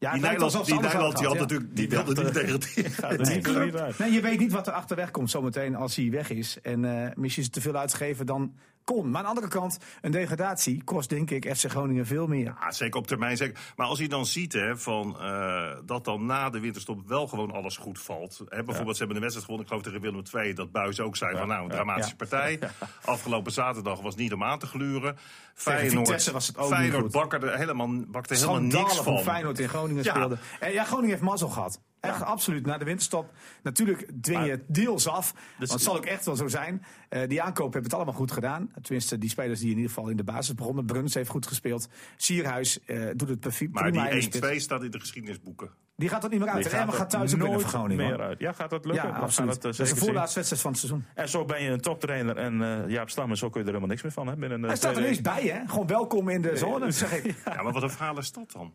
Ja, 0.00 0.12
die 0.12 0.20
Nederland, 0.20 0.64
die, 0.64 0.74
Nederland 0.74 1.16
die, 1.16 1.26
had 1.26 1.36
gehad, 1.36 1.38
natuurlijk, 1.38 1.76
die 1.76 1.88
wilde 1.88 2.22
niet 2.22 2.32
tegen. 2.32 3.94
Nee, 3.98 4.12
je 4.12 4.20
weet 4.20 4.38
niet 4.38 4.52
wat 4.52 4.66
er 4.66 4.72
achterweg 4.72 5.10
komt 5.10 5.30
zometeen 5.30 5.74
als 5.74 5.96
hij 5.96 6.10
weg 6.10 6.30
is. 6.30 6.60
En 6.60 7.04
eh 7.04 7.16
misschien 7.16 7.44
ze 7.44 7.50
te 7.50 7.60
veel 7.60 7.76
uitgeven 7.76 8.26
dan 8.26 8.54
kon. 8.92 9.10
Maar 9.10 9.16
aan 9.16 9.22
de 9.22 9.28
andere 9.28 9.48
kant, 9.48 9.78
een 10.00 10.10
degradatie 10.10 10.84
kost 10.84 11.08
denk 11.08 11.30
ik 11.30 11.56
FC 11.56 11.70
Groningen 11.70 12.06
veel 12.06 12.26
meer. 12.26 12.54
Ja, 12.60 12.70
zeker 12.70 13.00
op 13.00 13.06
termijn. 13.06 13.36
Zeker. 13.36 13.58
Maar 13.76 13.86
als 13.86 13.98
je 13.98 14.08
dan 14.08 14.26
ziet 14.26 14.52
hè, 14.52 14.76
van, 14.76 15.20
eh, 15.20 15.76
dat 15.84 16.04
dan 16.04 16.26
na 16.26 16.50
de 16.50 16.60
winterstop 16.60 17.08
wel 17.08 17.26
gewoon 17.26 17.50
alles 17.50 17.76
goed 17.76 18.00
valt. 18.00 18.42
Hè, 18.48 18.62
bijvoorbeeld, 18.62 18.96
ze 18.96 19.04
hebben 19.04 19.20
de 19.20 19.28
wedstrijd 19.28 19.44
gewonnen, 19.44 19.62
ik 19.62 19.68
geloof 19.68 19.82
tegen 19.82 20.00
Willem 20.00 20.22
II. 20.34 20.54
Dat 20.54 20.72
Buis 20.72 21.00
ook 21.00 21.16
zei 21.16 21.36
van 21.36 21.48
nou, 21.48 21.62
een 21.62 21.70
dramatische 21.70 22.16
partij. 22.16 22.58
Afgelopen 23.04 23.52
zaterdag 23.52 24.00
was 24.00 24.14
niet 24.14 24.32
om 24.32 24.44
aan 24.44 24.58
te 24.58 24.66
gluren. 24.66 25.16
Feyenoord, 25.54 26.30
was 26.30 26.46
het 26.46 26.58
ook 26.58 26.70
niet 26.70 26.78
Feyenoord 26.78 27.12
bakkerde 27.12 27.56
helemaal, 27.56 27.88
bakte 28.06 28.34
helemaal 28.34 28.54
Schandalen 28.56 28.86
niks 28.86 29.00
van. 29.00 29.18
Feyenoord 29.18 29.58
in 29.58 29.68
Groningen 29.68 30.04
speelde. 30.04 30.38
En 30.60 30.72
ja, 30.72 30.84
Groningen 30.84 31.10
heeft 31.10 31.22
mazzel 31.22 31.48
gehad. 31.48 31.80
Echt, 32.00 32.22
absoluut. 32.22 32.66
Na 32.66 32.78
de 32.78 32.84
winterstop. 32.84 33.32
Natuurlijk 33.62 34.10
dwing 34.20 34.44
je 34.44 34.50
het 34.50 34.62
deels 34.66 35.06
af. 35.08 35.34
want 35.58 35.72
het 35.72 35.82
zal 35.82 35.96
ook 35.96 36.04
echt 36.06 36.24
wel 36.24 36.36
zo 36.36 36.48
zijn. 36.48 36.84
Eh, 37.08 37.28
die 37.28 37.42
aankoop 37.42 37.72
hebben 37.72 37.82
het 37.90 37.94
allemaal 37.94 38.14
goed 38.14 38.32
gedaan. 38.32 38.72
Tenminste, 38.82 39.18
die 39.18 39.30
spelers 39.30 39.60
die 39.60 39.70
in 39.70 39.76
ieder 39.76 39.90
geval 39.90 40.08
in 40.08 40.16
de 40.16 40.24
basis 40.24 40.54
begonnen. 40.54 40.84
Bruns 40.86 41.14
heeft 41.14 41.30
goed 41.30 41.46
gespeeld. 41.46 41.88
Sierhuis 42.16 42.84
eh, 42.84 43.08
doet 43.16 43.28
het 43.28 43.40
perfect. 43.40 43.72
Maar 43.72 43.92
die 43.92 44.20
spits. 44.20 44.46
1-2 44.52 44.54
staat 44.56 44.82
in 44.82 44.90
de 44.90 45.00
geschiedenisboeken. 45.00 45.70
Die 45.96 46.08
gaat 46.08 46.24
er 46.24 46.30
niet 46.30 46.38
meer 46.38 46.48
uit. 46.48 46.64
Die 46.64 46.72
En 46.72 46.86
er 46.86 46.92
gaat 46.92 47.10
thuis 47.10 47.34
nooit 47.34 47.62
Groningen. 47.62 48.06
meer 48.06 48.20
uit. 48.20 48.38
Ja, 48.38 48.52
gaat 48.52 48.70
dat 48.70 48.84
lukken? 48.84 49.08
Ja, 49.08 49.16
absoluut. 49.16 49.54
eh, 49.56 49.60
dat 49.62 49.78
is 49.78 49.90
de 49.90 49.96
voorlaatste 49.96 50.34
wedstrijd 50.34 50.62
van 50.62 50.70
het 50.70 50.80
seizoen. 50.80 51.04
En 51.14 51.28
zo 51.28 51.44
ben 51.44 51.62
je 51.62 51.70
een 51.70 51.80
toptrainer 51.80 52.36
en 52.36 52.62
eh 52.62 52.90
Jaap 52.90 53.10
Stam 53.10 53.30
en 53.30 53.36
zo 53.36 53.50
kun 53.50 53.60
je 53.60 53.66
er 53.66 53.72
helemaal 53.72 53.88
niks 53.88 54.02
meer 54.02 54.12
van. 54.12 54.26
Hè, 54.26 54.36
binnen 54.36 54.60
eh, 54.60 54.66
Hij 54.66 54.76
staat 54.76 54.96
er 54.96 55.02
ineens 55.02 55.20
bij, 55.20 55.42
hè? 55.42 55.68
Gewoon 55.68 55.86
welkom 55.86 56.28
in 56.28 56.42
de 56.42 56.56
zone, 56.56 56.90
zeg 57.02 57.12
ik. 57.24 57.34
Ja, 57.44 57.62
maar 57.62 57.72
wat 57.72 57.82
een 57.82 57.90
verhaal 57.90 58.18
is 58.18 58.32
dat 58.32 58.52
dan? 58.52 58.74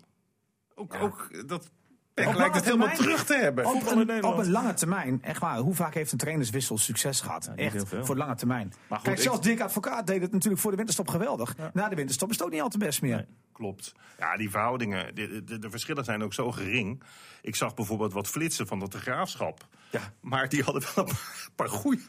Ook, 0.75 0.93
ook 1.01 1.47
dat 1.47 1.71
Op 2.15 2.23
lijkt 2.23 2.39
lange 2.39 2.55
het 2.55 2.65
helemaal 2.65 2.87
termijn- 2.87 3.03
terug 3.03 3.25
te 3.25 3.35
hebben. 3.37 3.65
Op 3.65 3.91
een, 3.91 4.23
op 4.23 4.37
een 4.37 4.51
lange 4.51 4.73
termijn, 4.73 5.19
echt 5.23 5.39
waar. 5.39 5.57
Hoe 5.57 5.73
vaak 5.75 5.93
heeft 5.93 6.11
een 6.11 6.17
trainerswissel 6.17 6.77
succes 6.77 7.21
gehad? 7.21 7.51
echt, 7.55 7.83
voor 8.01 8.17
lange 8.17 8.35
termijn. 8.35 8.73
Maar 8.87 8.97
goed, 8.97 9.07
Kijk, 9.07 9.17
ik- 9.17 9.23
zelfs 9.23 9.41
Dick 9.41 9.61
Advocaat 9.61 10.07
deed 10.07 10.21
het 10.21 10.31
natuurlijk 10.31 10.61
voor 10.61 10.71
de 10.71 10.77
winterstop 10.77 11.07
geweldig. 11.09 11.55
Na 11.73 11.89
de 11.89 11.95
winterstop 11.95 12.29
is 12.29 12.35
het 12.35 12.45
ook 12.45 12.51
niet 12.51 12.61
al 12.61 12.69
te 12.69 12.77
best 12.77 13.01
meer. 13.01 13.15
Nee. 13.15 13.25
Klopt. 13.53 13.93
Ja, 14.19 14.37
die 14.37 14.49
verhoudingen, 14.49 15.15
de, 15.15 15.43
de, 15.43 15.59
de 15.59 15.69
verschillen 15.69 16.03
zijn 16.03 16.23
ook 16.23 16.33
zo 16.33 16.51
gering. 16.51 17.03
Ik 17.41 17.55
zag 17.55 17.73
bijvoorbeeld 17.73 18.13
wat 18.13 18.27
flitsen 18.27 18.67
van 18.67 18.79
dat 18.79 18.91
de 18.91 18.97
graafschap. 18.97 19.67
Ja. 19.91 20.01
Maar 20.21 20.49
die 20.49 20.63
hadden 20.63 20.83
wel 20.95 21.07
een 21.07 21.15
paar 21.55 21.69
goede. 21.69 22.01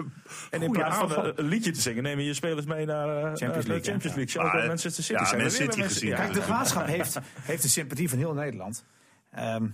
En 0.51 0.63
in 0.63 0.71
plaats 0.71 0.97
van 0.97 1.33
een 1.37 1.45
liedje 1.49 1.71
te 1.71 1.81
zingen, 1.81 2.03
nemen 2.03 2.25
je 2.25 2.35
spelers 2.35 2.67
mee 2.67 2.87
naar, 2.87 3.09
eh, 3.09 3.35
de 3.35 3.47
League, 3.47 3.83
Champions 3.83 4.33
ja. 4.33 4.43
League. 4.43 4.51
Bij 4.61 4.67
Manchester 4.67 5.05
City. 5.05 5.21
ja, 5.21 5.27
zijn 5.29 5.41
Man 5.41 5.51
City 5.51 5.83
gezien. 5.83 6.09
Ja, 6.09 6.17
Kijk, 6.17 6.33
de 6.33 6.41
graafschap 6.43 6.87
heeft, 6.87 7.19
heeft 7.41 7.63
de 7.63 7.69
sympathie 7.69 8.09
van 8.09 8.19
heel 8.19 8.35
Nederland. 8.35 8.85
Ehm, 9.31 9.67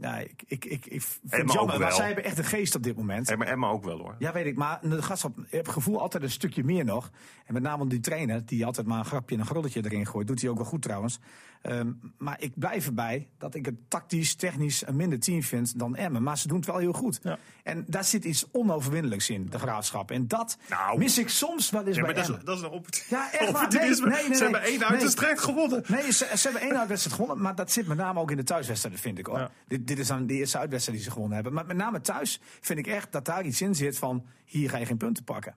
ja, 0.00 0.18
ik, 0.18 0.42
ik, 0.46 0.64
ik, 0.64 0.86
ik 0.86 1.02
vind 1.02 1.20
Emma 1.32 1.36
het 1.38 1.48
ook 1.48 1.54
jammer, 1.56 1.78
maar 1.78 1.88
wel. 1.88 1.96
zij 1.96 2.06
hebben 2.06 2.24
echt 2.24 2.38
een 2.38 2.44
geest 2.44 2.74
op 2.74 2.82
dit 2.82 2.96
moment. 2.96 3.36
Maar 3.36 3.46
Emma 3.46 3.68
ook 3.68 3.84
wel 3.84 3.98
hoor. 3.98 4.14
Ja, 4.18 4.32
weet 4.32 4.46
ik. 4.46 4.56
Maar 4.56 4.78
de 4.82 5.02
graafschap, 5.02 5.38
ik 5.38 5.44
heb 5.50 5.64
het 5.64 5.74
gevoel 5.74 6.00
altijd 6.00 6.22
een 6.22 6.30
stukje 6.30 6.64
meer 6.64 6.84
nog. 6.84 7.10
En 7.46 7.54
met 7.54 7.62
name 7.62 7.86
die 7.86 8.00
trainer, 8.00 8.46
die 8.46 8.66
altijd 8.66 8.86
maar 8.86 8.98
een 8.98 9.04
grapje 9.04 9.34
en 9.34 9.40
een 9.40 9.46
grolletje 9.46 9.84
erin 9.84 10.06
gooit. 10.06 10.26
Doet 10.26 10.40
hij 10.40 10.50
ook 10.50 10.56
wel 10.56 10.66
goed 10.66 10.82
trouwens. 10.82 11.18
Ehm, 11.62 11.92
maar 12.18 12.36
ik 12.40 12.52
blijf 12.54 12.86
erbij 12.86 13.28
dat 13.38 13.54
ik 13.54 13.64
het 13.66 13.74
tactisch, 13.88 14.34
technisch 14.34 14.86
een 14.86 14.96
minder 14.96 15.20
team 15.20 15.42
vind 15.42 15.78
dan 15.78 15.96
Emmen. 15.96 16.22
Maar 16.22 16.38
ze 16.38 16.48
doen 16.48 16.56
het 16.56 16.66
wel 16.66 16.76
heel 16.78 16.92
goed. 16.92 17.18
Ja. 17.22 17.38
En 17.62 17.84
daar 17.88 18.04
zit 18.04 18.24
iets 18.24 18.46
onoverwinnelijks 18.52 19.30
in, 19.30 19.46
de 19.50 19.58
graafschap. 19.58 20.10
En 20.10 20.28
dat 20.28 20.58
Nou. 20.68 20.98
mis 20.98 21.18
ik 21.18 21.28
soms 21.28 21.70
wel 21.70 21.86
eens 21.86 21.96
Ja, 21.96 22.02
bij 22.04 22.14
maar 22.14 22.26
dat 22.26 22.36
is, 22.38 22.44
dat 22.44 22.56
is 22.56 22.62
een 22.62 22.70
oppor- 22.70 23.02
Ja, 23.08 23.32
echt 23.32 23.38
waar. 23.38 23.48
opportunisme. 23.48 24.08
Nee, 24.08 24.18
nee, 24.20 24.28
nee, 24.28 24.36
Ze 24.36 24.42
hebben 24.42 24.62
één 24.62 24.84
uit 24.84 25.00
de 25.18 25.36
gewonnen. 25.36 25.84
Nee, 25.88 26.12
ze, 26.12 26.30
ze 26.36 26.42
hebben 26.42 26.60
één 26.60 26.78
uitwedstrijd 26.78 27.16
gewonnen, 27.16 27.42
maar 27.44 27.54
dat 27.54 27.72
zit 27.72 27.86
met 27.86 27.96
name 27.96 28.20
ook 28.20 28.30
in 28.30 28.36
de 28.36 28.42
thuiswedstrijden, 28.42 29.00
vind 29.00 29.18
ik 29.18 29.26
hoor. 29.26 29.38
Ja. 29.38 29.50
Dit, 29.66 29.85
dit 29.86 29.98
is 29.98 30.06
dan 30.06 30.26
de 30.26 30.34
eerste 30.34 30.58
uitwedstrijd 30.58 30.98
die 30.98 31.08
ze 31.08 31.12
gewonnen 31.12 31.34
hebben. 31.34 31.52
Maar 31.52 31.66
met 31.66 31.76
name 31.76 32.00
thuis 32.00 32.40
vind 32.60 32.78
ik 32.78 32.86
echt 32.86 33.12
dat 33.12 33.24
daar 33.24 33.44
iets 33.44 33.60
in 33.60 33.74
zit 33.74 33.98
van, 33.98 34.26
hier 34.44 34.70
ga 34.70 34.78
je 34.78 34.86
geen 34.86 34.96
punten 34.96 35.24
pakken. 35.24 35.56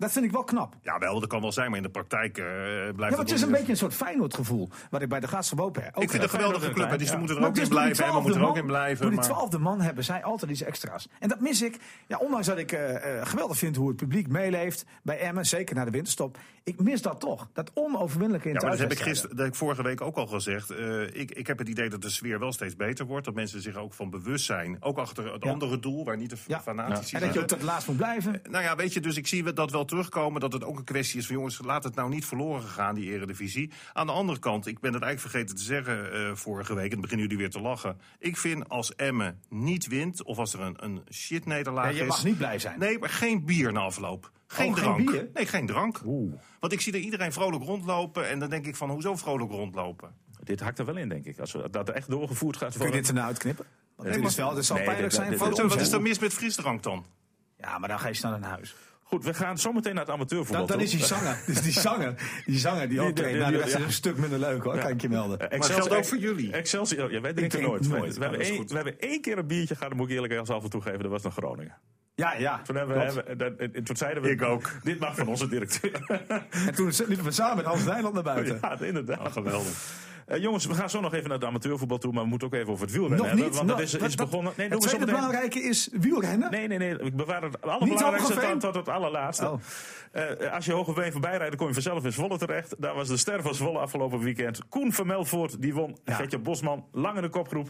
Dat 0.00 0.12
vind 0.12 0.24
ik 0.24 0.30
wel 0.30 0.44
knap. 0.44 0.74
Ja, 0.82 0.98
wel, 0.98 1.20
dat 1.20 1.28
kan 1.28 1.40
wel 1.40 1.52
zijn, 1.52 1.68
maar 1.68 1.76
in 1.76 1.82
de 1.82 1.90
praktijk 1.90 2.38
eh, 2.38 2.44
blijft 2.96 3.14
Ja, 3.16 3.20
het 3.22 3.30
is 3.30 3.42
een 3.42 3.50
beetje 3.50 3.70
een 3.70 3.76
soort 3.76 3.94
Feyenoord 3.94 4.34
gevoel, 4.34 4.68
wat 4.90 5.02
ik 5.02 5.08
bij 5.08 5.20
de 5.20 5.26
Graafschap 5.26 5.74
heb. 5.74 5.86
Ik 5.96 6.10
vind 6.10 6.12
het 6.12 6.22
een 6.22 6.28
geweldige 6.28 6.70
club, 6.70 6.98
dus 6.98 7.06
ze 7.06 7.12
ja. 7.12 7.18
moeten 7.18 7.36
er 7.36 7.42
ook 7.42 7.48
in 7.48 7.54
dus 7.54 7.62
die 7.62 7.72
blijven. 7.78 8.04
Emma 8.04 8.20
moet 8.20 8.28
er 8.28 8.32
twaalfde 8.32 8.50
ook 8.50 8.56
in 8.56 8.62
man- 8.62 8.70
blijven. 8.80 9.02
Door 9.02 9.10
die 9.10 9.20
twaalfde 9.20 9.58
man 9.58 9.80
hebben 9.80 10.04
zij 10.04 10.22
altijd 10.24 10.50
iets 10.50 10.62
extra's. 10.62 11.08
En 11.18 11.28
dat 11.28 11.40
mis 11.40 11.62
ik. 11.62 11.76
Ja, 12.06 12.18
ondanks 12.18 12.46
dat 12.46 12.58
ik 12.58 12.72
eh, 12.72 13.18
eh, 13.20 13.26
geweldig 13.26 13.56
vind 13.58 13.76
hoe 13.76 13.88
het 13.88 13.96
publiek 13.96 14.28
meeleeft 14.28 14.84
bij 15.02 15.18
Emmen, 15.18 15.46
zeker 15.46 15.74
na 15.74 15.84
de 15.84 15.90
winterstop. 15.90 16.38
Ik 16.64 16.80
mis 16.80 17.02
dat 17.02 17.20
toch. 17.20 17.48
Dat 17.52 17.70
onoverwinnelijke 17.74 18.48
in 18.48 18.54
Ja, 18.54 18.60
maar 18.60 18.70
dat 18.70 18.78
heb 18.80 18.92
ik, 18.92 18.98
gisteren, 18.98 19.30
dat 19.36 19.44
heb 19.44 19.48
ik 19.54 19.58
vorige 19.58 19.82
week 19.82 20.00
ook 20.00 20.16
al 20.16 20.26
gezegd. 20.26 20.70
Ik, 21.12 21.30
ik 21.30 21.46
heb 21.46 21.58
het 21.58 21.68
idee 21.68 21.88
dat 21.88 22.02
de 22.02 22.10
sfeer 22.10 22.38
wel 22.38 22.52
steeds 22.52 22.76
beter 22.76 23.06
wordt. 23.06 23.24
Dat 23.24 23.34
mensen 23.34 23.62
zich 23.62 23.76
ook 23.76 23.94
van 23.94 24.10
bewust 24.10 24.44
zijn. 24.44 24.76
Ook 24.80 24.98
achter 24.98 25.32
het 25.32 25.44
Ja. 25.44 25.50
andere 25.50 25.78
doel, 25.78 26.04
waar 26.04 26.16
niet 26.16 26.30
de 26.30 26.36
Ja. 26.46 26.60
fanatici 26.60 27.16
En 27.16 27.20
dat 27.22 27.34
je 27.34 27.40
ook 27.40 27.46
tot 27.46 27.62
laatst 27.62 27.88
moet 27.88 27.96
blijven. 27.96 28.40
Nou 28.50 28.64
ja, 28.64 28.76
weet 28.76 28.92
je, 28.92 29.00
dus 29.00 29.16
ik 29.16 29.26
zie 29.26 29.52
dat 29.52 29.70
wel 29.70 29.84
terugkomen. 29.90 30.40
Dat 30.40 30.52
het 30.52 30.64
ook 30.64 30.78
een 30.78 30.84
kwestie 30.84 31.18
is 31.18 31.26
van 31.26 31.34
jongens, 31.36 31.60
laat 31.64 31.84
het 31.84 31.94
nou 31.94 32.08
niet 32.08 32.24
verloren 32.24 32.68
gaan, 32.68 32.94
die 32.94 33.10
eredivisie. 33.12 33.72
Aan 33.92 34.06
de 34.06 34.12
andere 34.12 34.38
kant, 34.38 34.66
ik 34.66 34.80
ben 34.80 34.92
het 34.92 35.02
eigenlijk 35.02 35.32
vergeten 35.32 35.56
te 35.56 35.62
zeggen 35.72 36.12
eh, 36.12 36.34
vorige 36.34 36.74
week. 36.74 36.84
En 36.84 36.90
dan 36.90 37.00
beginnen 37.00 37.26
jullie 37.26 37.42
weer 37.42 37.50
te 37.52 37.60
lachen. 37.60 38.00
Ik 38.18 38.36
vind 38.36 38.68
als 38.68 38.94
Emmen 38.94 39.40
niet 39.48 39.86
wint, 39.86 40.22
of 40.22 40.38
als 40.38 40.52
er 40.52 40.60
een, 40.60 40.84
een 40.84 41.02
shit 41.12 41.44
nederlaag 41.46 41.84
Ja, 41.84 41.90
is. 41.90 41.98
je 41.98 42.04
mag 42.04 42.24
niet 42.24 42.36
blij 42.36 42.58
zijn. 42.58 42.78
Nee, 42.78 42.98
maar 42.98 43.08
geen 43.08 43.44
bier 43.44 43.72
na 43.72 43.80
afloop. 43.80 44.30
Geen 44.46 44.66
Oh, 44.68 44.74
geen 44.74 44.82
drank. 44.82 45.10
bier? 45.10 45.30
Nee, 45.34 45.46
geen 45.46 45.66
drank. 45.66 45.98
Want 46.60 46.72
ik 46.72 46.80
zie 46.80 46.92
er 46.92 46.98
iedereen 46.98 47.32
vrolijk 47.32 47.62
rondlopen. 47.64 48.28
En 48.28 48.38
dan 48.38 48.50
denk 48.50 48.66
ik 48.66 48.76
van, 48.76 48.90
hoezo 48.90 49.16
vrolijk 49.16 49.50
rondlopen? 49.50 50.14
Dit 50.42 50.60
hakt 50.60 50.78
er 50.78 50.84
wel 50.84 50.96
in, 50.96 51.08
denk 51.08 51.24
ik. 51.24 51.38
Als 51.38 51.52
we, 51.52 51.70
dat 51.70 51.88
er 51.88 51.94
echt 51.94 52.10
doorgevoerd 52.10 52.56
gaat 52.56 52.68
Kun 52.70 52.78
je 52.78 52.84
worden. 52.84 53.00
dit 53.00 53.08
ernaar 53.08 53.26
uitknippen? 53.26 53.66
Want 53.96 54.08
Nee, 54.08 54.18
dit 54.20 54.28
is 54.30 54.36
wel, 54.36 54.54
dit 54.54 54.64
zal 54.64 54.76
nee, 54.76 54.84
pijnlijk 54.84 55.08
dit- 55.10 55.18
zijn 55.18 55.30
dit- 55.30 55.38
voor. 55.38 55.68
Wat 55.68 55.80
is 55.80 55.92
er 55.92 56.02
mis 56.02 56.18
met 56.18 56.32
frisdrank 56.32 56.82
dan? 56.82 57.04
Ja, 57.58 57.78
maar 57.78 57.88
dan 57.88 57.98
ga 58.00 58.08
je 58.08 58.14
snel 58.14 58.38
naar 58.38 58.50
huis. 58.50 58.74
Goed, 59.10 59.24
we 59.24 59.34
gaan 59.34 59.58
zometeen 59.58 59.94
naar 59.94 60.04
het 60.04 60.12
amateurvoetbal 60.14 60.66
Dan, 60.66 60.80
is 60.80 60.90
die 60.90 61.04
zanger, 61.04 61.42
dus 61.46 61.62
die 61.68 61.72
zanger, 61.72 62.14
die 62.46 62.58
zanger 62.58 62.88
die 62.88 63.00
ook 63.00 63.06
die- 63.06 63.14
traint. 63.14 63.38
Nou, 63.38 63.52
rest 63.56 63.66
is 63.66 63.72
ja. 63.72 63.80
een 63.80 63.92
stuk 63.92 64.16
minder 64.16 64.38
leuk 64.38 64.62
hoor, 64.62 64.78
kan 64.78 64.90
ik 64.90 65.00
je 65.00 65.08
melden. 65.08 65.38
Eh, 65.50 65.58
Maar 65.58 65.68
geldt 65.70 65.94
ook 65.94 66.04
voor 66.04 66.18
jullie. 66.18 66.52
Excelsior, 66.52 67.12
ja, 67.12 67.20
wij 67.20 67.32
drinken 67.32 67.58
drink 67.58 67.70
nooit. 67.72 67.88
nooit. 67.88 68.14
We, 68.16 68.20
hebben 68.20 68.38
dat 68.38 68.48
is 68.48 68.54
één, 68.56 68.66
we 68.68 68.74
hebben 68.74 68.98
één 68.98 69.20
keer 69.20 69.38
een 69.38 69.46
biertje 69.46 69.74
gehad, 69.74 69.88
dat 69.90 69.98
moet 69.98 70.08
ik 70.08 70.14
eerlijk 70.14 70.36
als 70.36 70.48
af 70.50 70.62
en 70.62 70.70
toe 70.70 70.80
geven, 70.82 70.98
dat 70.98 71.10
was 71.10 71.22
naar 71.22 71.32
Groningen. 71.32 71.76
Ja, 72.14 72.34
ja. 72.34 72.60
Toen, 72.62 72.76
hebben 72.76 72.96
we, 72.96 73.02
hebben, 73.02 73.38
dat- 73.38 73.56
en 73.72 73.84
toen 73.84 73.96
zeiden 73.96 74.22
we, 74.22 74.30
Ik 74.30 74.42
ook. 74.42 74.70
dit 74.82 74.98
mag 74.98 75.16
van 75.16 75.26
onze 75.28 75.48
directeur. 75.48 76.04
En 76.66 76.74
toen 76.74 76.92
liepen 77.06 77.24
we 77.24 77.30
samen 77.30 77.56
met 77.56 77.64
Hans 77.64 77.84
Nijland 77.84 78.14
naar 78.14 78.22
buiten. 78.22 78.58
ja, 78.62 78.80
inderdaad. 78.80 79.26
Oh, 79.26 79.32
geweldig. 79.32 80.08
Eh, 80.30 80.42
jongens, 80.42 80.66
we 80.66 80.74
gaan 80.74 80.90
zo 80.90 81.00
nog 81.00 81.14
even 81.14 81.28
naar 81.28 81.38
het 81.38 81.46
amateurvoetbal 81.46 81.98
toe, 81.98 82.12
maar 82.12 82.22
we 82.22 82.28
moeten 82.28 82.48
ook 82.48 82.54
even 82.54 82.68
over 82.72 82.84
het 82.84 82.92
wielrennen 82.92 83.18
Nog 83.18 83.26
hebben. 83.26 83.44
niet. 83.44 83.54
Want 83.56 83.68
dat 83.68 83.76
nog- 83.76 83.86
is, 83.86 83.94
is 83.94 84.14
begonnen. 84.14 84.52
Nee, 84.56 84.68
het 84.68 84.80
tweede 84.80 85.06
belangrijke 85.06 85.60
is 85.60 85.88
wielrennen. 85.92 86.50
Nee, 86.50 86.68
nee, 86.68 86.78
nee. 86.78 86.98
Ik 86.98 87.16
bewaar 87.16 87.42
het 87.42 87.62
allerbelangrijkste 87.62 88.34
tot, 88.34 88.60
tot 88.60 88.74
het 88.74 88.88
allerlaatste. 88.88 89.50
Oh. 89.50 89.60
Eh, 90.12 90.52
als 90.52 90.64
je 90.64 90.72
Hogeveen 90.72 91.12
voorbij 91.12 91.30
rijdt, 91.36 91.48
dan 91.48 91.56
kom 91.56 91.66
je 91.66 91.72
vanzelf 91.72 92.04
in 92.04 92.12
Zwolle 92.12 92.38
terecht. 92.38 92.74
Daar 92.78 92.94
was 92.94 93.08
de 93.08 93.16
ster 93.16 93.42
van 93.42 93.54
Zwolle 93.54 93.78
afgelopen 93.78 94.18
weekend. 94.18 94.68
Koen 94.68 94.92
van 94.92 95.06
Melvoort, 95.06 95.62
die 95.62 95.74
won. 95.74 95.96
Ja. 96.04 96.14
Getje 96.14 96.38
Bosman, 96.38 96.84
lang 96.92 97.16
in 97.16 97.22
de 97.22 97.28
kopgroep. 97.28 97.68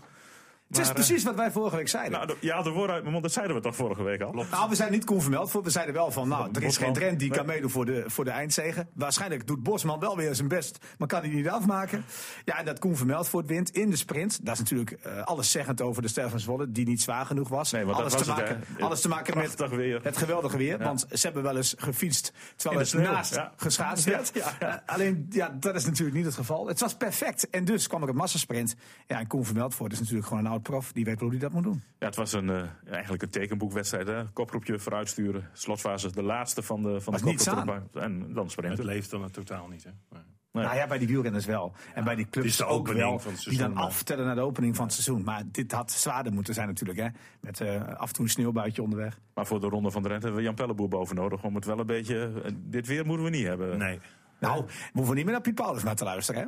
Het 0.71 0.79
is 0.79 0.89
eh, 0.89 0.95
precies 0.95 1.25
wat 1.25 1.35
wij 1.35 1.51
vorige 1.51 1.77
week 1.77 1.89
zeiden. 1.89 2.13
Nou, 2.13 2.49
haalt 2.49 2.65
de 2.65 2.71
woorden 2.71 2.93
uit 2.95 3.01
mijn 3.01 3.13
mond, 3.13 3.25
dat 3.25 3.33
zeiden 3.33 3.57
we 3.57 3.63
toch 3.63 3.77
vorige 3.77 4.03
week 4.03 4.21
al? 4.21 4.33
Nou, 4.33 4.69
we 4.69 4.75
zijn 4.75 4.93
niet 4.93 5.05
convermeld 5.05 5.51
voor. 5.51 5.63
We 5.63 5.71
zeiden 5.71 5.95
wel 5.95 6.11
van, 6.11 6.29
nou, 6.29 6.49
er 6.53 6.63
is 6.63 6.77
geen 6.77 6.93
trend 6.93 7.19
die 7.19 7.31
kan 7.31 7.47
meedoen 7.47 7.71
voor 7.71 7.85
de, 7.85 8.05
voor 8.07 8.25
de 8.25 8.31
eindzegen. 8.31 8.89
Waarschijnlijk 8.95 9.47
doet 9.47 9.63
Bosman 9.63 10.01
wel 10.01 10.17
weer 10.17 10.35
zijn 10.35 10.49
best, 10.49 10.79
maar 10.99 11.09
kan 11.09 11.21
hij 11.21 11.29
niet 11.29 11.49
afmaken. 11.49 12.05
Ja, 12.45 12.59
en 12.59 12.65
dat 12.65 12.79
Koen 12.79 12.97
Vermeld 12.97 13.29
voor 13.29 13.41
het 13.41 13.49
wint 13.49 13.71
in 13.71 13.91
de 13.91 13.97
sprint. 13.97 14.47
Dat 14.47 14.55
is 14.55 14.59
natuurlijk 14.61 14.91
eh 14.91 15.23
alles 15.23 15.51
zeggend 15.51 15.81
over 15.81 16.03
de 16.03 16.09
ster 16.09 16.31
van 16.31 16.41
Zwolle, 16.41 16.73
die 16.73 16.87
niet 16.87 17.03
zwaar 17.03 17.27
genoeg 17.27 17.49
was. 17.49 17.73
Nee, 17.73 17.85
want 17.85 17.97
dat 17.97 18.07
alles, 18.07 18.27
was 18.27 18.37
te 18.37 18.43
maken, 18.43 18.65
alles 18.79 19.01
te 19.01 19.09
maken 19.09 19.39
met 19.39 19.69
weer. 19.69 20.01
het 20.03 20.17
geweldige 20.17 20.57
weer. 20.57 20.79
Want 20.79 21.07
ze 21.13 21.21
hebben 21.27 21.43
wel 21.43 21.57
eens 21.57 21.75
gefietst 21.79 22.33
terwijl 22.57 22.81
het 22.81 22.93
naast 22.93 23.35
ja. 23.35 23.53
geschaatst 23.57 24.05
werd. 24.05 24.31
Ja, 24.35 24.53
ja. 24.61 24.83
Eh, 24.83 24.95
alleen, 24.95 25.27
ja, 25.31 25.57
dat 25.61 25.75
is 25.75 25.85
natuurlijk 25.85 26.17
niet 26.17 26.25
het 26.27 26.35
geval. 26.35 26.67
Het 26.67 26.81
was 26.81 26.95
perfect. 26.95 27.51
En 27.51 27.65
dus 27.65 27.87
kwam 27.87 28.03
er 28.03 28.09
een 28.09 28.17
massasprint. 28.17 28.75
Ja, 29.07 29.19
en 29.19 29.27
Koen 29.27 29.45
Vermeld 29.45 29.75
voor 29.75 29.91
is 29.93 29.99
natuurlijk 29.99 30.27
gewoon 30.27 30.45
een 30.45 30.51
oud 30.51 30.60
prof. 30.63 30.93
Die 30.93 31.05
weet 31.05 31.21
wel 31.21 31.29
hoe 31.29 31.39
hij 31.39 31.49
dat 31.49 31.53
moet 31.53 31.63
doen. 31.63 31.83
Ja, 31.99 32.07
het 32.07 32.17
was 32.17 32.33
een, 32.33 32.51
eh, 32.51 32.63
eigenlijk 32.91 33.23
een 33.23 33.31
tekenboekwedstrijd. 33.31 34.07
Hè? 34.07 34.25
Koproepje 34.33 34.79
vooruitsturen. 34.79 35.49
Slotfase 35.53 36.13
de 36.13 36.23
laatste 36.23 36.63
van 36.63 36.83
de, 36.83 37.01
van 37.01 37.13
Was 37.13 37.23
de. 37.23 37.83
En 38.01 38.33
dan 38.33 38.43
Het 38.43 38.53
sprinten. 38.53 38.85
leeft 38.85 39.11
dan 39.11 39.31
totaal 39.31 39.69
niet. 39.69 39.85
Hè? 39.85 39.91
Nee. 40.11 40.23
Nee. 40.53 40.65
Nou 40.65 40.77
ja, 40.77 40.87
bij 40.87 40.99
die 40.99 41.07
wielrenners 41.09 41.47
wel. 41.47 41.73
En 41.95 42.05
bij 42.05 42.15
die 42.15 42.25
het 42.25 42.33
clubs 42.33 42.49
is 42.49 42.57
de 42.57 42.65
ook 42.65 42.89
wel. 42.89 43.19
van 43.19 43.33
het 43.33 43.43
die 43.45 43.59
dan 43.59 43.73
maar- 43.73 43.83
aftellen 43.85 44.27
naar 44.27 44.35
de 44.35 44.41
opening 44.41 44.77
van 44.77 44.85
het 44.85 44.95
seizoen. 44.95 45.25
Maar 45.25 45.43
dit 45.47 45.73
had 45.73 45.91
zwaarder 45.93 46.33
moeten 46.33 46.55
zijn 46.55 46.69
natuurlijk. 46.69 46.99
Hè? 46.99 47.09
Met 47.41 47.61
eh, 47.61 47.89
af 47.97 48.09
en 48.09 48.15
toe 48.15 48.25
een 48.25 48.31
sneeuwbuitje 48.31 48.83
onderweg. 48.83 49.19
Maar 49.35 49.47
voor 49.47 49.61
de 49.61 49.67
ronde 49.69 49.91
van 49.91 50.03
de 50.03 50.09
Drenthe 50.09 50.27
hebben 50.27 50.45
we 50.45 50.49
Jan 50.49 50.59
Pelleboer 50.67 50.89
boven 50.89 51.17
nodig. 51.17 51.45
Om 51.45 51.55
het 51.55 51.65
wel 51.65 51.79
een 51.79 51.87
beetje... 51.87 52.33
eh, 52.45 52.51
Dit 52.57 52.87
weer 52.87 53.07
moeten 53.07 53.25
we 53.25 53.31
niet 53.31 53.47
hebben. 53.47 53.79
nee. 53.79 53.99
Nou, 54.41 54.65
we 54.67 54.73
hoeven 54.93 55.15
niet 55.15 55.25
meer 55.25 55.33
naar 55.33 55.43
Piet 55.43 55.55
Paulus 55.55 55.83
naar 55.83 55.97
te 55.97 56.05
luisteren. 56.05 56.41
Hè? 56.43 56.47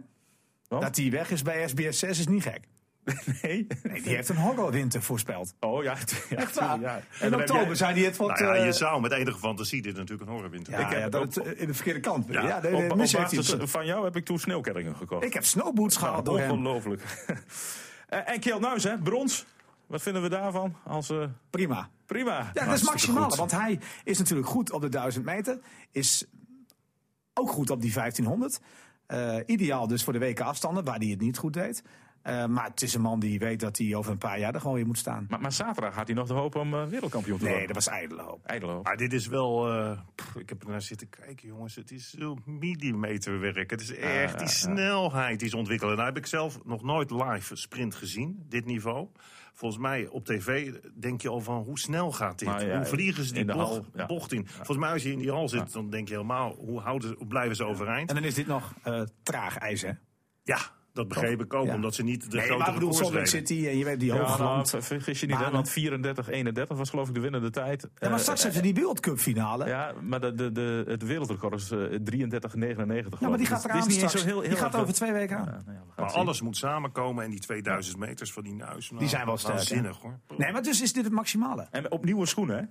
Want? 0.69 0.83
Dat 0.83 0.97
hij 0.97 1.11
weg 1.11 1.31
is 1.31 1.43
bij 1.43 1.69
SBS 1.69 1.99
6 1.99 2.19
is 2.19 2.27
niet 2.27 2.43
gek. 2.43 2.69
Nee. 3.43 3.67
Nee, 3.83 4.03
die 4.03 4.15
heeft 4.15 4.29
een 4.29 4.37
horrorwinter 4.37 5.03
voorspeld. 5.03 5.55
Oh 5.61 5.83
ja. 5.83 5.95
ja 6.31 6.37
Echt 6.37 6.55
waar. 6.59 6.81
Ja. 6.81 7.01
In 7.21 7.35
oktober 7.35 7.67
jij- 7.67 7.75
zei 7.75 7.93
hij 7.95 8.03
het 8.03 8.17
wat... 8.17 8.29
Nou 8.29 8.55
ja, 8.55 8.61
eh, 8.61 8.65
je 8.65 8.73
zou 8.73 9.01
met 9.01 9.13
enige 9.13 9.39
fantasie 9.39 9.83
dit 9.83 9.97
natuurlijk 9.97 10.29
een 10.29 10.35
horrorwinter. 10.35 10.73
ja, 10.73 10.79
Ik 10.79 10.89
heb- 10.89 10.99
ja, 10.99 11.09
dat 11.09 11.37
eh, 11.37 11.61
in 11.61 11.67
de 11.67 11.75
verkeerde 11.75 12.01
kant. 12.01 12.27
Ja, 12.29 12.57
Op, 12.73 12.97
basis 12.97 13.55
van 13.59 13.87
jou 13.87 14.05
heb 14.05 14.17
ik 14.17 14.25
toen 14.25 14.39
sneeuwkerringen 14.39 14.97
gekocht. 14.97 15.25
Ik 15.25 15.33
heb 15.33 15.45
snowboots 15.45 15.97
gehaald 15.97 16.25
door 16.25 16.39
hem. 16.39 16.51
Ongelooflijk. 16.51 17.03
Eh, 18.09 18.29
en 18.29 18.41
Kjeld 18.41 18.61
Nuis, 18.61 18.85
hè? 18.85 18.99
Brons. 18.99 19.45
Wat 19.87 20.03
vinden 20.03 20.23
we 20.23 20.29
daarvan? 20.29 20.77
Als, 20.85 21.11
eh, 21.11 21.25
Prima. 21.51 21.89
prima. 22.07 22.51
Ja, 22.53 22.65
dat 22.65 22.75
is 22.75 22.83
maximaal. 22.83 23.37
Want 23.37 23.51
hij 23.51 23.79
is 24.05 24.19
natuurlijk 24.19 24.49
goed 24.49 24.73
op 24.73 24.81
de 24.81 24.89
1000 24.89 25.25
meter. 25.25 25.59
Is 25.91 26.25
ook 27.35 27.51
goed 27.51 27.71
op 27.71 27.81
die 27.81 27.93
1500. 27.93 28.61
Eh, 29.07 29.37
ideaal 29.47 29.87
dus 29.87 30.05
voor 30.05 30.13
de 30.13 30.19
weken 30.19 30.45
afstanden, 30.45 30.85
waar 30.85 30.99
hij 30.99 31.07
het 31.07 31.21
niet 31.21 31.39
goed 31.39 31.53
deed. 31.53 31.83
Eh, 32.23 32.47
maar 32.47 32.65
het 32.65 32.83
is 32.83 32.95
een 32.95 33.01
man 33.01 33.21
die 33.21 33.39
weet 33.39 33.61
dat 33.61 33.79
hij 33.79 33.95
over 33.95 34.13
een 34.13 34.19
paar 34.19 34.39
jaar 34.39 34.55
er 34.55 34.61
gewoon 34.61 34.77
weer 34.77 34.87
moet 34.87 34.99
staan. 34.99 35.27
Maar, 35.29 35.41
maar 35.41 35.53
zaterdag 35.53 35.95
had 35.95 36.07
hij 36.07 36.17
nog 36.17 36.27
de 36.27 36.35
hoop 36.35 36.55
om 36.55 36.75
eh, 36.75 36.85
wereldkampioen 36.87 37.39
te 37.39 37.45
Nee, 37.45 37.53
worden. 37.53 37.75
dat 37.75 37.85
was 37.85 37.95
ijdele 37.95 38.23
hoop. 38.23 38.45
Ijdele 38.47 38.73
hoop. 38.73 38.85
Maar 38.85 38.97
dit 38.97 39.13
is 39.13 39.27
wel. 39.27 39.69
eh, 39.73 40.01
pff, 40.15 40.37
ik 40.37 40.49
heb 40.49 40.63
er 40.63 40.69
naar 40.69 40.83
zitten 40.83 41.09
kijken, 41.09 41.49
jongens. 41.49 41.75
Het 41.75 41.91
is 41.91 42.11
zo 42.11 42.37
millimeterwerk. 42.45 43.71
Het 43.71 43.81
is 43.81 43.95
echt 43.95 44.39
die 44.39 44.49
snelheid 44.49 45.41
die 45.41 45.49
ze 45.49 45.57
ontwikkelen. 45.57 45.95
Nou 45.95 46.07
heb 46.09 46.17
ik 46.17 46.27
zelf 46.27 46.65
nog 46.65 46.83
nooit 46.83 47.11
live 47.11 47.57
sprint 47.57 47.95
gezien, 47.95 48.45
dit 48.49 48.65
niveau. 48.65 49.09
Volgens 49.55 49.81
mij 49.83 50.07
op 50.09 50.25
tv 50.25 50.73
denk 50.95 51.21
je 51.21 51.29
al 51.29 51.41
van 51.41 51.63
hoe 51.63 51.79
snel 51.79 52.13
gaat 52.13 52.39
dit? 52.39 52.49
Ja, 52.49 52.77
hoe 52.77 52.87
vliegen 52.87 53.25
ze 53.25 53.33
die 53.33 53.41
in 53.41 53.47
de 53.47 53.53
bocht, 53.53 53.69
hal, 53.69 53.87
ja. 53.95 54.07
bocht 54.07 54.33
in? 54.33 54.47
Volgens 54.47 54.79
mij 54.79 54.91
als 54.93 55.03
je 55.03 55.13
in 55.13 55.19
die 55.19 55.31
hal 55.31 55.49
zit, 55.49 55.73
dan 55.73 55.91
denk 55.91 56.09
je 56.09 56.15
helemaal 56.15 56.55
hoe, 56.55 56.81
houden, 56.81 57.15
hoe 57.19 57.27
blijven 57.27 57.57
ze 57.57 57.65
overeind? 57.65 58.09
En 58.09 58.15
dan 58.15 58.25
is 58.25 58.35
dit 58.35 58.47
nog 58.47 58.75
eh, 58.83 59.03
traag 59.23 59.57
ijs, 59.59 59.83
hè? 59.83 59.91
Ja, 60.43 60.59
dat 60.93 61.09
begreep 61.09 61.41
ik 61.43 61.55
ook, 61.55 61.67
Ja. 61.67 61.75
omdat 61.75 61.95
ze 61.95 62.03
niet 62.03 62.31
de 62.31 62.37
Nee, 62.37 62.45
grote 62.47 62.59
maar 62.59 62.69
ik 62.69 62.75
bedoel, 62.75 62.93
Salt. 62.93 63.29
City 63.29 63.67
en 63.67 63.79
je 63.79 63.85
weet 63.85 64.01
die 64.01 64.13
Ja, 64.13 64.19
hoge 64.21 64.43
nou, 64.43 64.67
vergis 64.83 65.21
je 65.21 65.27
niet, 65.27 65.51
want 65.51 65.69
34-31 65.71 66.77
was 66.77 66.91
geloof 66.91 67.09
ik 67.09 67.15
de 67.15 67.21
winnende 67.21 67.51
tijd. 67.51 67.83
Ja, 67.83 67.89
maar 68.01 68.11
Eh, 68.13 68.19
straks 68.19 68.43
heeft 68.43 68.55
hij 68.55 68.63
die 68.63 68.75
Wereldcup 68.75 69.19
finale. 69.19 69.67
Ja, 69.67 69.89
Ja, 69.89 69.95
maar 70.01 70.21
de, 70.21 70.35
de, 70.35 70.53
de, 70.53 70.85
het 70.87 71.03
wereldrecord 71.03 71.55
is 71.55 71.71
eh, 71.71 71.79
33-99 71.79 73.21
maar 73.21 73.37
die 73.39 73.47
gaat 73.47 73.63
Dus 73.63 73.71
eraan 73.71 73.91
straks. 73.91 74.13
zo 74.13 74.25
heel, 74.25 74.41
heel 74.41 74.49
die 74.49 74.59
gaat 74.59 74.77
over 74.77 74.95
twee 74.95 75.13
weken 75.13 75.37
aan. 75.39 75.45
Ja, 75.45 75.51
nou 75.51 75.65
ja, 75.77 75.83
we 75.95 76.01
Maar 76.01 76.11
zien. 76.11 76.19
alles 76.21 76.41
moet 76.41 76.57
samenkomen 76.57 77.25
en 77.25 77.31
die 77.31 77.41
2000 77.41 77.97
meters 77.99 78.33
van 78.33 78.43
die 78.43 78.55
nuis. 78.55 78.89
nou, 78.89 79.01
Die 79.01 79.09
zijn 79.11 79.27
wel 79.27 79.37
sterk, 79.37 79.53
hè? 79.53 79.59
Waanzinnig 79.59 79.99
hoor. 79.99 80.19
Nee, 80.37 80.53
maar 80.53 80.63
dus 80.63 80.83
is 80.83 80.93
dit 80.93 81.05
het 81.05 81.13
maximale. 81.13 81.67
En 81.71 81.91
op 81.91 82.05
nieuwe 82.05 82.27
schoenen, 82.27 82.57
hè? 82.57 82.63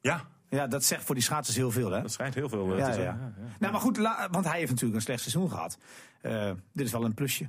Ja, 0.00 0.24
Ja, 0.50 0.66
dat 0.66 0.84
zegt 0.84 1.04
voor 1.04 1.14
die 1.14 1.24
schaatsers 1.24 1.56
heel 1.56 1.70
veel, 1.70 1.90
hè? 1.90 2.02
Dat 2.02 2.12
schijnt 2.12 2.34
heel 2.34 2.48
veel 2.48 2.72
eh, 2.72 2.78
Ja, 2.78 2.84
te 2.84 2.90
ja. 2.90 2.92
zijn. 2.94 3.06
Ja, 3.06 3.32
ja. 3.36 3.56
Nou, 3.58 3.72
maar 3.72 3.80
goed, 3.80 3.96
la- 3.96 4.28
want 4.30 4.44
hij 4.44 4.58
heeft 4.58 4.70
natuurlijk 4.70 4.96
een 4.96 5.02
slecht 5.04 5.20
seizoen 5.20 5.50
gehad. 5.50 5.78
Eh, 6.20 6.50
dit 6.72 6.86
is 6.86 6.92
wel 6.92 7.04
een 7.04 7.14
plusje 7.14 7.48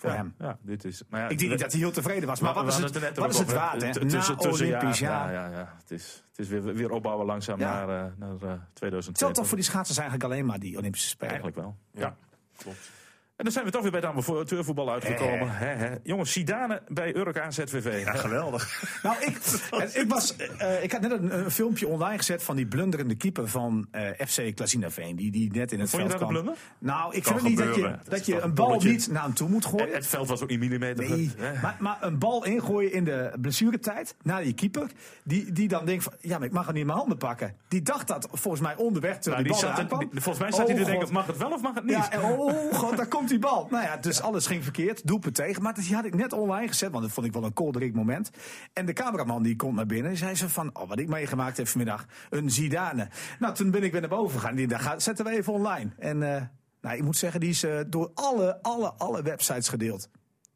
voor 0.00 0.10
Ja, 0.10 0.16
hem. 0.16 0.34
Ja, 0.38 0.58
dit 0.62 0.84
is, 0.84 1.02
maar 1.08 1.20
ja, 1.20 1.28
Ik 1.28 1.38
denk 1.38 1.50
niet 1.50 1.60
dat 1.60 1.72
hij 1.72 1.80
heel 1.80 1.90
tevreden 1.90 2.28
was, 2.28 2.40
maar 2.40 2.54
wat 2.54 2.66
is 2.68 2.76
het, 2.76 3.16
wat 3.18 3.30
is 3.30 3.38
het 3.38 3.52
waard, 3.52 3.82
hè? 3.82 3.92
tussen- 3.92 4.36
ja, 4.38 4.50
Olympisch 4.50 4.98
jaar. 4.98 5.32
Ja, 5.32 5.46
ja, 5.48 5.56
ja. 5.58 5.74
Het 5.80 5.90
is, 5.90 6.24
het 6.28 6.38
is 6.38 6.48
weer, 6.48 6.62
weer 6.62 6.90
opbouwen 6.90 7.26
langzaam 7.26 7.58
Ja. 7.58 7.72
naar, 7.72 7.88
eh 8.04 8.12
naar 8.16 8.30
eh, 8.30 8.52
2020. 8.72 9.12
Telt 9.12 9.34
toch 9.34 9.46
voor 9.46 9.56
die 9.56 9.66
schaatsers 9.66 9.98
eigenlijk 9.98 10.30
alleen 10.32 10.46
maar 10.46 10.58
die 10.58 10.78
Olympische 10.78 11.08
Spelen? 11.08 11.28
Eigenlijk 11.28 11.56
wel. 11.56 11.76
ja, 11.92 12.16
klopt. 12.56 12.90
En 13.40 13.46
dan 13.46 13.54
zijn 13.54 13.64
we 13.64 13.70
toch 13.70 13.82
weer 13.82 13.90
bij 13.90 14.00
het 14.00 14.08
amateurvoetbal 14.10 14.90
uitgekomen. 14.92 15.48
Hè, 15.50 15.66
hè. 15.66 15.94
Jongens, 16.02 16.32
Sidane 16.32 16.82
bij 16.88 17.16
Urk 17.16 17.38
AZVV. 17.38 18.02
Ja, 18.04 18.12
geweldig. 18.14 18.82
Nou, 19.02 19.16
ik, 19.20 19.38
en 19.94 20.00
ik, 20.00 20.08
was, 20.08 20.36
eh, 20.36 20.82
ik 20.82 20.92
had 20.92 21.00
net 21.00 21.10
een, 21.10 21.38
een 21.38 21.50
filmpje 21.50 21.88
online 21.88 22.16
gezet 22.18 22.42
van 22.42 22.56
die 22.56 22.66
blunderende 22.66 23.14
keeper 23.14 23.48
van 23.48 23.86
eh, 23.90 24.02
FC 24.26 24.54
Klazinaveen. 24.54 25.16
Die, 25.16 25.30
die 25.30 25.50
net 25.52 25.72
in 25.72 25.80
het 25.80 25.90
Vond 25.90 26.02
je 26.02 26.08
veld 26.08 26.20
dat 26.20 26.28
een 26.28 26.34
kwam. 26.34 26.42
blunder? 26.44 26.54
Nou, 26.78 27.14
ik 27.14 27.22
Kan 27.22 27.32
vind 27.38 27.48
niet 27.48 27.56
dat 27.58 27.66
je, 27.66 27.72
gebeuren. 27.72 28.00
dat 28.08 28.26
je 28.26 28.40
een 28.40 28.54
bal 28.54 28.66
bolletje. 28.66 28.88
niet 28.90 29.08
naar 29.10 29.22
hem 29.22 29.34
toe 29.34 29.48
moet 29.48 29.64
gooien. 29.64 29.92
Het 29.94 30.06
veld 30.06 30.28
was 30.28 30.42
ook 30.42 30.48
niet 30.48 30.58
millimeter. 30.58 31.08
Nee, 31.08 31.30
maar, 31.62 31.76
maar 31.78 31.98
een 32.00 32.18
bal 32.18 32.44
ingooien 32.44 32.92
in 32.92 33.04
de 33.04 33.32
blessuretijd 33.40 34.14
naar 34.22 34.42
die 34.42 34.54
keeper. 34.54 34.86
Die, 35.24 35.52
die 35.52 35.68
dan 35.68 35.84
denkt 35.86 36.04
van, 36.04 36.12
ja, 36.20 36.38
maar 36.38 36.46
ik 36.46 36.52
mag 36.52 36.64
hem 36.64 36.72
niet 36.72 36.80
in 36.80 36.86
mijn 36.86 36.98
handen 36.98 37.18
pakken. 37.18 37.54
Die 37.68 37.82
dacht 37.82 38.06
dat 38.08 38.28
volgens 38.32 38.62
mij 38.62 38.76
onderweg 38.76 39.18
terwijl 39.18 39.42
Nou, 39.42 39.44
die 39.44 39.52
die 39.52 39.62
bal 39.62 39.70
zat 39.70 39.90
eraan 39.90 39.98
kwam. 39.98 40.10
die- 40.12 40.22
volgens 40.22 40.44
mij 40.44 40.52
zat 40.52 40.66
hij 40.68 40.76
Oh, 40.78 40.84
te 40.84 40.90
denken, 40.90 41.12
mag 41.12 41.26
het 41.26 41.36
wel 41.36 41.52
of 41.52 41.60
mag 41.62 41.74
het 41.74 41.84
niet? 41.84 41.94
Ja, 41.94 42.10
en 42.12 42.22
oh 42.22 42.74
god, 42.74 42.96
daar 42.96 43.06
komt 43.06 43.29
die 43.30 43.38
bal. 43.38 43.66
Nou 43.70 43.84
ja, 43.84 43.96
dus 43.96 44.20
alles 44.20 44.46
ging 44.46 44.62
verkeerd. 44.62 45.06
Doelpunt 45.06 45.34
tegen. 45.34 45.62
Maar 45.62 45.74
die 45.74 45.94
had 45.94 46.04
ik 46.04 46.14
net 46.14 46.32
online 46.32 46.68
gezet, 46.68 46.90
want 46.90 47.02
dat 47.04 47.12
vond 47.12 47.26
ik 47.26 47.32
wel 47.32 47.44
een 47.44 47.52
kolderik 47.52 47.94
moment. 47.94 48.30
En 48.72 48.86
de 48.86 48.92
cameraman 48.92 49.42
die 49.42 49.56
komt 49.56 49.74
naar 49.74 49.86
binnen. 49.86 50.10
En 50.10 50.16
zei 50.16 50.34
ze 50.34 50.48
van, 50.48 50.70
oh, 50.72 50.88
wat 50.88 50.98
ik 50.98 51.08
meegemaakt 51.08 51.56
heb 51.56 51.68
vanmiddag. 51.68 52.06
Een 52.30 52.50
Zidane. 52.50 53.08
Nou, 53.38 53.54
toen 53.54 53.70
ben 53.70 53.82
ik 53.82 53.92
weer 53.92 54.00
naar 54.00 54.10
boven 54.10 54.40
gegaan. 54.40 54.54
Die 54.54 54.66
dacht, 54.66 54.82
"Ga- 54.84 54.98
zetten 54.98 55.24
we 55.24 55.30
even 55.30 55.52
online. 55.52 55.90
En 55.98 56.34
eh, 56.34 56.42
nou, 56.80 56.96
ik 56.96 57.02
moet 57.02 57.16
zeggen, 57.16 57.40
die 57.40 57.50
is 57.50 57.62
eh, 57.62 57.80
door 57.86 58.10
alle, 58.14 58.62
alle, 58.62 58.92
alle 58.92 59.22
websites 59.22 59.68
gedeeld. 59.68 60.08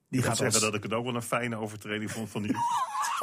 Die 0.08 0.20
Ik 0.20 0.26
gaat 0.26 0.36
ga 0.36 0.42
zeggen 0.42 0.60
als... 0.62 0.70
dat 0.70 0.74
ik 0.74 0.82
het 0.82 0.92
ook 0.98 1.04
wel 1.04 1.14
een 1.14 1.22
fijne 1.22 1.56
overtreding 1.56 2.10
vond 2.10 2.30
van 2.30 2.42
die. 2.42 2.52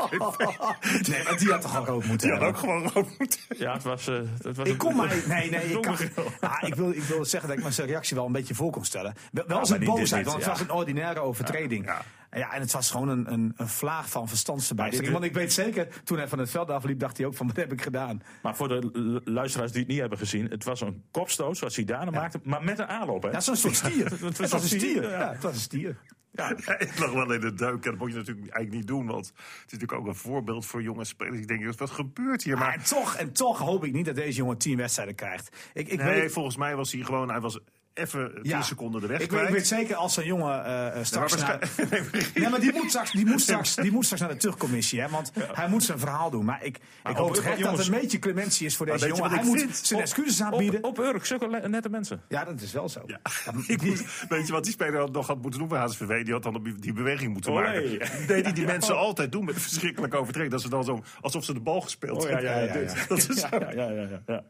nee, 1.09 1.23
maar 1.23 1.37
die 1.37 1.51
had 1.51 1.61
toch 1.61 1.77
al 1.77 1.85
rood 1.85 2.05
moeten 2.05 2.27
Die 2.29 2.37
had 2.37 2.45
hebben. 2.45 2.47
ook 2.47 2.57
gewoon 2.57 2.91
rood 2.93 3.17
moeten. 3.17 3.39
Ja, 3.57 3.73
het 3.73 3.83
was... 3.83 4.07
eh, 4.07 4.15
het 4.43 4.57
was 4.57 4.67
Ik 4.67 4.83
een- 4.83 4.95
maar... 4.95 5.15
Nee, 5.27 5.49
nee, 5.49 5.63
ik, 5.71 5.81
kan. 5.81 5.95
Ah, 6.39 6.67
ik, 6.67 6.75
wil, 6.75 6.89
ik 6.89 7.03
wil 7.03 7.25
zeggen 7.25 7.49
dat 7.49 7.57
ik 7.57 7.63
mijn 7.77 7.87
reactie 7.89 8.15
wel 8.15 8.25
een 8.25 8.31
beetje 8.31 8.55
voor 8.55 8.71
kon 8.71 8.85
stellen. 8.85 9.13
Wel, 9.31 9.43
Ja, 9.47 9.53
als 9.55 9.69
dit 9.69 9.83
boosheid, 9.83 10.25
want 10.25 10.37
het 10.37 10.45
ja. 10.45 10.51
was 10.51 10.61
een 10.61 10.71
ordinaire 10.71 11.19
overtreding. 11.19 11.89
Ja, 12.31 12.37
Ja, 12.37 12.53
en 12.53 12.61
het 12.61 12.71
was 12.71 12.91
gewoon 12.91 13.09
een, 13.09 13.33
een, 13.33 13.53
een 13.55 13.67
vlaag 13.67 14.09
van 14.09 14.27
verstandsverbijstering. 14.27 15.11
Maar 15.11 15.19
Want 15.19 15.31
ik 15.31 15.37
weet 15.37 15.53
zeker, 15.53 16.01
toen 16.03 16.17
hij 16.17 16.27
van 16.27 16.39
het 16.39 16.49
veld 16.49 16.69
afliep, 16.69 16.99
dacht 16.99 17.17
hij 17.17 17.25
ook 17.25 17.35
van, 17.35 17.47
wat 17.47 17.55
heb 17.55 17.71
ik 17.71 17.81
gedaan? 17.81 18.21
Maar 18.41 18.55
voor 18.55 18.67
de 18.67 19.21
luisteraars 19.23 19.71
die 19.71 19.81
het 19.81 19.89
niet 19.89 19.99
hebben 19.99 20.17
gezien, 20.17 20.49
het 20.49 20.63
was 20.63 20.81
een 20.81 21.03
kopstoot 21.11 21.57
zoals 21.57 21.73
Zidane 21.73 22.11
maakte, 22.11 22.39
maar 22.43 22.63
met 22.63 22.79
een 22.79 22.87
aanloop. 22.87 23.23
Hè? 23.23 23.29
Ja, 23.29 23.39
zo'n 23.39 23.55
soort 23.55 23.75
stier. 23.75 24.09
Het 24.09 24.19
was 24.19 24.37
het 24.37 24.49
was 24.49 24.61
een 24.61 24.67
stier. 24.67 24.79
stier, 24.79 25.01
ja. 25.01 25.19
Ja, 25.19 25.31
het 25.31 25.43
was 25.43 25.53
een 25.53 25.59
stier. 25.59 25.97
Ja. 26.31 26.49
ik 26.77 26.99
lag 26.99 27.11
wel 27.11 27.33
in 27.33 27.41
de 27.41 27.53
duik. 27.53 27.85
En 27.85 27.91
dat 27.91 27.99
moet 27.99 28.11
je 28.11 28.17
natuurlijk 28.17 28.47
eigenlijk 28.49 28.75
niet 28.75 28.87
doen. 28.87 29.05
Want 29.05 29.27
het 29.27 29.37
is 29.65 29.71
natuurlijk 29.71 29.99
ook 29.99 30.07
een 30.07 30.15
voorbeeld 30.15 30.65
voor 30.65 30.81
jonge 30.81 31.05
spelers. 31.05 31.39
Ik 31.39 31.47
denk, 31.47 31.77
wat 31.77 31.89
gebeurt 31.89 32.43
hier? 32.43 32.57
Maar 32.57 32.65
Maar 32.65 32.75
en 32.75 32.83
toch, 32.83 33.15
en 33.15 33.33
toch 33.33 33.59
hoop 33.59 33.85
ik 33.85 33.93
niet 33.93 34.05
dat 34.05 34.15
deze 34.15 34.37
jongen 34.37 34.57
tien 34.57 34.77
wedstrijden 34.77 35.15
krijgt. 35.15 35.55
Ik, 35.73 35.87
ik 35.87 36.03
nee, 36.03 36.19
weet, 36.19 36.31
volgens 36.31 36.57
mij 36.57 36.75
was 36.75 36.91
hij 36.91 37.01
gewoon... 37.01 37.29
Hij 37.29 37.39
was 37.39 37.59
even 37.93 38.31
10 38.33 38.39
Ja. 38.43 38.61
seconden 38.61 39.01
de 39.01 39.07
weg 39.07 39.15
Ik 39.19 39.19
weet, 39.21 39.29
kwijt. 39.29 39.47
ik 39.47 39.53
weet 39.55 39.67
zeker 39.67 39.95
als 39.95 40.13
zo'n 40.13 40.23
jongen 40.25 40.65
eh, 40.65 40.87
eh, 40.87 41.03
straks 41.05 41.35
maar 41.37 41.47
naar... 41.47 41.59
waarschijnlijk- 41.59 42.33
Nee, 42.39 42.49
maar 42.49 42.59
die 42.59 42.73
moet 42.73 42.89
straks, 42.89 43.11
die 43.11 43.25
moet 43.25 43.41
straks, 43.47 43.75
die 43.75 43.91
moet 43.91 44.03
straks 44.05 44.21
naar 44.21 44.31
de 44.31 44.37
terugcommissie. 44.37 45.01
Hè, 45.01 45.09
want 45.09 45.31
hij 45.53 45.67
moet 45.69 45.83
zijn 45.83 45.99
verhaal 45.99 46.29
doen. 46.29 46.45
Maar 46.45 46.63
ik, 46.63 46.77
ik 46.77 47.15
hoop 47.15 47.29
op- 47.29 47.35
echt 47.37 47.61
dat 47.63 47.79
er 47.79 47.85
een 47.93 47.99
beetje 48.01 48.19
clementie 48.19 48.65
is 48.65 48.75
voor 48.75 48.85
deze 48.85 49.05
weet 49.07 49.15
jongen. 49.17 49.31
Hij 49.31 49.39
ik 49.39 49.45
moet 49.45 49.59
vind? 49.59 49.75
zijn 49.75 50.01
excuses 50.01 50.41
aanbieden. 50.41 50.83
Op, 50.83 50.99
op 50.99 51.05
Urk, 51.05 51.25
zulke 51.25 51.67
nette 51.67 51.89
mensen. 51.89 52.21
Ja, 52.27 52.43
dat 52.43 52.61
is 52.61 52.71
wel 52.71 52.89
zo. 52.89 53.05
Ik 53.67 53.81
moet- 53.81 54.25
weet 54.29 54.47
je 54.47 54.53
wat 54.53 54.63
die 54.63 54.73
speler 54.73 54.99
had 54.99 55.11
nog 55.11 55.27
had 55.27 55.41
moeten 55.41 55.59
doen 55.59 55.69
bij 55.69 55.79
HSVV? 55.79 56.23
Die 56.23 56.33
had 56.33 56.43
dan 56.43 56.75
die 56.79 56.93
beweging 56.93 57.33
moeten 57.33 57.53
maken. 57.53 57.99
Nee, 58.27 58.43
die 58.43 58.53
die 58.53 58.65
mensen 58.65 58.97
altijd 58.97 59.31
doen 59.31 59.45
met 59.45 59.55
een 59.55 59.61
verschrikkelijke 59.61 60.17
overtreding. 60.17 60.51
Dat 60.51 60.61
ze 60.61 60.69
dan 60.69 60.83
zo, 60.83 61.03
alsof 61.21 61.43
ze 61.43 61.53
de 61.53 61.59
bal 61.59 61.81
gespeeld 61.81 62.23
Oh, 62.23 62.29
ja, 62.29 62.39
ja, 62.39 62.51
ja, 62.59 62.63
ja. 62.63 62.73
dit. 62.73 63.05
Dat 63.07 63.29
is 63.29 63.41
Ja, 63.41 63.49
ja, 63.51 63.71
ja, 63.71 63.89
ja, 63.91 64.21
ja. 64.25 64.43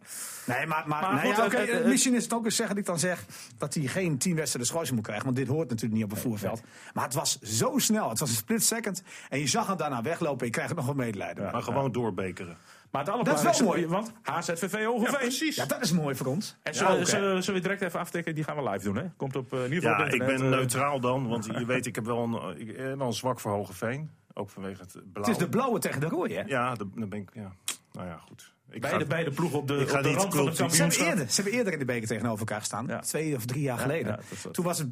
Nee, 0.46 0.66
maar, 0.66 0.84
maar, 0.88 1.04
goed, 1.20 1.36
het- 1.54 1.72
het- 1.72 1.86
misschien 1.86 2.14
is 2.16 2.24
het 2.24 2.34
ook 2.34 2.46
eens 2.46 2.56
zeggen 2.56 2.76
dat 2.76 2.84
ik 2.84 2.90
dan 2.90 3.00
zeg 3.00 3.26
dat 3.58 3.74
hij 3.74 3.84
geen 3.84 4.18
tien 4.18 4.36
wedstrijden 4.36 4.72
schorsing 4.72 4.96
moet 4.96 5.06
krijgen. 5.06 5.26
Want 5.26 5.38
dit 5.38 5.48
hoort 5.48 5.70
natuurlijk 5.70 5.96
niet 5.96 6.04
op 6.04 6.12
een 6.12 6.18
voerveld. 6.24 6.62
Maar 6.94 7.04
het 7.04 7.14
was 7.14 7.40
zo 7.40 7.78
snel. 7.78 8.10
Het 8.10 8.20
was 8.20 8.30
een 8.30 8.36
split 8.36 8.64
second. 8.64 9.04
En 9.30 9.40
je 9.40 9.48
zag 9.48 9.68
hem 9.68 9.78
daarna 9.78 10.02
weglopen. 10.02 10.46
Ik 10.46 10.52
krijg 10.52 10.70
er 10.70 10.76
nog 10.76 10.86
wel 10.86 10.96
medelijden. 10.96 11.52
Maar 11.52 11.64
gewoon 11.64 11.92
doorbekeren. 11.92 12.58
Maar 12.92 13.06
het 13.06 13.26
Dat 13.26 13.38
is 13.46 13.60
wel 13.60 13.68
mooi. 13.68 13.88
Want 13.88 14.12
HZVV 14.22 14.86
Hogeveen. 14.86 15.12
Ja, 15.12 15.18
precies. 15.18 15.56
Ja, 15.56 15.66
dat 15.66 15.82
is 15.82 15.92
mooi 15.92 16.16
voor 16.16 16.28
ons. 16.28 16.58
En 16.64 16.74
Ja, 16.74 16.78
zullen, 17.06 17.44
zullen 17.44 17.62
we 17.62 17.68
direct 17.68 17.82
even 17.82 18.00
aftikken? 18.00 18.36
Die 18.36 18.44
gaan 18.44 18.56
we 18.56 18.70
live 18.70 18.84
doen, 18.84 18.96
hè? 18.96 19.04
Komt 19.18 19.36
op 19.36 19.54
eh, 19.54 19.60
in 19.66 19.74
ieder 19.74 19.90
geval 19.90 19.98
Ja, 19.98 20.06
op 20.06 20.14
ik 20.14 20.26
ben 20.26 20.36
eh, 20.36 20.50
neutraal 20.50 21.00
dan. 21.00 21.28
Want 21.28 21.46
je 21.60 21.66
weet, 21.66 21.86
ik 21.86 21.96
heb 21.96 22.06
wel 22.06 22.24
een, 22.24 22.60
ik, 22.60 22.70
eh, 22.70 22.84
wel 22.86 23.08
een 23.08 23.14
zwak 23.14 23.40
voor 23.40 23.52
Hogeveen. 23.52 24.12
Ook 24.34 24.50
vanwege 24.50 24.82
het 24.82 24.92
blauw. 24.92 25.26
Het 25.26 25.28
is 25.28 25.38
de 25.38 25.50
blauwe 25.50 25.80
tegen 25.80 26.00
de 26.00 26.08
rode, 26.08 26.34
hè? 26.34 26.42
Ja, 26.42 26.74
de- 26.76 26.90
dan 26.96 27.10
ben 27.10 27.20
ik... 27.20 27.30
Ja. 27.34 27.52
Nou 27.92 28.08
ja, 28.08 28.18
goed. 28.28 28.54
Ik 28.72 28.82
Beide, 28.82 29.00
ga- 29.00 29.06
beide 29.06 29.32
ploegen 29.32 29.60
op 29.60 29.68
de, 29.68 29.74
Ik 29.78 29.90
ga 29.90 29.98
op 29.98 30.04
de 30.04 30.10
niet 30.10 30.18
rand 30.18 30.34
van 30.36 30.46
het 30.46 30.56
cultief- 30.56 30.56
Ze 30.56 30.62
hebben, 30.62 30.78
kampioenschap. 30.78 31.08
eerder, 31.08 31.30
ze 31.30 31.42
hebben 31.42 31.54
eerder 31.60 31.74
in 31.74 31.80
de 31.80 31.86
beker 31.86 32.08
tegenover 32.08 32.40
elkaar 32.40 32.60
gestaan. 32.60 32.88
Ja. 32.88 33.00
Twee 33.00 33.36
of 33.36 33.46
drie 33.46 33.62
jaar 33.62 33.78
geleden. 33.78 34.20
ja. 34.44 34.50
Toen 34.52 34.66
was 34.66 34.78
het 34.78 34.88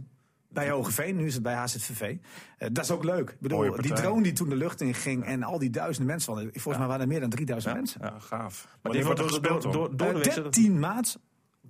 bij 0.50 0.70
Hogeveen, 0.70 1.16
nu 1.16 1.26
is 1.26 1.34
het 1.34 1.44
bij 1.44 1.54
HZVV. 1.54 2.16
Eh, 2.58 2.68
dat 2.72 2.84
is 2.84 2.92
ook 2.92 3.04
leuk. 3.04 3.30
Ik 3.30 3.40
bedoel, 3.40 3.76
die 3.82 3.94
drone 3.94 4.24
die 4.24 4.34
toen 4.34 4.50
de 4.50 4.56
lucht 4.56 4.82
in 4.82 4.94
ging 4.94 5.26
en 5.26 5.44
al 5.44 5.60
die 5.60 5.70
duizenden 5.70 6.06
mensen. 6.12 6.34
want 6.36 6.50
Volgens 6.52 6.78
mij 6.78 6.88
waren 6.88 7.02
er 7.02 7.08
meer 7.08 7.20
dan 7.20 7.30
3000 7.30 7.74
mensen. 7.76 8.00
Ja, 8.04 8.20
gaaf. 8.20 8.68
Maar 8.82 8.92
die 8.92 9.04
wordt 9.04 9.20
er 9.20 9.28
door, 9.28 9.34
gespeeld 9.40 9.74
door, 9.74 9.90
Eh, 9.90 9.98
de 9.98 10.20
week, 10.20 10.34
13 10.34 10.80
maart, 10.80 11.18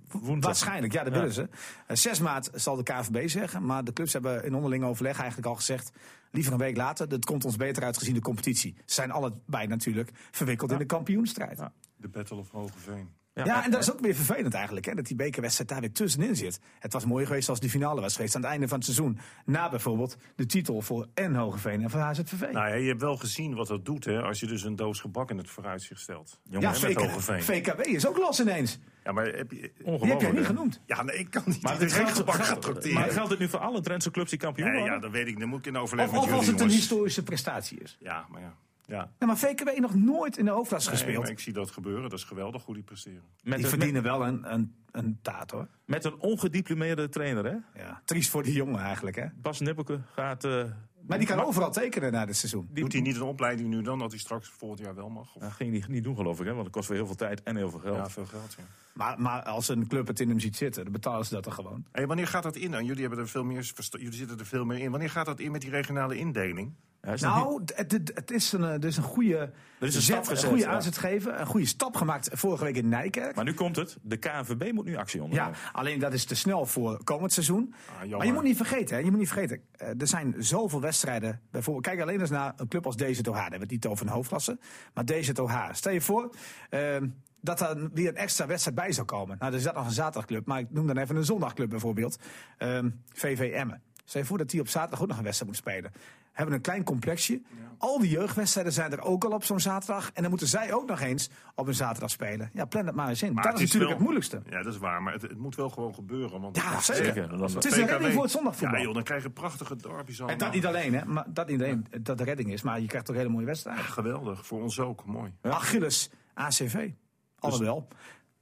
woensdag. 0.08 0.40
waarschijnlijk, 0.50 0.92
ja, 0.92 1.02
dat 1.04 1.12
Ja. 1.12 1.18
willen 1.18 1.34
ze. 1.34 1.48
Eh, 1.86 1.96
6 1.96 2.20
maart 2.20 2.50
zal 2.54 2.76
de 2.76 2.82
KVB 2.82 3.28
zeggen. 3.28 3.66
Maar 3.66 3.84
de 3.84 3.92
clubs 3.92 4.12
hebben 4.12 4.44
in 4.44 4.54
onderling 4.54 4.84
overleg 4.84 5.16
eigenlijk 5.18 5.48
al 5.48 5.54
gezegd... 5.54 5.90
liever 6.32 6.52
een 6.52 6.58
week 6.58 6.76
later, 6.76 7.08
dat 7.08 7.24
komt 7.24 7.44
ons 7.44 7.56
beter 7.56 7.82
uit 7.84 7.98
gezien 7.98 8.14
de 8.14 8.20
competitie. 8.20 8.74
Ze 8.78 8.94
zijn 8.94 9.10
allebei 9.10 9.66
natuurlijk 9.66 10.10
verwikkeld 10.30 10.72
in 10.72 10.78
de 10.78 10.84
kampioenstrijd. 10.84 11.58
Ja. 11.58 11.72
De 12.00 12.08
Battle 12.08 12.36
of 12.36 12.50
Hogeveen. 12.50 13.18
Ja, 13.34 13.64
en 13.64 13.70
dat 13.70 13.80
is 13.80 13.92
ook 13.92 14.00
weer 14.00 14.14
vervelend 14.14 14.54
eigenlijk, 14.54 14.86
hè, 14.86 14.94
dat 14.94 15.06
die 15.06 15.16
bekerwedstrijd 15.16 15.68
daar 15.70 15.80
weer 15.80 15.92
tussenin 15.92 16.36
zit. 16.36 16.60
Het 16.78 16.92
was 16.92 17.04
mooi 17.04 17.26
geweest 17.26 17.48
als 17.48 17.60
die 17.60 17.70
finale 17.70 18.00
was 18.00 18.16
geweest 18.16 18.34
aan 18.34 18.40
het 18.42 18.50
einde 18.50 18.68
van 18.68 18.76
het 18.76 18.84
seizoen. 18.86 19.18
Na 19.44 19.68
bijvoorbeeld 19.70 20.16
de 20.36 20.46
titel 20.46 20.80
voor 20.80 21.06
en 21.14 21.34
Hogeveen 21.34 21.82
en 21.82 21.90
voor 21.90 22.00
HZVV. 22.00 22.40
Nou 22.40 22.68
ja, 22.68 22.74
je 22.74 22.88
hebt 22.88 23.00
wel 23.00 23.16
gezien 23.16 23.54
wat 23.54 23.66
dat 23.66 23.84
doet, 23.84 24.04
hè, 24.04 24.22
als 24.22 24.40
je 24.40 24.46
dus 24.46 24.62
een 24.62 24.76
doos 24.76 25.00
gebak 25.00 25.30
in 25.30 25.36
het 25.38 25.50
vooruitzicht 25.50 26.00
stelt. 26.00 26.40
ja, 26.50 26.58
met 26.60 26.78
VK, 26.78 26.98
Hogeveen. 27.00 27.42
VKW 27.42 27.80
is 27.80 28.06
ook 28.06 28.16
los 28.18 28.40
ineens. 28.40 28.78
Ja, 29.04 29.12
maar 29.12 29.24
heb 29.26 29.50
je... 29.50 29.56
Die 29.56 29.62
heb 29.62 29.76
jij 29.82 29.92
Ongelooflijk, 29.92 30.32
niet 30.36 30.46
genoemd. 30.46 30.80
Ja, 30.86 31.02
nee, 31.02 31.18
ik 31.18 31.30
kan 31.30 31.42
niet 31.46 31.62
Maar, 31.62 31.72
iedereen 31.72 31.94
geldt, 31.94 32.12
gebak 32.18 32.34
gaan 32.34 32.60
tracteren. 32.60 32.94
maar 33.00 33.10
geldt 33.10 33.30
het 33.30 33.38
nu 33.38 33.48
voor 33.48 33.60
alle 33.60 33.80
Drentse 33.80 34.10
clubs 34.10 34.30
die 34.30 34.38
kampioen 34.38 34.68
Nee, 34.68 34.76
worden? 34.78 34.94
ja, 34.94 35.00
dat 35.00 35.10
weet 35.10 35.26
ik. 35.26 35.38
Dan 35.38 35.48
moet 35.48 35.58
ik 35.58 35.66
in 35.66 35.76
overleg 35.76 36.06
Of, 36.06 36.10
met 36.12 36.20
of 36.20 36.26
jullie, 36.26 36.40
als 36.40 36.50
het 36.50 36.60
een 36.60 36.68
historische 36.70 37.22
prestatie 37.22 37.78
is. 37.80 37.96
Ja, 38.00 38.26
maar 38.30 38.40
ja. 38.40 38.54
Ja. 38.90 39.10
Ja, 39.18 39.26
maar 39.26 39.38
VKW 39.38 39.78
nog 39.80 39.94
nooit 39.94 40.36
in 40.38 40.44
de 40.44 40.50
hoofdklasse 40.50 40.88
Nee, 40.90 40.98
gespeeld. 40.98 41.22
maar 41.22 41.32
ik 41.32 41.38
zie 41.40 41.52
dat 41.52 41.70
gebeuren. 41.70 42.02
Dat 42.02 42.12
is 42.18 42.24
geweldig 42.24 42.64
hoe 42.64 42.74
die 42.74 42.82
presteren. 42.84 43.22
met, 43.42 43.54
die 43.56 43.64
een, 43.64 43.70
verdienen 43.70 44.02
wel 44.02 44.26
een, 44.26 44.52
een, 44.52 44.74
een 44.90 45.18
taart 45.22 45.50
hoor. 45.50 45.68
met, 45.84 46.04
een 46.04 46.18
ongediplomeerde 46.18 47.08
trainer, 47.08 47.44
hè? 47.44 47.82
Ja. 47.82 48.02
Triest 48.04 48.30
voor 48.30 48.42
die 48.42 48.52
jongen 48.54 48.80
eigenlijk. 48.80 49.16
Hè? 49.16 49.26
Bas 49.34 49.60
Nippelke 49.60 50.00
gaat... 50.14 50.44
eh, 50.44 50.64
Maar 51.06 51.18
die 51.18 51.26
kan 51.26 51.40
overal 51.40 51.70
tekenen 51.72 52.12
na 52.12 52.26
dit 52.26 52.36
seizoen. 52.36 52.68
die- 52.72 52.82
Doet 52.82 52.92
hij 52.92 53.02
niet 53.02 53.16
een 53.16 53.22
opleiding 53.22 53.68
nu 53.68 53.82
dan, 53.82 53.98
dat 53.98 54.10
hij 54.10 54.18
straks 54.20 54.48
volgend 54.48 54.80
jaar 54.80 54.94
wel 54.94 55.08
mag? 55.08 55.34
Of... 55.34 55.42
Dat 55.42 55.52
ging 55.52 55.78
hij 55.78 55.84
niet 55.88 56.04
doen, 56.04 56.16
geloof 56.16 56.38
ik, 56.40 56.46
hè? 56.46 56.52
Want 56.52 56.64
dat 56.64 56.72
kost 56.72 56.88
weer 56.88 56.96
heel 56.98 57.06
veel 57.06 57.16
tijd 57.16 57.42
en 57.42 57.56
heel 57.56 57.70
veel 57.70 57.78
geld. 57.80 57.96
Ja, 57.96 58.10
veel 58.10 58.26
geld, 58.26 58.54
ja. 58.58 58.64
Maar, 58.92 59.20
maar 59.20 59.42
als 59.42 59.68
een 59.68 59.86
club 59.86 60.06
het 60.06 60.20
in 60.20 60.28
hem 60.28 60.40
ziet 60.40 60.56
zitten, 60.56 60.82
dan 60.82 60.92
betalen 60.92 61.24
ze 61.26 61.34
dat 61.34 61.46
er 61.46 61.52
gewoon. 61.52 61.84
Hey, 61.92 62.06
wanneer 62.06 62.26
gaat 62.26 62.42
dat 62.42 62.56
in 62.56 62.70
dan? 62.70 62.84
Jullie, 62.84 63.00
hebben 63.00 63.18
er 63.18 63.28
veel 63.28 63.44
meer, 63.44 63.72
jullie 63.90 64.12
zitten 64.12 64.38
er 64.38 64.46
veel 64.46 64.64
meer 64.64 64.78
in. 64.78 64.90
Wanneer 64.90 65.10
gaat 65.10 65.26
dat 65.26 65.40
in 65.40 65.50
met 65.50 65.60
die 65.60 65.70
regionale 65.70 66.18
indeling? 66.18 66.72
Ja, 67.02 67.12
is 67.12 67.20
Nou, 67.20 67.62
het, 67.74 67.92
het- 67.92 68.10
het 68.14 68.30
is 68.30 68.52
een, 68.52 68.64
eh, 68.64 68.88
is 68.88 68.96
een 68.96 69.02
goede, 69.02 69.36
Er 69.78 69.86
is 69.86 69.94
een 69.94 70.00
zet, 70.02 70.44
goede 70.44 70.58
ja. 70.62 70.70
aanzet 70.70 70.98
gegeven. 70.98 71.40
Een 71.40 71.46
goede 71.46 71.66
stap 71.66 71.96
gemaakt 71.96 72.28
vorige 72.32 72.64
week 72.64 72.76
in 72.76 72.88
Nijkerk. 72.88 73.34
Maar 73.36 73.44
nu 73.44 73.54
komt 73.54 73.76
het. 73.76 73.96
De 74.02 74.16
KNVB 74.16 74.72
moet 74.72 74.84
nu 74.84 74.96
actie 74.96 75.18
Ja, 75.18 75.24
ondernemen. 75.24 75.58
alleen 75.72 75.98
dat 75.98 76.12
is 76.12 76.24
te 76.24 76.34
snel 76.34 76.66
voor 76.66 77.04
komend 77.04 77.32
seizoen. 77.32 77.74
jammer. 78.00 78.16
maar 78.18 78.26
je 78.26 78.32
moet 78.32 78.42
niet 78.42 78.56
vergeten, 78.56 78.96
hè, 78.96 79.02
je 79.02 79.10
moet 79.10 79.18
niet 79.18 79.28
vergeten. 79.30 79.60
eh, 79.72 79.88
er 80.00 80.06
zijn 80.06 80.34
zoveel 80.38 80.80
wedstrijden. 80.80 81.40
Bijvoorbeeld, 81.50 81.86
kijk 81.86 82.00
alleen 82.00 82.20
eens 82.20 82.30
naar 82.30 82.52
een 82.56 82.68
club 82.68 82.86
als 82.86 82.96
DZOH. 82.96 83.24
Daar 83.24 83.34
hebben 83.42 83.50
we 83.58 83.64
het 83.64 83.70
niet 83.70 83.86
over 83.86 84.06
een 84.06 84.12
hoofdklasse. 84.12 84.58
Maar 84.94 85.04
DZOH. 85.04 85.68
Stel 85.72 85.92
je 85.92 86.00
voor 86.00 86.34
ehm, 86.70 87.08
dat 87.40 87.60
er 87.60 87.90
weer 87.92 88.08
een 88.08 88.16
extra 88.16 88.46
wedstrijd 88.46 88.76
bij 88.76 88.92
zou 88.92 89.06
komen. 89.06 89.36
Nou, 89.38 89.52
er 89.52 89.58
is 89.58 89.64
dat 89.64 89.74
nog 89.74 89.84
een 89.86 89.92
zaterdagclub. 89.92 90.46
Maar 90.46 90.58
ik 90.60 90.70
noem 90.70 90.86
dan 90.86 90.96
even 90.96 91.16
een 91.16 91.24
zondagclub 91.24 91.68
bijvoorbeeld. 91.70 92.18
Ehm 92.58 92.90
VV 93.12 93.52
Emmen. 93.54 93.82
Stel 94.04 94.20
je 94.20 94.26
voor 94.26 94.38
dat 94.38 94.50
die 94.50 94.60
op 94.60 94.68
zaterdag 94.68 95.00
ook 95.02 95.08
nog 95.08 95.16
een 95.18 95.22
wedstrijd 95.24 95.50
moet 95.52 95.60
spelen. 95.60 95.92
Hebben 96.32 96.54
een 96.54 96.60
klein 96.60 96.84
complexje. 96.84 97.40
Al 97.78 97.98
die 97.98 98.10
jeugdwedstrijden 98.10 98.72
zijn 98.72 98.92
er 98.92 99.00
ook 99.02 99.24
al 99.24 99.30
op 99.30 99.44
zo'n 99.44 99.60
zaterdag. 99.60 100.10
En 100.14 100.20
dan 100.20 100.30
moeten 100.30 100.48
zij 100.48 100.72
ook 100.72 100.86
nog 100.88 101.00
eens 101.00 101.30
op 101.54 101.66
een 101.66 101.74
zaterdag 101.74 102.10
spelen. 102.10 102.50
Ja, 102.52 102.64
plan 102.64 102.86
het 102.86 102.94
maar 102.94 103.08
eens 103.08 103.22
in. 103.22 103.32
Maar 103.32 103.42
dat 103.44 103.52
is 103.54 103.60
is 103.60 103.72
natuurlijk 103.72 103.98
wel- 104.00 104.08
het 104.08 104.28
moeilijkste. 104.30 104.56
Ja, 104.56 104.62
dat 104.62 104.72
is 104.74 104.78
waar, 104.78 105.02
maar 105.02 105.12
het, 105.12 105.22
het 105.22 105.38
moet 105.38 105.54
wel 105.56 105.68
gewoon 105.68 105.94
gebeuren. 105.94 106.40
Want 106.40 106.56
Ja, 106.56 106.80
zeker. 106.80 107.30
Het 107.32 107.64
is 107.64 107.76
een 107.76 107.86
redding 107.86 108.12
voor 108.12 108.22
het 108.22 108.30
zondagvoetbal. 108.30 108.78
Ja 108.78 108.84
joh, 108.84 108.94
dan 108.94 109.02
krijg 109.02 109.22
je 109.22 109.30
prachtige 109.30 109.76
derbies 109.76 110.18
En 110.18 110.24
allemaal. 110.24 110.38
dat 110.46 110.52
niet 110.54 110.66
alleen, 110.66 110.94
hè? 110.94 111.04
Maar 111.04 111.24
dat 111.28 111.48
niet 111.48 111.60
alleen 111.62 111.86
dat 112.00 112.18
de 112.18 112.24
redding 112.24 112.52
is, 112.52 112.62
maar 112.62 112.80
je 112.80 112.86
krijgt 112.86 113.10
ook 113.10 113.16
hele 113.16 113.28
mooie 113.28 113.46
wedstrijden. 113.46 113.84
Geweldig, 113.84 114.46
voor 114.46 114.62
ons 114.62 114.80
ook, 114.80 115.04
mooi. 115.04 115.32
Achilles, 115.42 116.10
ACV. 116.34 116.90
Alhoewel. 117.38 117.76
Dirk-Jan 117.78 117.98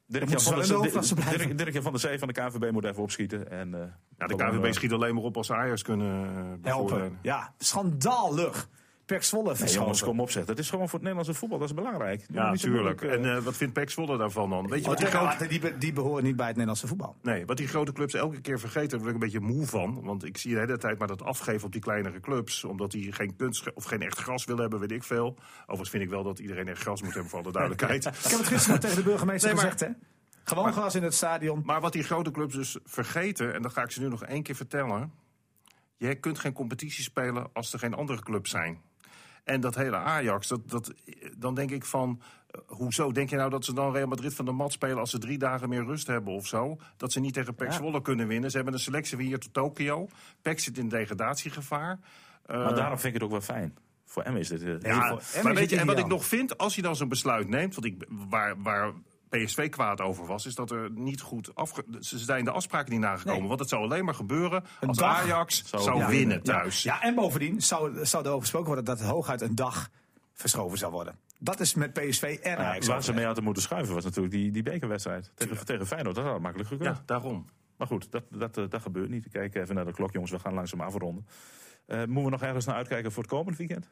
van, 0.09 0.55
der- 0.55 1.57
Dirk- 1.57 1.83
van 1.83 1.93
der 1.93 2.01
Zee 2.01 2.19
van 2.19 2.29
de 2.29 2.35
KNVB 2.35 2.71
moet 2.73 2.85
even 2.85 3.03
opschieten. 3.03 3.51
En, 3.51 3.75
eh, 3.75 3.81
Ja, 4.19 4.27
de 4.27 4.35
KVB 4.37 4.65
eh, 4.65 4.73
schiet 4.73 4.93
alleen 4.93 5.15
maar 5.15 5.25
op 5.25 5.37
als 5.37 5.47
ze 5.47 5.55
Ajax 5.55 5.83
kunnen 5.83 6.27
eh, 6.37 6.71
Helpen. 6.71 7.19
Ja, 7.23 7.55
schandalig. 7.59 8.69
Pek 9.09 9.23
Zwolle 9.25 9.55
Nee, 9.59 9.69
jongens, 9.73 10.03
kom 10.03 10.21
op 10.21 10.31
zeg. 10.31 10.45
Dat 10.45 10.59
is 10.59 10.69
gewoon 10.71 10.85
voor 10.89 10.99
het 10.99 11.03
Nederlandse 11.09 11.35
voetbal. 11.39 11.59
Dat 11.59 11.69
is 11.69 11.75
belangrijk. 11.75 12.25
Doe 12.27 12.37
Ja, 12.37 12.51
niet 12.51 12.61
zo 12.61 12.67
tuurlijk. 12.67 13.01
moeilijk, 13.01 13.25
En 13.25 13.31
eh. 13.31 13.37
eh, 13.37 13.43
wat 13.43 13.57
vindt 13.57 13.73
Pek 13.73 13.91
Zwolle 13.91 14.19
daarvan 14.19 14.51
dan? 14.51 14.69
Weet 14.69 14.85
je 14.85 14.89
wat 14.91 15.01
Want 15.01 15.13
die, 15.13 15.21
grote, 15.21 15.47
die, 15.47 15.61
be- 15.61 15.79
die 15.79 15.93
behoren 15.93 16.25
niet 16.25 16.37
bij 16.37 16.45
het 16.47 16.55
Nederlandse 16.55 16.87
voetbal. 16.87 17.17
nee, 17.23 17.47
wat 17.47 17.57
die 17.57 17.69
grote 17.69 17.93
clubs 17.93 18.15
elke 18.15 18.41
keer 18.41 18.59
vergeten, 18.61 18.89
daar 18.89 18.99
word 18.99 19.09
ik 19.11 19.15
een 19.15 19.31
beetje 19.31 19.41
moe 19.55 19.67
van. 19.67 20.03
Want 20.03 20.25
ik 20.25 20.37
zie 20.37 20.55
de 20.55 20.61
hele 20.61 20.79
tijd 20.79 20.99
maar 20.99 21.09
dat 21.09 21.23
afgeven 21.23 21.67
op 21.67 21.73
die 21.73 21.81
kleinere 21.81 22.21
clubs. 22.21 22.65
Omdat 22.65 22.91
die 22.91 23.13
geen 23.13 23.37
kunst 23.37 23.73
of 23.75 23.85
geen 23.85 24.03
echt 24.03 24.19
gras 24.19 24.45
willen 24.45 24.61
hebben, 24.61 24.81
weet 24.81 24.93
ik 24.93 25.03
veel. 25.05 25.37
Overigens 25.63 25.91
vind 25.91 26.03
ik 26.03 26.09
wel 26.11 26.23
dat 26.23 26.39
iedereen 26.39 26.69
echt 26.69 26.81
gras 26.81 27.03
moet 27.03 27.13
hebben, 27.13 27.31
voor 27.31 27.41
alle 27.43 27.53
duidelijkheid. 27.53 28.05
Ik 28.25 28.31
heb 28.31 28.39
het 28.39 28.47
gisteren 28.47 28.71
nog 28.71 28.81
tegen 28.81 28.97
de 28.97 29.03
burgemeester 29.11 29.49
Nee, 29.55 29.63
maar- 29.63 29.73
gezegd, 29.73 29.93
hè? 29.93 30.07
Gewoon 30.45 30.73
gras 30.73 30.95
in 30.95 31.03
het 31.03 31.15
stadion. 31.15 31.63
Maar 31.65 31.81
wat 31.81 31.93
die 31.93 32.03
grote 32.03 32.31
clubs 32.31 32.55
dus 32.55 32.79
vergeten, 32.85 33.55
en 33.55 33.63
dat 33.63 33.73
ga 33.73 33.83
ik 33.83 33.91
ze 33.91 34.01
nu 34.01 34.09
nog 34.09 34.25
één 34.25 34.43
keer 34.43 34.55
vertellen. 34.55 35.13
Je 35.97 36.15
kunt 36.15 36.39
geen 36.39 36.53
competitie 36.53 37.03
spelen 37.03 37.51
als 37.53 37.73
er 37.73 37.79
geen 37.79 37.95
andere 37.95 38.23
clubs 38.23 38.51
zijn. 38.51 38.81
En 39.49 39.61
dat 39.61 39.75
hele 39.75 39.97
Ajax, 39.97 40.49
dat, 40.49 40.71
dat, 40.71 40.93
dan 41.37 41.55
denk 41.55 41.71
ik 41.71 41.85
van... 41.85 42.21
eh, 42.51 42.61
hoezo 42.67 43.13
denk 43.13 43.31
je 43.31 43.37
nou 43.37 43.51
dat 43.51 43.65
ze 43.65 43.75
dan 43.75 43.93
Real 43.93 44.07
Madrid 44.07 44.35
van 44.35 44.45
de 44.45 44.53
mat 44.53 44.73
spelen... 44.73 44.99
als 44.99 45.11
ze 45.11 45.19
drie 45.19 45.39
dagen 45.39 45.69
meer 45.69 45.85
rust 45.85 46.07
hebben 46.07 46.33
of 46.33 46.47
zo? 46.47 46.77
Dat 46.97 47.13
ze 47.13 47.21
niet 47.21 47.35
tegen 47.35 47.55
PEC 47.55 47.73
Zwolle 47.73 48.03
kunnen 48.03 48.27
winnen. 48.27 48.51
Ze 48.51 48.57
hebben 48.57 48.75
een 48.75 48.81
selectie 48.81 49.23
hier 49.23 49.39
tot 49.39 49.53
Tokio. 49.53 50.09
PEC 50.43 50.61
zit 50.61 50.79
in 50.79 50.89
degradatiegevaar. 50.89 51.99
Eh, 52.47 52.65
maar 52.65 52.75
daarom 52.75 52.99
vind 52.99 53.15
ik 53.15 53.21
het 53.21 53.23
ook 53.23 53.31
wel 53.31 53.57
fijn. 53.57 53.77
Voor 54.05 54.33
M 54.33 54.37
is 54.37 54.49
dit... 54.49 54.63
eh, 54.63 54.81
ja, 54.81 55.19
voor 55.19 55.43
maar 55.43 55.55
weet 55.55 55.71
je, 55.71 55.79
en 55.79 55.87
wat 55.87 55.99
ik 55.99 56.07
nog 56.07 56.25
vind, 56.25 56.59
als 56.59 56.75
je 56.75 56.83
dan 56.83 56.97
zo'n 56.97 57.09
besluit 57.09 57.49
neemt, 57.49 57.75
want 57.75 57.87
ik, 57.87 58.05
waar, 58.09 58.63
waar 58.63 58.93
PSV 59.29 59.69
kwaad 59.69 60.01
over 60.01 60.27
was, 60.27 60.47
is 60.47 60.55
dat 60.55 60.71
er 60.71 60.91
niet 60.91 61.21
goed 61.21 61.55
afge... 61.55 61.85
Ze 62.01 62.19
zijn 62.19 62.45
de 62.45 62.51
afspraken 62.51 62.93
niet 62.93 63.01
nagekomen. 63.01 63.39
Nee. 63.39 63.49
Want 63.49 63.61
het 63.61 63.69
zou 63.69 63.83
alleen 63.83 64.05
maar 64.05 64.15
gebeuren 64.15 64.65
als 64.87 64.97
dag 64.97 65.23
Ajax 65.23 65.65
zou 65.65 65.83
zou, 65.83 66.07
winnen. 66.07 66.43
thuis. 66.43 66.83
Ja, 66.83 67.03
en 67.03 67.15
bovendien 67.15 67.63
zou, 67.63 68.07
zou 68.07 68.23
er 68.25 68.29
over 68.29 68.41
gesproken 68.43 68.67
worden 68.67 68.85
dat 68.85 68.99
het 68.99 69.09
hooguit 69.09 69.41
een 69.41 69.55
dag 69.55 69.89
verschoven 70.33 70.79
zou 70.79 70.93
worden. 70.93 71.19
Dat 71.39 71.61
is 71.61 71.75
met 71.75 71.93
PSV 71.93 72.39
en 72.43 72.51
Ja, 72.51 72.57
Ajax. 72.57 72.87
waar 72.87 73.03
ze 73.03 73.13
mee 73.13 73.25
hadden 73.25 73.45
moeten 73.45 73.63
schuiven 73.63 73.95
was 73.95 74.05
natuurlijk 74.05 74.35
die, 74.35 74.51
die 74.51 74.63
bekerwedstrijd. 74.63 75.33
Tegen, 75.35 75.65
tegen 75.67 75.87
Feyenoord, 75.87 76.15
dat 76.17 76.25
had 76.25 76.41
makkelijk 76.41 76.69
gekund. 76.69 76.97
Ja, 76.97 77.03
daarom. 77.07 77.47
Maar 77.77 77.87
goed, 77.87 78.11
dat, 78.11 78.25
dat, 78.31 78.57
eh, 78.59 78.65
dat 78.69 78.83
gebeurt 78.83 79.09
niet. 79.09 79.29
Kijk 79.29 79.55
even 79.55 79.75
naar 79.75 79.85
de 79.85 79.93
klok, 79.93 80.13
jongens. 80.13 80.31
We 80.33 80.39
gaan 80.39 80.55
langzaam 80.55 80.81
afronden. 80.81 81.27
Eh, 81.87 81.99
moeten 81.99 82.25
we 82.25 82.31
nog 82.31 82.43
ergens 82.43 82.65
naar 82.65 82.75
uitkijken 82.75 83.13
voor 83.13 83.23
het 83.23 83.33
komend 83.33 83.57
weekend? 83.57 83.89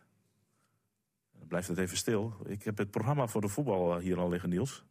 Dan 1.39 1.49
blijft 1.49 1.69
het 1.69 1.79
even 1.79 1.97
stil. 1.97 2.37
Ik 2.47 2.63
heb 2.63 2.79
het 2.79 2.91
programma 2.91 3.27
voor 3.27 3.41
de 3.41 3.49
voetbal 3.49 3.97
eh, 3.97 4.03
hier 4.03 4.19
al 4.19 4.29
liggen, 4.29 4.49
Niels. 4.49 4.85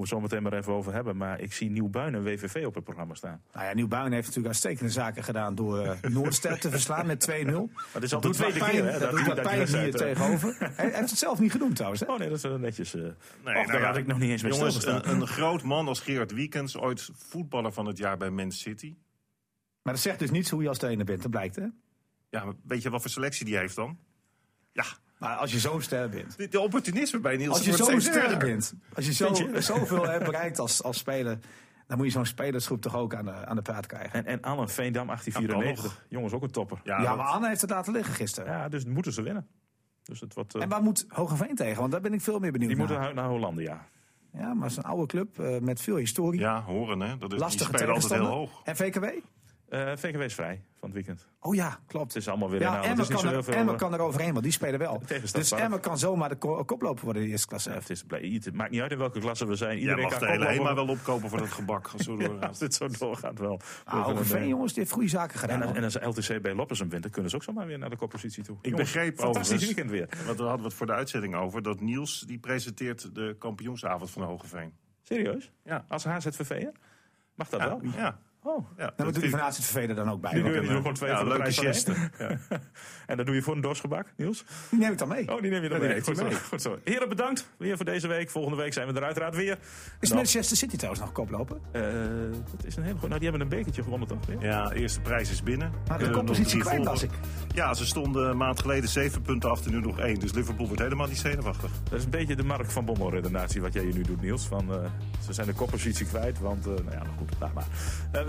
We 0.00 0.06
zo 0.06 0.20
meteen 0.20 0.42
maar 0.42 0.52
even 0.52 0.72
over 0.72 0.92
hebben. 0.92 1.16
Maar 1.16 1.40
ik 1.40 1.52
zie 1.52 1.70
Nieuwbuin 1.70 2.14
en 2.14 2.22
WVV 2.22 2.66
op 2.66 2.74
het 2.74 2.84
programma 2.84 3.14
staan. 3.14 3.42
Nou 3.52 3.66
ja, 3.66 3.74
Nieuwbuin 3.74 4.12
heeft 4.12 4.26
natuurlijk 4.26 4.46
uitstekende 4.46 4.92
zaken 4.92 5.24
gedaan 5.24 5.54
door 5.54 5.78
uh, 5.86 5.92
Noordster 6.00 6.60
te 6.60 6.70
verslaan 6.70 7.06
met 7.06 7.30
2-0. 7.30 7.34
Maar 7.44 7.66
dat 7.92 8.02
is 8.02 8.14
al 8.14 8.20
de 8.20 8.30
tweede 8.30 8.58
keer, 8.58 8.84
hè? 8.92 8.98
Dat, 8.98 9.10
doet 9.10 9.26
wat 9.26 9.42
pijn 9.42 9.68
hier 9.68 9.94
tegenover. 9.94 10.56
Hij 10.76 10.90
heeft 10.92 11.10
het 11.10 11.18
zelf 11.18 11.38
niet 11.38 11.52
genoemd 11.52 11.74
trouwens. 11.74 12.02
Hè? 12.02 12.12
Oh 12.12 12.18
nee, 12.18 12.28
dat 12.28 12.36
is 12.36 12.42
wel 12.42 12.58
netjes. 12.58 12.94
Uh, 12.94 13.02
nee, 13.02 13.54
nou, 13.54 13.66
daar 13.66 13.82
had 13.82 13.96
ik 13.96 14.06
nog 14.06 14.18
niet 14.18 14.30
eens 14.30 14.42
mee 14.42 14.52
Jongens, 14.52 14.86
een, 14.86 15.08
een 15.08 15.26
groot 15.26 15.62
man 15.62 15.88
als 15.88 16.00
Gerard 16.00 16.32
Wiekens, 16.32 16.76
ooit 16.76 17.10
voetballer 17.12 17.72
van 17.72 17.86
het 17.86 17.98
jaar 17.98 18.16
bij 18.16 18.30
Man 18.30 18.52
City. 18.52 18.94
Maar 19.82 19.92
dat 19.92 20.02
zegt 20.02 20.18
dus 20.18 20.30
niets 20.30 20.50
hoe 20.50 20.62
je 20.62 20.68
als 20.68 20.78
trainer 20.78 21.04
bent, 21.04 21.22
dat 21.22 21.30
blijkt 21.30 21.56
hè? 21.56 21.66
Ja, 22.30 22.44
maar 22.44 22.54
weet 22.62 22.82
je 22.82 22.90
wat 22.90 23.00
voor 23.00 23.10
selectie 23.10 23.44
die 23.44 23.56
heeft 23.56 23.76
dan? 23.76 23.98
Ja, 24.72 24.84
maar 25.18 25.36
als 25.36 25.52
je 25.52 25.58
zo'n 25.58 25.82
ster 25.82 26.08
bent. 26.08 26.36
De, 26.36 26.48
de 26.48 26.60
opportunisme 26.60 27.18
bij 27.20 27.36
Niels. 27.36 27.56
Als 27.56 27.64
je 27.64 27.72
zo'n 27.72 28.00
ster 28.00 28.38
bent. 28.38 28.74
Als 28.94 29.06
je, 29.06 29.12
zo, 29.12 29.34
zoveel 29.60 30.08
hebt 30.08 30.24
bereikt 30.24 30.58
als, 30.58 30.82
als 30.82 30.98
speler. 30.98 31.38
Dan 31.86 31.96
moet 31.96 32.06
je 32.06 32.12
zo'n 32.12 32.26
spelersgroep 32.26 32.80
toch 32.80 32.96
ook 32.96 33.14
aan 33.14 33.24
de, 33.24 33.46
aan 33.46 33.56
de 33.56 33.62
praat 33.62 33.86
krijgen. 33.86 34.12
En, 34.12 34.26
en 34.26 34.42
Anne 34.42 34.68
Veendam 34.68 35.06
1894. 35.06 36.06
Jongens, 36.08 36.32
ook 36.32 36.42
een 36.42 36.50
topper. 36.50 36.80
Ja, 36.84 37.02
ja 37.02 37.14
maar 37.14 37.26
Anne 37.26 37.48
heeft 37.48 37.60
het 37.60 37.70
laten 37.70 37.92
liggen 37.92 38.14
gisteren. 38.14 38.52
Ja, 38.52 38.68
dus 38.68 38.84
moeten 38.84 39.12
ze 39.12 39.22
winnen. 39.22 39.46
Dus 40.02 40.20
het 40.20 40.34
wordt, 40.34 40.54
uh... 40.54 40.62
En 40.62 40.68
waar 40.68 40.82
moet 40.82 41.04
Hogeveen 41.08 41.54
tegen? 41.54 41.80
Want 41.80 41.92
daar 41.92 42.00
ben 42.00 42.12
ik 42.12 42.20
veel 42.20 42.38
meer 42.38 42.52
benieuwd 42.52 42.70
Die 42.70 42.78
naar. 42.78 42.88
moeten 42.88 43.14
naar 43.14 43.28
Hollandia. 43.28 43.86
Ja, 44.32 44.54
maar 44.54 44.62
het 44.62 44.70
is 44.70 44.76
een 44.76 44.90
oude 44.90 45.06
club 45.06 45.38
uh, 45.38 45.58
met 45.58 45.80
veel 45.80 45.96
historie. 45.96 46.40
Ja, 46.40 46.62
horen 46.62 47.00
hè. 47.00 47.18
Dat 47.18 47.32
is, 47.32 47.38
Lastige 47.38 47.70
die 47.70 47.78
spelen 47.78 47.94
altijd 47.94 48.20
heel 48.20 48.30
hoog. 48.30 48.60
En 48.64 48.76
VKW? 48.76 49.04
Uh, 49.72 49.92
VKW 49.96 50.20
is 50.20 50.34
vrij 50.34 50.62
van 50.78 50.88
het 50.88 50.92
weekend. 50.92 51.28
Oh 51.40 51.54
ja, 51.54 51.78
klopt. 51.86 52.14
Het 52.14 52.22
is 52.22 52.28
allemaal 52.28 52.50
weer 52.50 52.60
ja, 52.60 52.72
nou, 52.72 52.84
Emma, 52.84 53.04
kan 53.04 53.26
er, 53.26 53.48
Emma 53.48 53.74
kan 53.74 53.92
er 53.92 54.00
overheen, 54.00 54.32
want 54.32 54.42
die 54.42 54.52
spelen 54.52 54.78
wel. 54.78 55.02
Dus. 55.32 55.52
Emma 55.52 55.78
kan 55.78 55.98
zomaar 55.98 56.28
de 56.28 56.36
koploper 56.36 57.04
worden 57.04 57.22
in 57.22 57.28
de 57.28 57.32
eerste 57.32 57.48
klasse. 57.48 57.70
Ja, 57.70 57.76
het, 57.76 57.90
is, 57.90 58.04
het 58.44 58.54
maakt 58.54 58.70
niet 58.70 58.80
uit 58.80 58.90
in 58.90 58.98
welke 58.98 59.20
klasse 59.20 59.46
we 59.46 59.54
zijn. 59.54 59.78
Iedereen 59.78 60.02
ja, 60.02 60.08
mag 60.08 60.18
kan 60.18 60.28
de 60.28 60.32
hele 60.32 60.46
HEMA 60.46 60.74
wel 60.74 60.88
opkopen 60.88 61.28
voor 61.28 61.38
dat 61.38 61.48
gebak. 61.48 61.86
Als, 61.86 62.06
ja, 62.18 62.28
als 62.28 62.58
dit 62.58 62.74
zo 62.74 62.88
doorgaat 62.98 63.38
wel. 63.38 63.60
Ah, 63.84 64.04
Hogeveen 64.04 64.48
jongens, 64.48 64.72
die 64.72 64.82
heeft 64.82 64.94
goede 64.94 65.08
zaken 65.08 65.38
gedaan. 65.38 65.62
En, 65.62 65.74
en 65.74 65.84
als 65.84 65.94
LTC 65.94 66.42
bij 66.42 66.54
Loppersum 66.54 66.88
wint, 66.88 67.02
dan 67.02 67.10
kunnen 67.10 67.30
ze 67.30 67.36
ook 67.36 67.42
zomaar 67.42 67.66
weer 67.66 67.78
naar 67.78 67.90
de 67.90 67.96
koppositie 67.96 68.42
toe. 68.42 68.56
Ik 68.60 68.70
jongens, 68.70 68.92
begreep 68.92 69.18
Fantastisch 69.18 69.64
weekend 69.64 69.90
weer. 69.90 70.08
Want 70.26 70.38
we 70.38 70.44
hadden 70.44 70.64
het 70.64 70.74
voor 70.74 70.86
de 70.86 70.92
uitzending 70.92 71.34
over. 71.34 71.62
Dat 71.62 71.80
Niels, 71.80 72.20
die 72.20 72.38
presenteert 72.38 73.14
de 73.14 73.36
kampioensavond 73.38 74.10
van 74.10 74.22
Hogeveen. 74.22 74.74
Serieus? 75.02 75.52
Ja. 75.64 75.84
Als 75.88 76.04
HZVV'er? 76.04 76.72
Mag 77.34 77.48
dat 77.48 77.60
ja, 77.60 77.66
wel? 77.66 77.80
Ja. 77.96 78.18
Oh, 78.44 78.66
ja, 78.76 78.92
wat 78.96 79.14
doe 79.14 79.22
je 79.22 79.30
van 79.30 79.40
AZVV 79.40 79.88
er 79.88 79.94
dan 79.94 80.10
ook 80.10 80.20
bij? 80.20 80.32
Die 80.32 80.42
doe 80.42 80.52
je, 80.52 80.60
die 80.60 80.68
gewoon 80.68 80.94
twee 80.94 81.10
ja, 81.10 81.16
van 81.16 81.28
de 81.28 81.30
leuke. 81.30 82.10
Ja. 82.18 82.38
en 83.06 83.16
dat 83.16 83.26
doe 83.26 83.34
je 83.34 83.42
voor 83.42 83.54
een 83.54 83.60
dorsgebak, 83.60 84.06
Niels? 84.16 84.44
Die 84.70 84.78
neem 84.78 84.92
ik 84.92 84.98
dan 84.98 85.08
mee. 85.08 85.32
Oh, 85.32 85.40
die 85.40 85.50
neem 85.50 85.62
je 85.62 85.68
dan 85.68 85.80
ja, 85.80 85.86
mee. 85.86 86.02
Goed, 86.02 86.22
mee. 86.22 86.32
Zo. 86.32 86.38
Goed 86.38 86.62
zo. 86.62 86.78
Heren, 86.84 87.08
bedankt 87.08 87.48
weer 87.58 87.76
voor 87.76 87.84
deze 87.84 88.08
week. 88.08 88.30
Volgende 88.30 88.56
week 88.56 88.72
zijn 88.72 88.86
we 88.86 88.94
er 88.94 89.04
uiteraard 89.04 89.34
weer. 89.34 89.58
Is 90.00 90.08
dan... 90.08 90.18
Manchester 90.18 90.56
City 90.56 90.76
trouwens 90.76 91.04
nog 91.04 91.12
koplopen? 91.12 91.60
Uh, 91.72 91.82
dat 92.50 92.64
is 92.64 92.76
een 92.76 92.82
hele 92.82 92.94
goede. 92.94 93.08
Nou, 93.08 93.20
die 93.20 93.30
hebben 93.30 93.40
een 93.40 93.56
bekertje 93.56 93.82
gewonnen, 93.82 94.08
toch? 94.08 94.18
Ja, 94.28 94.48
ja 94.48 94.68
de 94.68 94.74
eerste 94.74 95.00
prijs 95.00 95.30
is 95.30 95.42
binnen. 95.42 95.72
Maar 95.88 95.98
de 95.98 96.10
koppositie 96.10 96.60
kwijt 96.60 96.84
was 96.84 97.02
ik. 97.02 97.10
Ja, 97.54 97.74
ze 97.74 97.86
stonden 97.86 98.28
een 98.28 98.36
maand 98.36 98.60
geleden 98.60 98.88
zeven 98.88 99.22
punten 99.22 99.50
af 99.50 99.66
en 99.66 99.72
nu 99.72 99.80
nog 99.80 99.98
één. 99.98 100.20
Dus 100.20 100.32
Liverpool 100.32 100.66
wordt 100.66 100.82
helemaal 100.82 101.06
niet 101.06 101.18
zenuwachtig. 101.18 101.70
Dat 101.90 101.98
is 101.98 102.04
een 102.04 102.10
beetje 102.10 102.36
de 102.36 102.44
Mark 102.44 102.70
van 102.70 102.84
Bommel-redenatie 102.84 103.60
wat 103.60 103.72
jij 103.72 103.82
hier 103.82 103.94
nu 103.94 104.02
doet, 104.02 104.20
Niels. 104.20 104.46
Van, 104.46 104.70
uh, 104.70 104.76
ze 105.24 105.32
zijn 105.32 105.46
de 105.46 105.52
koppositie 105.52 106.06
kwijt, 106.06 106.38
want... 106.38 106.66
Uh, 106.66 106.72
nou 106.74 106.90
ja, 106.90 107.02
goed, 107.18 107.32
laat 107.38 107.54
maar. 107.54 107.66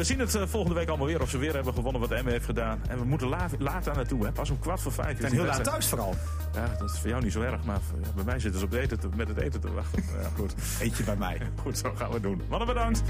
We 0.04 0.10
zien 0.10 0.20
het 0.20 0.38
volgende 0.50 0.76
week 0.76 0.88
allemaal 0.88 1.08
weer 1.08 1.22
of 1.22 1.30
ze 1.30 1.38
weer 1.38 1.54
hebben 1.54 1.74
gewonnen 1.74 2.02
wat 2.02 2.12
Emmen 2.12 2.32
heeft 2.32 2.46
gedaan. 2.46 2.82
En 2.88 2.98
we 2.98 3.06
moeten 3.06 3.28
laat, 3.28 3.52
laat 3.60 3.84
daar 3.84 3.96
naartoe, 3.96 4.26
hè. 4.26 4.32
pas 4.32 4.50
om 4.50 4.60
kwart 4.60 4.82
voor 4.82 4.92
vijf. 4.92 5.20
En 5.20 5.32
heel 5.32 5.46
laat 5.46 5.64
thuis 5.64 5.88
vooral. 5.88 6.16
Ja, 6.54 6.76
dat 6.80 6.90
is 6.90 7.00
voor 7.00 7.10
jou 7.10 7.24
niet 7.24 7.32
zo 7.32 7.42
erg, 7.42 7.64
maar 7.64 7.80
ja, 8.04 8.10
bij 8.16 8.24
mij 8.24 8.40
zitten 8.40 8.60
ze 8.60 8.66
op 8.66 8.72
het 8.72 8.82
eten 8.82 9.00
te, 9.00 9.10
met 9.16 9.28
het 9.28 9.38
eten 9.38 9.62
te 9.62 9.72
wachten. 9.72 10.04
Ja, 10.22 10.30
goed. 10.36 10.54
Eentje 10.80 11.04
bij 11.04 11.16
mij. 11.16 11.38
Goed, 11.64 11.78
zo 11.78 11.92
gaan 11.96 12.12
we 12.12 12.20
doen. 12.20 12.42
Mannen, 12.50 12.68
bedankt. 12.68 13.04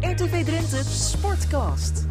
RTV 0.00 0.44
Drenthe 0.44 0.82
Sportcast. 0.84 2.06